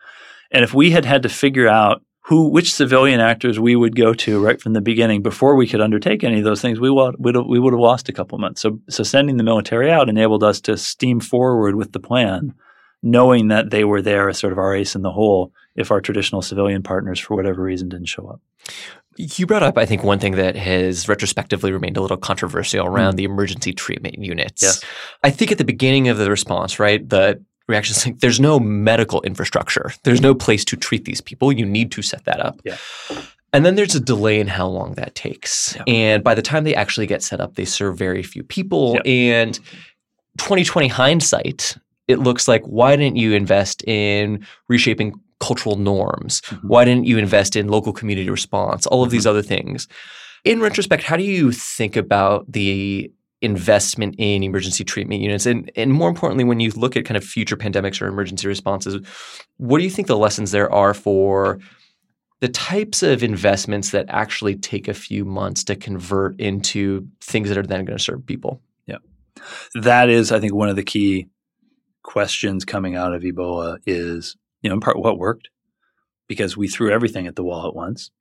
And 0.52 0.64
if 0.64 0.74
we 0.74 0.92
had 0.92 1.06
had 1.06 1.24
to 1.24 1.30
figure 1.30 1.68
out 1.68 2.04
who 2.28 2.50
which 2.50 2.74
civilian 2.74 3.20
actors 3.20 3.60
we 3.60 3.76
would 3.76 3.96
go 3.96 4.12
to 4.12 4.44
right 4.44 4.60
from 4.60 4.74
the 4.74 4.82
beginning 4.82 5.22
before 5.22 5.56
we 5.56 5.68
could 5.68 5.82
undertake 5.82 6.24
any 6.24 6.40
of 6.40 6.44
those 6.44 6.62
things, 6.62 6.80
we 6.80 6.90
would 6.90 7.16
we 7.20 7.60
would 7.60 7.74
have 7.74 7.80
lost 7.80 8.10
a 8.10 8.14
couple 8.14 8.38
months. 8.40 8.62
So 8.62 8.80
so 8.90 9.04
sending 9.04 9.38
the 9.38 9.44
military 9.44 9.92
out 9.92 10.10
enabled 10.10 10.44
us 10.44 10.60
to 10.62 10.76
steam 10.76 11.20
forward 11.20 11.76
with 11.76 11.92
the 11.92 12.00
plan, 12.00 12.56
knowing 13.04 13.50
that 13.50 13.70
they 13.70 13.84
were 13.84 14.02
there 14.02 14.28
as 14.28 14.40
sort 14.40 14.54
of 14.54 14.60
our 14.60 14.76
ace 14.76 14.96
in 14.96 15.04
the 15.04 15.12
hole 15.12 15.52
if 15.76 15.92
our 15.92 16.02
traditional 16.02 16.42
civilian 16.42 16.82
partners 16.82 17.20
for 17.20 17.36
whatever 17.36 17.62
reason 17.62 17.90
didn't 17.90 18.08
show 18.08 18.28
up. 18.28 18.42
You 19.18 19.46
brought 19.46 19.64
up, 19.64 19.78
I 19.78 19.86
think, 19.86 20.04
one 20.04 20.20
thing 20.20 20.34
that 20.34 20.56
has 20.56 21.08
retrospectively 21.08 21.72
remained 21.72 21.96
a 21.96 22.02
little 22.02 22.18
controversial 22.18 22.86
around 22.86 23.14
mm. 23.14 23.18
the 23.18 23.24
emergency 23.26 23.72
treatment 23.72 24.18
units. 24.18 24.64
Yes. 24.64 24.84
I 25.24 25.30
think 25.30 25.52
at 25.52 25.58
the 25.58 25.64
beginning 25.64 26.10
of 26.10 26.18
the 26.18 26.30
response, 26.30 26.80
right, 26.80 27.08
the 27.08 27.42
reactions 27.68 28.06
like 28.06 28.20
there's 28.20 28.40
no 28.40 28.60
medical 28.60 29.22
infrastructure. 29.22 29.92
There's 30.04 30.22
no 30.22 30.36
place 30.36 30.64
to 30.66 30.76
treat 30.76 31.06
these 31.06 31.22
people. 31.22 31.52
You 31.52 31.66
need 31.66 31.92
to 31.94 32.02
set 32.02 32.26
that 32.26 32.40
up. 32.40 32.60
Yeah. 32.64 32.78
And 33.54 33.66
then 33.66 33.76
there's 33.76 33.96
a 33.96 34.00
delay 34.00 34.40
in 34.40 34.48
how 34.48 34.68
long 34.68 34.94
that 34.96 35.16
takes. 35.16 35.76
Yeah. 35.76 35.84
And 35.88 36.24
by 36.24 36.36
the 36.36 36.42
time 36.42 36.66
they 36.66 36.76
actually 36.76 37.08
get 37.08 37.24
set 37.24 37.40
up, 37.40 37.56
they 37.56 37.66
serve 37.66 37.98
very 37.98 38.22
few 38.22 38.44
people. 38.44 38.96
Yeah. 39.06 39.42
And 39.44 39.60
2020 40.38 40.90
hindsight, 40.90 41.78
it 42.08 42.20
looks 42.20 42.48
like 42.48 42.64
why 42.66 42.96
didn't 42.96 43.16
you 43.16 43.34
invest 43.34 43.84
in 43.88 44.46
reshaping 44.68 45.14
cultural 45.40 45.78
norms? 45.78 46.42
Mm-hmm. 46.42 46.68
Why 46.68 46.86
didn't 46.86 47.06
you 47.06 47.18
invest 47.18 47.56
in 47.56 47.68
local 47.68 47.94
community 47.94 48.30
response? 48.30 48.86
All 48.88 49.02
of 49.02 49.08
mm-hmm. 49.08 49.16
these 49.16 49.26
other 49.26 49.42
things. 49.42 49.88
In 50.44 50.60
retrospect, 50.60 51.04
how 51.04 51.18
do 51.18 51.24
you 51.24 51.52
think 51.52 51.96
about 51.96 52.52
the 52.52 53.12
investment 53.46 54.16
in 54.18 54.44
emergency 54.44 54.84
treatment 54.84 55.22
units? 55.22 55.46
And, 55.46 55.72
and 55.76 55.94
more 55.94 56.10
importantly, 56.10 56.44
when 56.44 56.60
you 56.60 56.72
look 56.72 56.98
at 56.98 57.06
kind 57.06 57.16
of 57.16 57.24
future 57.24 57.56
pandemics 57.56 58.02
or 58.02 58.08
emergency 58.08 58.48
responses, 58.48 59.06
what 59.58 59.78
do 59.78 59.84
you 59.84 59.90
think 59.90 60.08
the 60.08 60.18
lessons 60.18 60.52
there 60.52 60.72
are 60.72 60.94
for 60.94 61.60
the 62.42 62.50
types 62.50 63.02
of 63.02 63.24
investments 63.24 63.92
that 63.92 64.06
actually 64.10 64.56
take 64.56 64.88
a 64.88 64.94
few 64.94 65.24
months 65.24 65.64
to 65.64 65.76
convert 65.76 66.40
into 66.40 67.08
things 67.22 67.50
that 67.50 67.58
are 67.58 67.64
then 67.64 67.86
going 67.86 67.98
to 67.98 68.04
serve 68.04 68.26
people? 68.26 68.62
Yeah. 68.86 68.98
That 69.76 70.10
is, 70.10 70.32
I 70.32 70.40
think, 70.40 70.54
one 70.54 70.70
of 70.70 70.76
the 70.76 70.84
key 70.84 71.28
questions 72.04 72.66
coming 72.66 72.96
out 72.96 73.14
of 73.14 73.24
Ebola 73.24 73.78
is, 73.86 74.36
you 74.62 74.70
know, 74.70 74.76
in 74.76 74.82
part 74.82 75.00
what 75.00 75.18
worked 75.18 75.50
because 76.28 76.58
we 76.58 76.68
threw 76.68 76.92
everything 76.92 77.28
at 77.28 77.36
the 77.36 77.44
wall 77.44 77.68
at 77.68 77.76
once. 77.76 78.12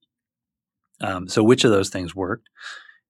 Um, 1.01 1.29
so, 1.29 1.43
which 1.43 1.65
of 1.65 1.71
those 1.71 1.91
things 1.91 2.15
worked? 2.15 2.49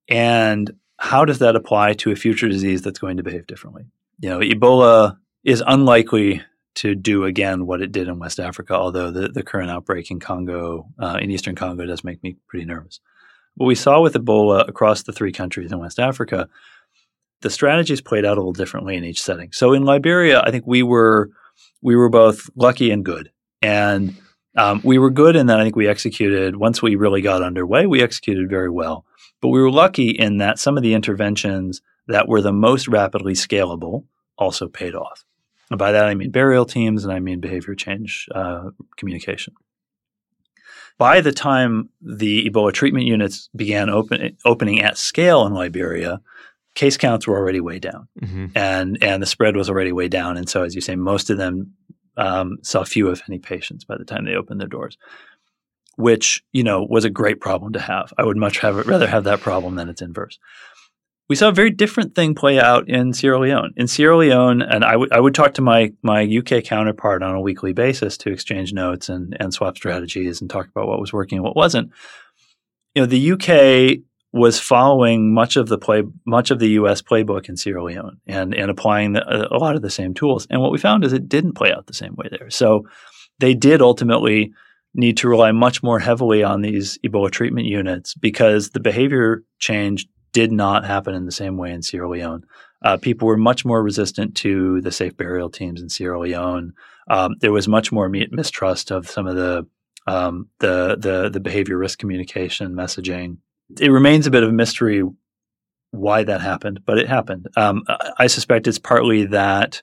And 0.08 0.72
how 0.98 1.24
does 1.24 1.38
that 1.40 1.56
apply 1.56 1.94
to 1.94 2.10
a 2.10 2.16
future 2.16 2.48
disease 2.48 2.82
that's 2.82 2.98
going 2.98 3.16
to 3.16 3.22
behave 3.22 3.46
differently? 3.46 3.84
You 4.20 4.30
know, 4.30 4.38
Ebola 4.40 5.16
is 5.42 5.62
unlikely 5.66 6.42
to 6.76 6.94
do 6.94 7.24
again 7.24 7.66
what 7.66 7.80
it 7.80 7.92
did 7.92 8.08
in 8.08 8.18
West 8.18 8.40
Africa, 8.40 8.74
although 8.74 9.10
the, 9.10 9.28
the 9.28 9.42
current 9.42 9.70
outbreak 9.70 10.10
in 10.10 10.18
Congo, 10.18 10.86
uh, 10.98 11.18
in 11.20 11.30
Eastern 11.30 11.54
Congo, 11.54 11.86
does 11.86 12.04
make 12.04 12.22
me 12.22 12.36
pretty 12.48 12.64
nervous. 12.64 13.00
What 13.56 13.66
we 13.66 13.76
saw 13.76 14.00
with 14.00 14.14
Ebola 14.14 14.68
across 14.68 15.02
the 15.02 15.12
three 15.12 15.30
countries 15.30 15.70
in 15.70 15.78
West 15.78 16.00
Africa, 16.00 16.48
the 17.42 17.50
strategies 17.50 18.00
played 18.00 18.24
out 18.24 18.36
a 18.36 18.40
little 18.40 18.52
differently 18.52 18.96
in 18.96 19.04
each 19.04 19.22
setting. 19.22 19.52
So 19.52 19.72
in 19.72 19.84
Liberia, 19.84 20.42
I 20.44 20.50
think 20.50 20.64
we 20.66 20.82
were 20.82 21.30
we 21.82 21.94
were 21.94 22.08
both 22.08 22.48
lucky 22.56 22.90
and 22.90 23.04
good, 23.04 23.30
and 23.62 24.16
um, 24.56 24.80
we 24.82 24.98
were 24.98 25.10
good 25.10 25.36
in 25.36 25.46
that 25.46 25.60
I 25.60 25.62
think 25.62 25.76
we 25.76 25.86
executed 25.86 26.56
once 26.56 26.82
we 26.82 26.96
really 26.96 27.20
got 27.20 27.42
underway. 27.42 27.86
We 27.86 28.02
executed 28.02 28.48
very 28.48 28.70
well, 28.70 29.04
but 29.44 29.50
we 29.50 29.60
were 29.60 29.70
lucky 29.70 30.08
in 30.08 30.38
that 30.38 30.58
some 30.58 30.78
of 30.78 30.82
the 30.82 30.94
interventions 30.94 31.82
that 32.06 32.26
were 32.26 32.40
the 32.40 32.50
most 32.50 32.88
rapidly 32.88 33.34
scalable 33.34 34.04
also 34.38 34.68
paid 34.68 34.94
off. 34.94 35.22
And 35.68 35.78
by 35.78 35.92
that 35.92 36.06
I 36.06 36.14
mean 36.14 36.30
burial 36.30 36.64
teams 36.64 37.04
and 37.04 37.12
I 37.12 37.20
mean 37.20 37.40
behavior 37.40 37.74
change 37.74 38.26
uh, 38.34 38.70
communication. 38.96 39.52
By 40.96 41.20
the 41.20 41.30
time 41.30 41.90
the 42.00 42.48
Ebola 42.48 42.72
treatment 42.72 43.04
units 43.04 43.50
began 43.54 43.90
open, 43.90 44.34
opening 44.46 44.80
at 44.80 44.96
scale 44.96 45.44
in 45.44 45.52
Liberia, 45.52 46.22
case 46.74 46.96
counts 46.96 47.26
were 47.26 47.36
already 47.36 47.60
way 47.60 47.78
down, 47.78 48.08
mm-hmm. 48.18 48.46
and 48.54 48.96
and 49.02 49.22
the 49.22 49.26
spread 49.26 49.56
was 49.56 49.68
already 49.68 49.92
way 49.92 50.08
down. 50.08 50.38
And 50.38 50.48
so, 50.48 50.62
as 50.62 50.74
you 50.74 50.80
say, 50.80 50.96
most 50.96 51.28
of 51.28 51.36
them 51.36 51.74
um, 52.16 52.56
saw 52.62 52.82
few, 52.82 53.10
if 53.10 53.20
any, 53.28 53.40
patients 53.40 53.84
by 53.84 53.98
the 53.98 54.06
time 54.06 54.24
they 54.24 54.36
opened 54.36 54.62
their 54.62 54.68
doors, 54.68 54.96
which 55.96 56.42
you 56.52 56.64
know 56.64 56.86
was 56.88 57.04
a 57.04 57.10
great 57.10 57.40
problem 57.40 57.72
to 57.72 57.80
have. 57.80 58.12
I 58.18 58.24
would 58.24 58.36
much 58.36 58.58
have, 58.58 58.86
rather 58.86 59.06
have 59.06 59.24
that 59.24 59.40
problem 59.40 59.74
than 59.76 59.88
its 59.88 60.02
inverse 60.02 60.38
we 61.28 61.36
saw 61.36 61.48
a 61.48 61.52
very 61.52 61.70
different 61.70 62.14
thing 62.14 62.34
play 62.34 62.60
out 62.60 62.88
in 62.88 63.12
Sierra 63.12 63.38
Leone. 63.38 63.72
In 63.76 63.88
Sierra 63.88 64.16
Leone, 64.16 64.60
and 64.60 64.84
I, 64.84 64.92
w- 64.92 65.10
I 65.10 65.20
would 65.20 65.34
talk 65.34 65.54
to 65.54 65.62
my 65.62 65.92
my 66.02 66.22
UK 66.22 66.64
counterpart 66.64 67.22
on 67.22 67.34
a 67.34 67.40
weekly 67.40 67.72
basis 67.72 68.18
to 68.18 68.30
exchange 68.30 68.72
notes 68.72 69.08
and 69.08 69.36
and 69.40 69.52
swap 69.52 69.76
strategies 69.76 70.40
and 70.40 70.50
talk 70.50 70.68
about 70.68 70.86
what 70.86 71.00
was 71.00 71.12
working 71.12 71.38
and 71.38 71.44
what 71.44 71.56
wasn't. 71.56 71.90
You 72.94 73.02
know, 73.02 73.06
the 73.06 73.32
UK 73.32 74.02
was 74.32 74.60
following 74.60 75.32
much 75.32 75.56
of 75.56 75.68
the 75.68 75.78
play 75.78 76.02
much 76.26 76.50
of 76.50 76.58
the 76.58 76.70
US 76.70 77.00
playbook 77.00 77.48
in 77.48 77.56
Sierra 77.56 77.82
Leone 77.82 78.20
and 78.26 78.54
and 78.54 78.70
applying 78.70 79.12
the, 79.12 79.48
a 79.50 79.56
lot 79.56 79.76
of 79.76 79.82
the 79.82 79.90
same 79.90 80.12
tools. 80.12 80.46
And 80.50 80.60
what 80.60 80.72
we 80.72 80.78
found 80.78 81.04
is 81.04 81.12
it 81.12 81.28
didn't 81.28 81.54
play 81.54 81.72
out 81.72 81.86
the 81.86 81.94
same 81.94 82.14
way 82.16 82.28
there. 82.30 82.50
So 82.50 82.86
they 83.38 83.54
did 83.54 83.80
ultimately 83.80 84.52
need 84.94 85.16
to 85.18 85.28
rely 85.28 85.52
much 85.52 85.82
more 85.82 85.98
heavily 85.98 86.42
on 86.42 86.62
these 86.62 86.98
Ebola 87.04 87.30
treatment 87.30 87.66
units 87.66 88.14
because 88.14 88.70
the 88.70 88.80
behavior 88.80 89.42
change 89.58 90.06
did 90.32 90.52
not 90.52 90.84
happen 90.84 91.14
in 91.14 91.26
the 91.26 91.32
same 91.32 91.56
way 91.56 91.72
in 91.72 91.82
Sierra 91.82 92.08
Leone. 92.08 92.44
Uh, 92.84 92.96
people 92.96 93.26
were 93.26 93.36
much 93.36 93.64
more 93.64 93.82
resistant 93.82 94.36
to 94.36 94.80
the 94.82 94.92
safe 94.92 95.16
burial 95.16 95.48
teams 95.48 95.80
in 95.80 95.88
Sierra 95.88 96.20
Leone. 96.20 96.72
Um, 97.08 97.34
there 97.40 97.52
was 97.52 97.66
much 97.66 97.90
more 97.90 98.08
mistrust 98.08 98.90
of 98.90 99.08
some 99.08 99.26
of 99.26 99.36
the 99.36 99.66
um, 100.06 100.48
the 100.60 100.96
the 100.98 101.30
the 101.30 101.40
behavior 101.40 101.78
risk 101.78 101.98
communication 101.98 102.74
messaging. 102.74 103.38
It 103.80 103.88
remains 103.88 104.26
a 104.26 104.30
bit 104.30 104.42
of 104.42 104.50
a 104.50 104.52
mystery 104.52 105.02
why 105.92 106.24
that 106.24 106.40
happened, 106.40 106.80
but 106.84 106.98
it 106.98 107.08
happened. 107.08 107.46
Um, 107.56 107.84
I 108.18 108.26
suspect 108.26 108.66
it's 108.66 108.78
partly 108.78 109.26
that 109.26 109.80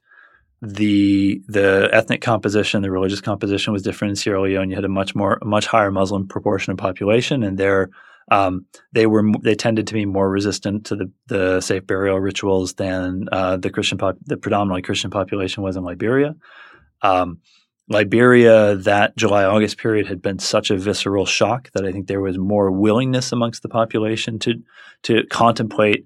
the 0.61 1.41
the 1.47 1.89
ethnic 1.91 2.21
composition, 2.21 2.81
the 2.81 2.91
religious 2.91 3.21
composition 3.21 3.73
was 3.73 3.81
different 3.81 4.11
in 4.11 4.15
Sierra 4.15 4.41
Leone. 4.41 4.69
You 4.69 4.75
had 4.75 4.85
a 4.85 4.89
much 4.89 5.15
more 5.15 5.39
a 5.41 5.45
much 5.45 5.65
higher 5.65 5.91
Muslim 5.91 6.27
proportion 6.27 6.71
of 6.71 6.77
population, 6.77 7.43
and 7.43 7.57
there 7.57 7.89
um, 8.29 8.65
they 8.93 9.07
were 9.07 9.23
they 9.41 9.55
tended 9.55 9.87
to 9.87 9.93
be 9.93 10.05
more 10.05 10.29
resistant 10.29 10.85
to 10.85 10.95
the, 10.95 11.11
the 11.27 11.61
safe 11.61 11.85
burial 11.87 12.19
rituals 12.19 12.75
than 12.75 13.27
uh, 13.31 13.57
the 13.57 13.71
Christian 13.71 13.97
pop, 13.97 14.17
the 14.25 14.37
predominantly 14.37 14.83
Christian 14.83 15.09
population 15.09 15.63
was 15.63 15.75
in 15.75 15.83
Liberia. 15.83 16.35
Um, 17.01 17.39
Liberia, 17.89 18.75
that 18.75 19.17
July 19.17 19.43
August 19.43 19.77
period 19.77 20.07
had 20.07 20.21
been 20.21 20.39
such 20.39 20.69
a 20.69 20.77
visceral 20.77 21.25
shock 21.25 21.71
that 21.71 21.85
I 21.85 21.91
think 21.91 22.07
there 22.07 22.21
was 22.21 22.37
more 22.37 22.71
willingness 22.71 23.31
amongst 23.31 23.63
the 23.63 23.69
population 23.69 24.37
to 24.39 24.61
to 25.03 25.25
contemplate 25.31 26.05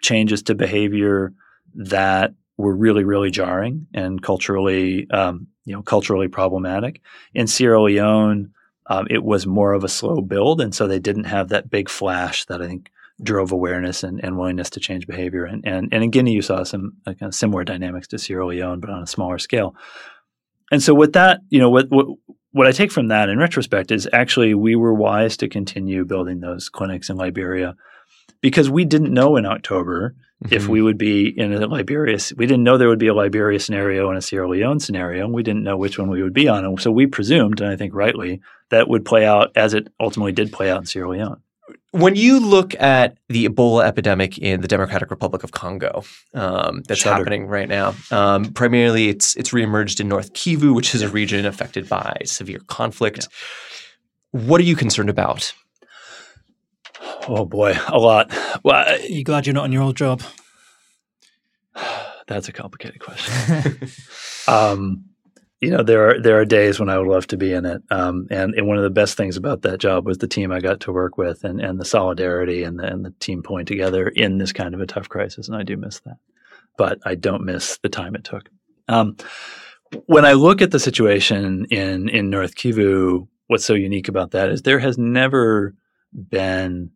changes 0.00 0.42
to 0.44 0.54
behavior 0.54 1.32
that 1.74 2.34
were 2.62 2.74
really 2.74 3.04
really 3.04 3.30
jarring 3.30 3.86
and 3.92 4.22
culturally 4.22 5.10
um, 5.10 5.48
you 5.64 5.74
know 5.74 5.82
culturally 5.82 6.28
problematic. 6.28 7.00
In 7.34 7.46
Sierra 7.46 7.82
Leone, 7.82 8.52
um, 8.86 9.06
it 9.10 9.22
was 9.22 9.46
more 9.46 9.72
of 9.72 9.84
a 9.84 9.88
slow 9.88 10.20
build, 10.20 10.60
and 10.60 10.74
so 10.74 10.86
they 10.86 10.98
didn't 10.98 11.24
have 11.24 11.48
that 11.48 11.70
big 11.70 11.88
flash 11.88 12.44
that 12.46 12.62
I 12.62 12.66
think 12.66 12.90
drove 13.22 13.52
awareness 13.52 14.02
and, 14.02 14.22
and 14.24 14.36
willingness 14.36 14.70
to 14.70 14.80
change 14.80 15.06
behavior. 15.06 15.44
And, 15.44 15.66
and 15.66 15.88
and 15.92 16.04
in 16.04 16.10
Guinea, 16.10 16.32
you 16.32 16.42
saw 16.42 16.62
some 16.62 16.94
uh, 17.06 17.14
kind 17.14 17.28
of 17.28 17.34
similar 17.34 17.64
dynamics 17.64 18.08
to 18.08 18.18
Sierra 18.18 18.46
Leone, 18.46 18.80
but 18.80 18.90
on 18.90 19.02
a 19.02 19.06
smaller 19.06 19.38
scale. 19.38 19.74
And 20.70 20.82
so, 20.82 20.94
with 20.94 21.12
that, 21.12 21.40
you 21.50 21.58
know, 21.58 21.70
what, 21.70 21.90
what 21.90 22.06
what 22.52 22.66
I 22.66 22.72
take 22.72 22.92
from 22.92 23.08
that 23.08 23.28
in 23.28 23.38
retrospect 23.38 23.90
is 23.90 24.08
actually 24.12 24.54
we 24.54 24.76
were 24.76 24.94
wise 24.94 25.36
to 25.38 25.48
continue 25.48 26.04
building 26.04 26.40
those 26.40 26.68
clinics 26.68 27.10
in 27.10 27.16
Liberia 27.16 27.74
because 28.42 28.68
we 28.68 28.84
didn't 28.84 29.14
know 29.14 29.36
in 29.36 29.46
October 29.46 30.14
mm-hmm. 30.44 30.54
if 30.54 30.68
we 30.68 30.82
would 30.82 30.98
be 30.98 31.28
in 31.28 31.54
a 31.54 31.66
Liberia. 31.66 32.18
We 32.36 32.46
didn't 32.46 32.64
know 32.64 32.76
there 32.76 32.88
would 32.88 32.98
be 32.98 33.06
a 33.06 33.14
Liberia 33.14 33.58
scenario 33.58 34.10
and 34.10 34.18
a 34.18 34.22
Sierra 34.22 34.48
Leone 34.48 34.80
scenario. 34.80 35.24
And 35.24 35.32
we 35.32 35.42
didn't 35.42 35.62
know 35.62 35.78
which 35.78 35.98
one 35.98 36.10
we 36.10 36.22
would 36.22 36.34
be 36.34 36.48
on. 36.48 36.64
And 36.64 36.78
so 36.80 36.90
we 36.90 37.06
presumed, 37.06 37.62
and 37.62 37.70
I 37.70 37.76
think 37.76 37.94
rightly, 37.94 38.42
that 38.68 38.88
would 38.88 39.06
play 39.06 39.24
out 39.24 39.52
as 39.56 39.72
it 39.72 39.88
ultimately 39.98 40.32
did 40.32 40.52
play 40.52 40.70
out 40.70 40.80
in 40.80 40.86
Sierra 40.86 41.08
Leone. 41.08 41.40
When 41.92 42.16
you 42.16 42.40
look 42.40 42.74
at 42.80 43.18
the 43.28 43.46
Ebola 43.46 43.84
epidemic 43.84 44.38
in 44.38 44.62
the 44.62 44.68
Democratic 44.68 45.10
Republic 45.10 45.44
of 45.44 45.52
Congo, 45.52 46.04
um, 46.34 46.82
that's 46.88 47.02
happening 47.02 47.46
right 47.46 47.68
now, 47.68 47.94
um, 48.10 48.46
primarily 48.46 49.10
it's 49.10 49.36
it's 49.36 49.50
reemerged 49.50 50.00
in 50.00 50.08
North 50.08 50.32
Kivu, 50.32 50.74
which 50.74 50.94
is 50.94 51.02
a 51.02 51.08
region 51.08 51.44
affected 51.44 51.88
by 51.88 52.16
severe 52.24 52.60
conflict. 52.66 53.28
Yeah. 54.32 54.40
What 54.40 54.60
are 54.60 54.64
you 54.64 54.74
concerned 54.74 55.10
about? 55.10 55.52
Oh 57.28 57.44
boy, 57.44 57.74
a 57.88 57.98
lot. 57.98 58.32
Well, 58.64 58.84
are 58.88 58.98
you 58.98 59.24
glad 59.24 59.46
you're 59.46 59.54
not 59.54 59.66
in 59.66 59.72
your 59.72 59.82
old 59.82 59.96
job? 59.96 60.22
That's 62.26 62.48
a 62.48 62.52
complicated 62.52 63.00
question. 63.00 63.88
um, 64.48 65.04
you 65.60 65.70
know, 65.70 65.84
there 65.84 66.08
are 66.08 66.20
there 66.20 66.40
are 66.40 66.44
days 66.44 66.80
when 66.80 66.88
I 66.88 66.98
would 66.98 67.06
love 67.06 67.28
to 67.28 67.36
be 67.36 67.52
in 67.52 67.64
it, 67.64 67.82
um, 67.90 68.26
and 68.30 68.52
and 68.54 68.66
one 68.66 68.76
of 68.76 68.82
the 68.82 68.90
best 68.90 69.16
things 69.16 69.36
about 69.36 69.62
that 69.62 69.78
job 69.78 70.04
was 70.04 70.18
the 70.18 70.26
team 70.26 70.50
I 70.50 70.58
got 70.58 70.80
to 70.80 70.92
work 70.92 71.16
with, 71.16 71.44
and 71.44 71.60
and 71.60 71.78
the 71.78 71.84
solidarity 71.84 72.64
and 72.64 72.80
the 72.80 72.86
and 72.86 73.04
the 73.04 73.14
team 73.20 73.42
pulling 73.44 73.66
together 73.66 74.08
in 74.08 74.38
this 74.38 74.52
kind 74.52 74.74
of 74.74 74.80
a 74.80 74.86
tough 74.86 75.08
crisis, 75.08 75.46
and 75.46 75.56
I 75.56 75.62
do 75.62 75.76
miss 75.76 76.00
that, 76.00 76.16
but 76.76 76.98
I 77.06 77.14
don't 77.14 77.44
miss 77.44 77.78
the 77.78 77.88
time 77.88 78.16
it 78.16 78.24
took. 78.24 78.48
Um, 78.88 79.16
when 80.06 80.24
I 80.24 80.32
look 80.32 80.62
at 80.62 80.72
the 80.72 80.80
situation 80.80 81.66
in 81.70 82.08
in 82.08 82.28
North 82.28 82.56
Kivu, 82.56 83.28
what's 83.46 83.64
so 83.64 83.74
unique 83.74 84.08
about 84.08 84.32
that 84.32 84.48
is 84.48 84.62
there 84.62 84.80
has 84.80 84.98
never 84.98 85.76
been 86.28 86.90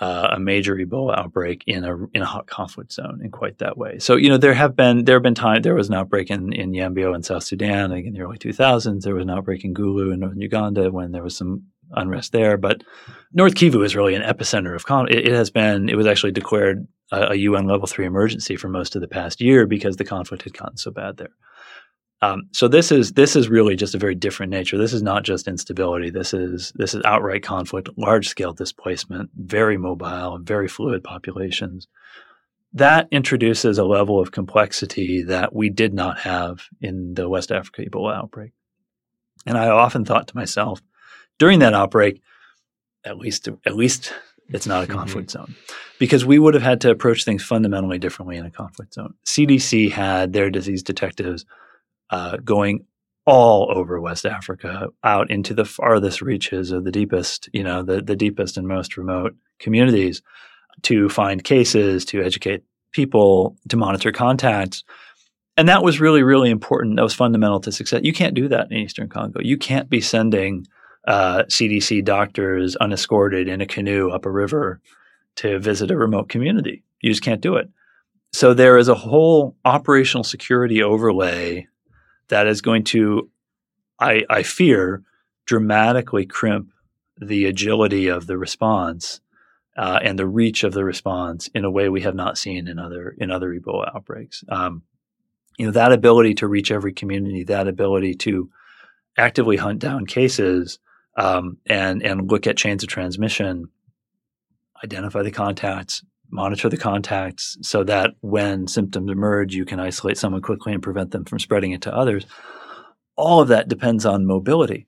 uh, 0.00 0.30
a 0.32 0.40
major 0.40 0.74
Ebola 0.76 1.18
outbreak 1.18 1.62
in 1.66 1.84
a 1.84 1.94
in 2.14 2.22
a 2.22 2.26
hot 2.26 2.46
conflict 2.46 2.92
zone 2.92 3.20
in 3.22 3.30
quite 3.30 3.58
that 3.58 3.76
way. 3.76 3.98
So 3.98 4.16
you 4.16 4.30
know 4.30 4.38
there 4.38 4.54
have 4.54 4.74
been 4.74 5.04
there 5.04 5.16
have 5.16 5.22
been 5.22 5.34
time 5.34 5.62
there 5.62 5.74
was 5.74 5.88
an 5.88 5.94
outbreak 5.94 6.30
in 6.30 6.52
in 6.52 6.72
Yambio 6.72 7.14
in 7.14 7.22
South 7.22 7.44
Sudan 7.44 7.92
in 7.92 8.14
the 8.14 8.20
early 8.20 8.38
2000s. 8.38 9.02
There 9.02 9.14
was 9.14 9.22
an 9.22 9.30
outbreak 9.30 9.64
in 9.64 9.74
Gulu 9.74 10.12
in 10.12 10.20
northern 10.20 10.40
Uganda 10.40 10.90
when 10.90 11.12
there 11.12 11.22
was 11.22 11.36
some 11.36 11.64
unrest 11.92 12.32
there. 12.32 12.56
But 12.56 12.82
North 13.32 13.54
Kivu 13.54 13.84
is 13.84 13.96
really 13.96 14.14
an 14.14 14.22
epicenter 14.22 14.74
of 14.74 14.86
conflict. 14.86 15.18
It, 15.18 15.28
it, 15.28 15.34
has 15.34 15.50
been 15.50 15.88
it 15.88 15.96
was 15.96 16.06
actually 16.06 16.32
declared 16.32 16.86
a, 17.12 17.32
a 17.32 17.34
UN 17.34 17.66
level 17.66 17.86
three 17.86 18.06
emergency 18.06 18.56
for 18.56 18.68
most 18.68 18.94
of 18.94 19.02
the 19.02 19.08
past 19.08 19.40
year 19.40 19.66
because 19.66 19.96
the 19.96 20.04
conflict 20.04 20.44
had 20.44 20.56
gotten 20.56 20.76
so 20.76 20.90
bad 20.90 21.18
there. 21.18 21.34
Um, 22.22 22.48
so 22.52 22.68
this 22.68 22.92
is 22.92 23.12
this 23.12 23.34
is 23.34 23.48
really 23.48 23.76
just 23.76 23.94
a 23.94 23.98
very 23.98 24.14
different 24.14 24.50
nature. 24.50 24.76
This 24.76 24.92
is 24.92 25.02
not 25.02 25.22
just 25.22 25.48
instability. 25.48 26.10
This 26.10 26.34
is 26.34 26.72
this 26.76 26.94
is 26.94 27.02
outright 27.04 27.42
conflict, 27.42 27.88
large 27.96 28.28
scale 28.28 28.52
displacement, 28.52 29.30
very 29.34 29.78
mobile, 29.78 30.38
very 30.38 30.68
fluid 30.68 31.02
populations. 31.02 31.88
That 32.74 33.08
introduces 33.10 33.78
a 33.78 33.84
level 33.84 34.20
of 34.20 34.32
complexity 34.32 35.22
that 35.24 35.54
we 35.54 35.70
did 35.70 35.94
not 35.94 36.20
have 36.20 36.66
in 36.80 37.14
the 37.14 37.28
West 37.28 37.50
Africa 37.50 37.82
Ebola 37.84 38.14
outbreak. 38.14 38.52
And 39.46 39.56
I 39.56 39.68
often 39.68 40.04
thought 40.04 40.28
to 40.28 40.36
myself, 40.36 40.80
during 41.38 41.60
that 41.60 41.74
outbreak, 41.74 42.20
at 43.04 43.16
least 43.16 43.48
at 43.64 43.76
least 43.76 44.12
it's 44.50 44.66
not 44.66 44.84
a 44.84 44.86
mm-hmm. 44.86 44.98
conflict 44.98 45.30
mm-hmm. 45.30 45.52
zone 45.52 45.56
because 45.98 46.26
we 46.26 46.38
would 46.38 46.52
have 46.52 46.62
had 46.62 46.82
to 46.82 46.90
approach 46.90 47.24
things 47.24 47.42
fundamentally 47.42 47.98
differently 47.98 48.36
in 48.36 48.44
a 48.44 48.50
conflict 48.50 48.92
zone. 48.92 49.14
CDC 49.24 49.90
had 49.90 50.34
their 50.34 50.50
disease 50.50 50.82
detectives 50.82 51.46
uh, 52.10 52.36
going 52.38 52.84
all 53.26 53.70
over 53.74 54.00
West 54.00 54.26
Africa, 54.26 54.88
out 55.04 55.30
into 55.30 55.54
the 55.54 55.64
farthest 55.64 56.20
reaches 56.20 56.72
of 56.72 56.84
the 56.84 56.90
deepest, 56.90 57.48
you 57.52 57.62
know, 57.62 57.82
the, 57.82 58.00
the 58.00 58.16
deepest 58.16 58.56
and 58.56 58.66
most 58.66 58.96
remote 58.96 59.36
communities 59.58 60.22
to 60.82 61.08
find 61.08 61.44
cases, 61.44 62.04
to 62.06 62.22
educate 62.22 62.64
people, 62.92 63.56
to 63.68 63.76
monitor 63.76 64.10
contacts. 64.10 64.82
And 65.56 65.68
that 65.68 65.82
was 65.82 66.00
really, 66.00 66.22
really 66.22 66.50
important. 66.50 66.96
That 66.96 67.02
was 67.02 67.14
fundamental 67.14 67.60
to 67.60 67.72
success. 67.72 68.00
You 68.02 68.12
can't 68.12 68.34
do 68.34 68.48
that 68.48 68.70
in 68.70 68.78
Eastern 68.78 69.08
Congo. 69.08 69.40
You 69.42 69.58
can't 69.58 69.90
be 69.90 70.00
sending 70.00 70.66
uh, 71.06 71.44
CDC 71.44 72.04
doctors 72.04 72.76
unescorted 72.76 73.48
in 73.48 73.60
a 73.60 73.66
canoe 73.66 74.10
up 74.10 74.26
a 74.26 74.30
river 74.30 74.80
to 75.36 75.58
visit 75.58 75.90
a 75.90 75.96
remote 75.96 76.28
community. 76.28 76.82
You 77.00 77.10
just 77.10 77.22
can't 77.22 77.40
do 77.40 77.56
it. 77.56 77.68
So 78.32 78.54
there 78.54 78.78
is 78.78 78.88
a 78.88 78.94
whole 78.94 79.56
operational 79.64 80.24
security 80.24 80.82
overlay 80.82 81.66
that 82.30 82.46
is 82.46 82.62
going 82.62 82.84
to, 82.84 83.30
I, 84.00 84.22
I 84.28 84.42
fear, 84.42 85.02
dramatically 85.46 86.26
crimp 86.26 86.70
the 87.20 87.44
agility 87.44 88.08
of 88.08 88.26
the 88.26 88.38
response 88.38 89.20
uh, 89.76 90.00
and 90.02 90.18
the 90.18 90.26
reach 90.26 90.64
of 90.64 90.72
the 90.72 90.84
response 90.84 91.48
in 91.54 91.64
a 91.64 91.70
way 91.70 91.88
we 91.88 92.00
have 92.00 92.14
not 92.14 92.38
seen 92.38 92.66
in 92.66 92.78
other 92.78 93.14
in 93.18 93.30
other 93.30 93.54
Ebola 93.54 93.94
outbreaks. 93.94 94.42
Um, 94.48 94.82
you 95.58 95.66
know 95.66 95.72
that 95.72 95.92
ability 95.92 96.34
to 96.34 96.48
reach 96.48 96.70
every 96.70 96.92
community, 96.92 97.44
that 97.44 97.68
ability 97.68 98.14
to 98.14 98.50
actively 99.16 99.56
hunt 99.56 99.78
down 99.78 100.06
cases 100.06 100.78
um, 101.16 101.58
and 101.66 102.02
and 102.02 102.30
look 102.30 102.46
at 102.46 102.56
chains 102.56 102.82
of 102.82 102.88
transmission, 102.88 103.68
identify 104.82 105.22
the 105.22 105.30
contacts, 105.30 106.02
monitor 106.30 106.68
the 106.68 106.76
contacts, 106.76 107.56
so 107.62 107.84
that 107.84 108.10
when 108.20 108.66
symptoms 108.66 109.10
emerge, 109.10 109.54
you 109.54 109.64
can 109.64 109.80
isolate 109.80 110.18
someone 110.18 110.42
quickly 110.42 110.72
and 110.72 110.82
prevent 110.82 111.10
them 111.10 111.24
from 111.24 111.38
spreading 111.38 111.72
it 111.72 111.82
to 111.82 111.94
others. 111.94 112.26
All 113.16 113.40
of 113.40 113.48
that 113.48 113.68
depends 113.68 114.06
on 114.06 114.26
mobility, 114.26 114.86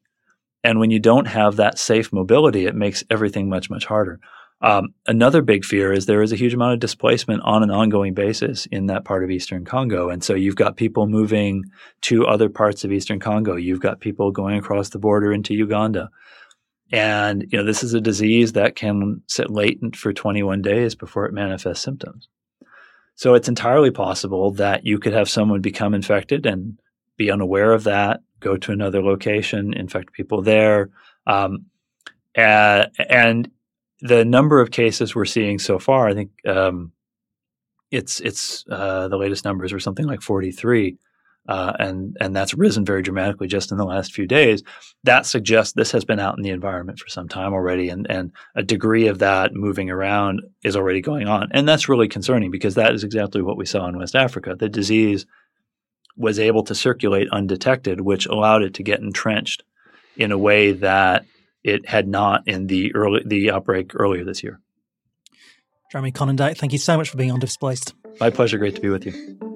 and 0.64 0.78
when 0.78 0.90
you 0.90 1.00
don't 1.00 1.26
have 1.26 1.56
that 1.56 1.78
safe 1.78 2.12
mobility, 2.12 2.66
it 2.66 2.74
makes 2.74 3.04
everything 3.10 3.48
much 3.48 3.70
much 3.70 3.84
harder. 3.84 4.20
Um, 4.62 4.94
another 5.08 5.42
big 5.42 5.64
fear 5.64 5.92
is 5.92 6.06
there 6.06 6.22
is 6.22 6.32
a 6.32 6.36
huge 6.36 6.54
amount 6.54 6.74
of 6.74 6.78
displacement 6.78 7.42
on 7.42 7.64
an 7.64 7.72
ongoing 7.72 8.14
basis 8.14 8.66
in 8.66 8.86
that 8.86 9.04
part 9.04 9.24
of 9.24 9.30
Eastern 9.30 9.64
Congo. 9.64 10.08
And 10.08 10.22
so 10.22 10.34
you've 10.34 10.54
got 10.54 10.76
people 10.76 11.08
moving 11.08 11.64
to 12.02 12.26
other 12.26 12.48
parts 12.48 12.84
of 12.84 12.92
Eastern 12.92 13.18
Congo. 13.18 13.56
You've 13.56 13.80
got 13.80 13.98
people 13.98 14.30
going 14.30 14.56
across 14.56 14.90
the 14.90 15.00
border 15.00 15.32
into 15.32 15.52
Uganda. 15.52 16.10
And, 16.92 17.46
you 17.50 17.58
know, 17.58 17.64
this 17.64 17.82
is 17.82 17.94
a 17.94 18.00
disease 18.00 18.52
that 18.52 18.76
can 18.76 19.22
sit 19.26 19.50
latent 19.50 19.96
for 19.96 20.12
21 20.12 20.60
days 20.60 20.94
before 20.94 21.24
it 21.24 21.32
manifests 21.32 21.82
symptoms. 21.82 22.28
So 23.14 23.34
it's 23.34 23.48
entirely 23.48 23.90
possible 23.90 24.50
that 24.52 24.84
you 24.84 24.98
could 24.98 25.14
have 25.14 25.28
someone 25.28 25.62
become 25.62 25.94
infected 25.94 26.44
and 26.44 26.78
be 27.16 27.30
unaware 27.30 27.72
of 27.72 27.84
that, 27.84 28.20
go 28.40 28.56
to 28.58 28.72
another 28.72 29.02
location, 29.02 29.72
infect 29.72 30.12
people 30.12 30.42
there. 30.42 30.90
Um, 31.26 31.66
and, 32.34 32.90
and 32.98 33.50
the 34.00 34.24
number 34.24 34.60
of 34.60 34.70
cases 34.70 35.14
we're 35.14 35.24
seeing 35.24 35.58
so 35.58 35.78
far, 35.78 36.08
I 36.08 36.14
think 36.14 36.30
um, 36.46 36.92
it's 37.90 38.20
it's 38.20 38.64
uh, 38.70 39.08
the 39.08 39.18
latest 39.18 39.44
numbers 39.44 39.72
are 39.72 39.80
something 39.80 40.06
like 40.06 40.22
43, 40.22 40.98
uh, 41.48 41.72
and 41.78 42.16
and 42.20 42.36
that's 42.36 42.54
risen 42.54 42.84
very 42.84 43.02
dramatically 43.02 43.48
just 43.48 43.72
in 43.72 43.78
the 43.78 43.84
last 43.84 44.12
few 44.12 44.26
days. 44.26 44.62
That 45.04 45.26
suggests 45.26 45.72
this 45.72 45.90
has 45.92 46.04
been 46.04 46.20
out 46.20 46.36
in 46.36 46.42
the 46.42 46.50
environment 46.50 46.98
for 46.98 47.08
some 47.08 47.28
time 47.28 47.52
already, 47.52 47.88
and 47.88 48.06
and 48.08 48.32
a 48.54 48.62
degree 48.62 49.08
of 49.08 49.18
that 49.18 49.52
moving 49.52 49.90
around 49.90 50.42
is 50.62 50.76
already 50.76 51.00
going 51.00 51.26
on, 51.26 51.48
and 51.52 51.68
that's 51.68 51.88
really 51.88 52.08
concerning 52.08 52.50
because 52.50 52.76
that 52.76 52.94
is 52.94 53.04
exactly 53.04 53.42
what 53.42 53.56
we 53.56 53.66
saw 53.66 53.86
in 53.88 53.98
West 53.98 54.14
Africa. 54.14 54.54
The 54.58 54.68
disease 54.68 55.26
was 56.16 56.38
able 56.38 56.62
to 56.64 56.74
circulate 56.74 57.28
undetected, 57.32 58.00
which 58.00 58.26
allowed 58.26 58.62
it 58.62 58.74
to 58.74 58.82
get 58.82 59.00
entrenched 59.00 59.64
in 60.16 60.30
a 60.30 60.38
way 60.38 60.72
that 60.72 61.24
it 61.64 61.88
had 61.88 62.06
not 62.06 62.46
in 62.46 62.66
the 62.66 62.94
early 62.94 63.22
the 63.24 63.50
outbreak 63.50 63.92
earlier 63.94 64.24
this 64.24 64.42
year. 64.42 64.60
Jeremy 65.90 66.12
Konyndyk, 66.12 66.56
thank 66.56 66.72
you 66.72 66.78
so 66.78 66.96
much 66.96 67.10
for 67.10 67.16
being 67.16 67.32
on 67.32 67.40
Displaced. 67.40 67.94
My 68.20 68.30
pleasure. 68.30 68.58
Great 68.58 68.76
to 68.76 68.80
be 68.80 68.88
with 68.88 69.04
you. 69.04 69.51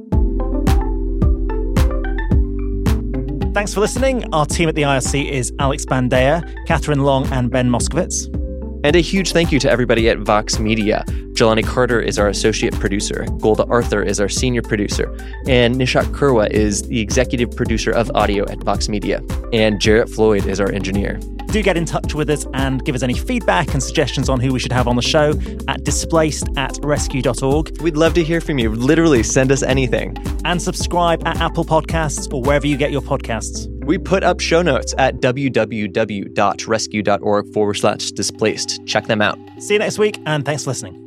Thanks 3.56 3.72
for 3.72 3.80
listening. 3.80 4.22
Our 4.34 4.44
team 4.44 4.68
at 4.68 4.74
the 4.74 4.82
IRC 4.82 5.30
is 5.30 5.50
Alex 5.58 5.86
Bandea, 5.86 6.44
Catherine 6.66 7.04
Long, 7.04 7.26
and 7.32 7.50
Ben 7.50 7.70
Moskowitz. 7.70 8.45
And 8.86 8.94
a 8.94 9.00
huge 9.00 9.32
thank 9.32 9.50
you 9.50 9.58
to 9.58 9.68
everybody 9.68 10.08
at 10.08 10.18
Vox 10.18 10.60
Media. 10.60 11.02
Jelani 11.32 11.66
Carter 11.66 12.00
is 12.00 12.20
our 12.20 12.28
associate 12.28 12.72
producer. 12.78 13.26
Golda 13.40 13.64
Arthur 13.64 14.00
is 14.00 14.20
our 14.20 14.28
senior 14.28 14.62
producer. 14.62 15.12
And 15.48 15.74
Nishat 15.74 16.04
Kurwa 16.12 16.48
is 16.52 16.86
the 16.86 17.00
executive 17.00 17.50
producer 17.50 17.90
of 17.90 18.08
audio 18.14 18.48
at 18.48 18.62
Vox 18.62 18.88
Media. 18.88 19.20
And 19.52 19.80
Jarrett 19.80 20.08
Floyd 20.08 20.46
is 20.46 20.60
our 20.60 20.70
engineer. 20.70 21.18
Do 21.48 21.64
get 21.64 21.76
in 21.76 21.84
touch 21.84 22.14
with 22.14 22.30
us 22.30 22.46
and 22.54 22.84
give 22.84 22.94
us 22.94 23.02
any 23.02 23.14
feedback 23.14 23.72
and 23.72 23.82
suggestions 23.82 24.28
on 24.28 24.38
who 24.38 24.52
we 24.52 24.60
should 24.60 24.70
have 24.70 24.86
on 24.86 24.94
the 24.94 25.02
show 25.02 25.34
at 25.66 25.82
displaced 25.82 26.46
at 26.56 26.78
rescue.org. 26.84 27.82
We'd 27.82 27.96
love 27.96 28.14
to 28.14 28.22
hear 28.22 28.40
from 28.40 28.60
you. 28.60 28.70
Literally, 28.70 29.24
send 29.24 29.50
us 29.50 29.64
anything. 29.64 30.16
And 30.44 30.62
subscribe 30.62 31.26
at 31.26 31.40
Apple 31.40 31.64
Podcasts 31.64 32.32
or 32.32 32.40
wherever 32.40 32.68
you 32.68 32.76
get 32.76 32.92
your 32.92 33.02
podcasts. 33.02 33.66
We 33.86 33.98
put 33.98 34.24
up 34.24 34.40
show 34.40 34.62
notes 34.62 34.96
at 34.98 35.20
www.rescue.org 35.20 37.52
forward 37.52 37.74
slash 37.74 38.10
displaced. 38.10 38.84
Check 38.84 39.06
them 39.06 39.22
out. 39.22 39.38
See 39.60 39.74
you 39.74 39.78
next 39.78 39.98
week, 39.98 40.18
and 40.26 40.44
thanks 40.44 40.64
for 40.64 40.70
listening. 40.70 41.05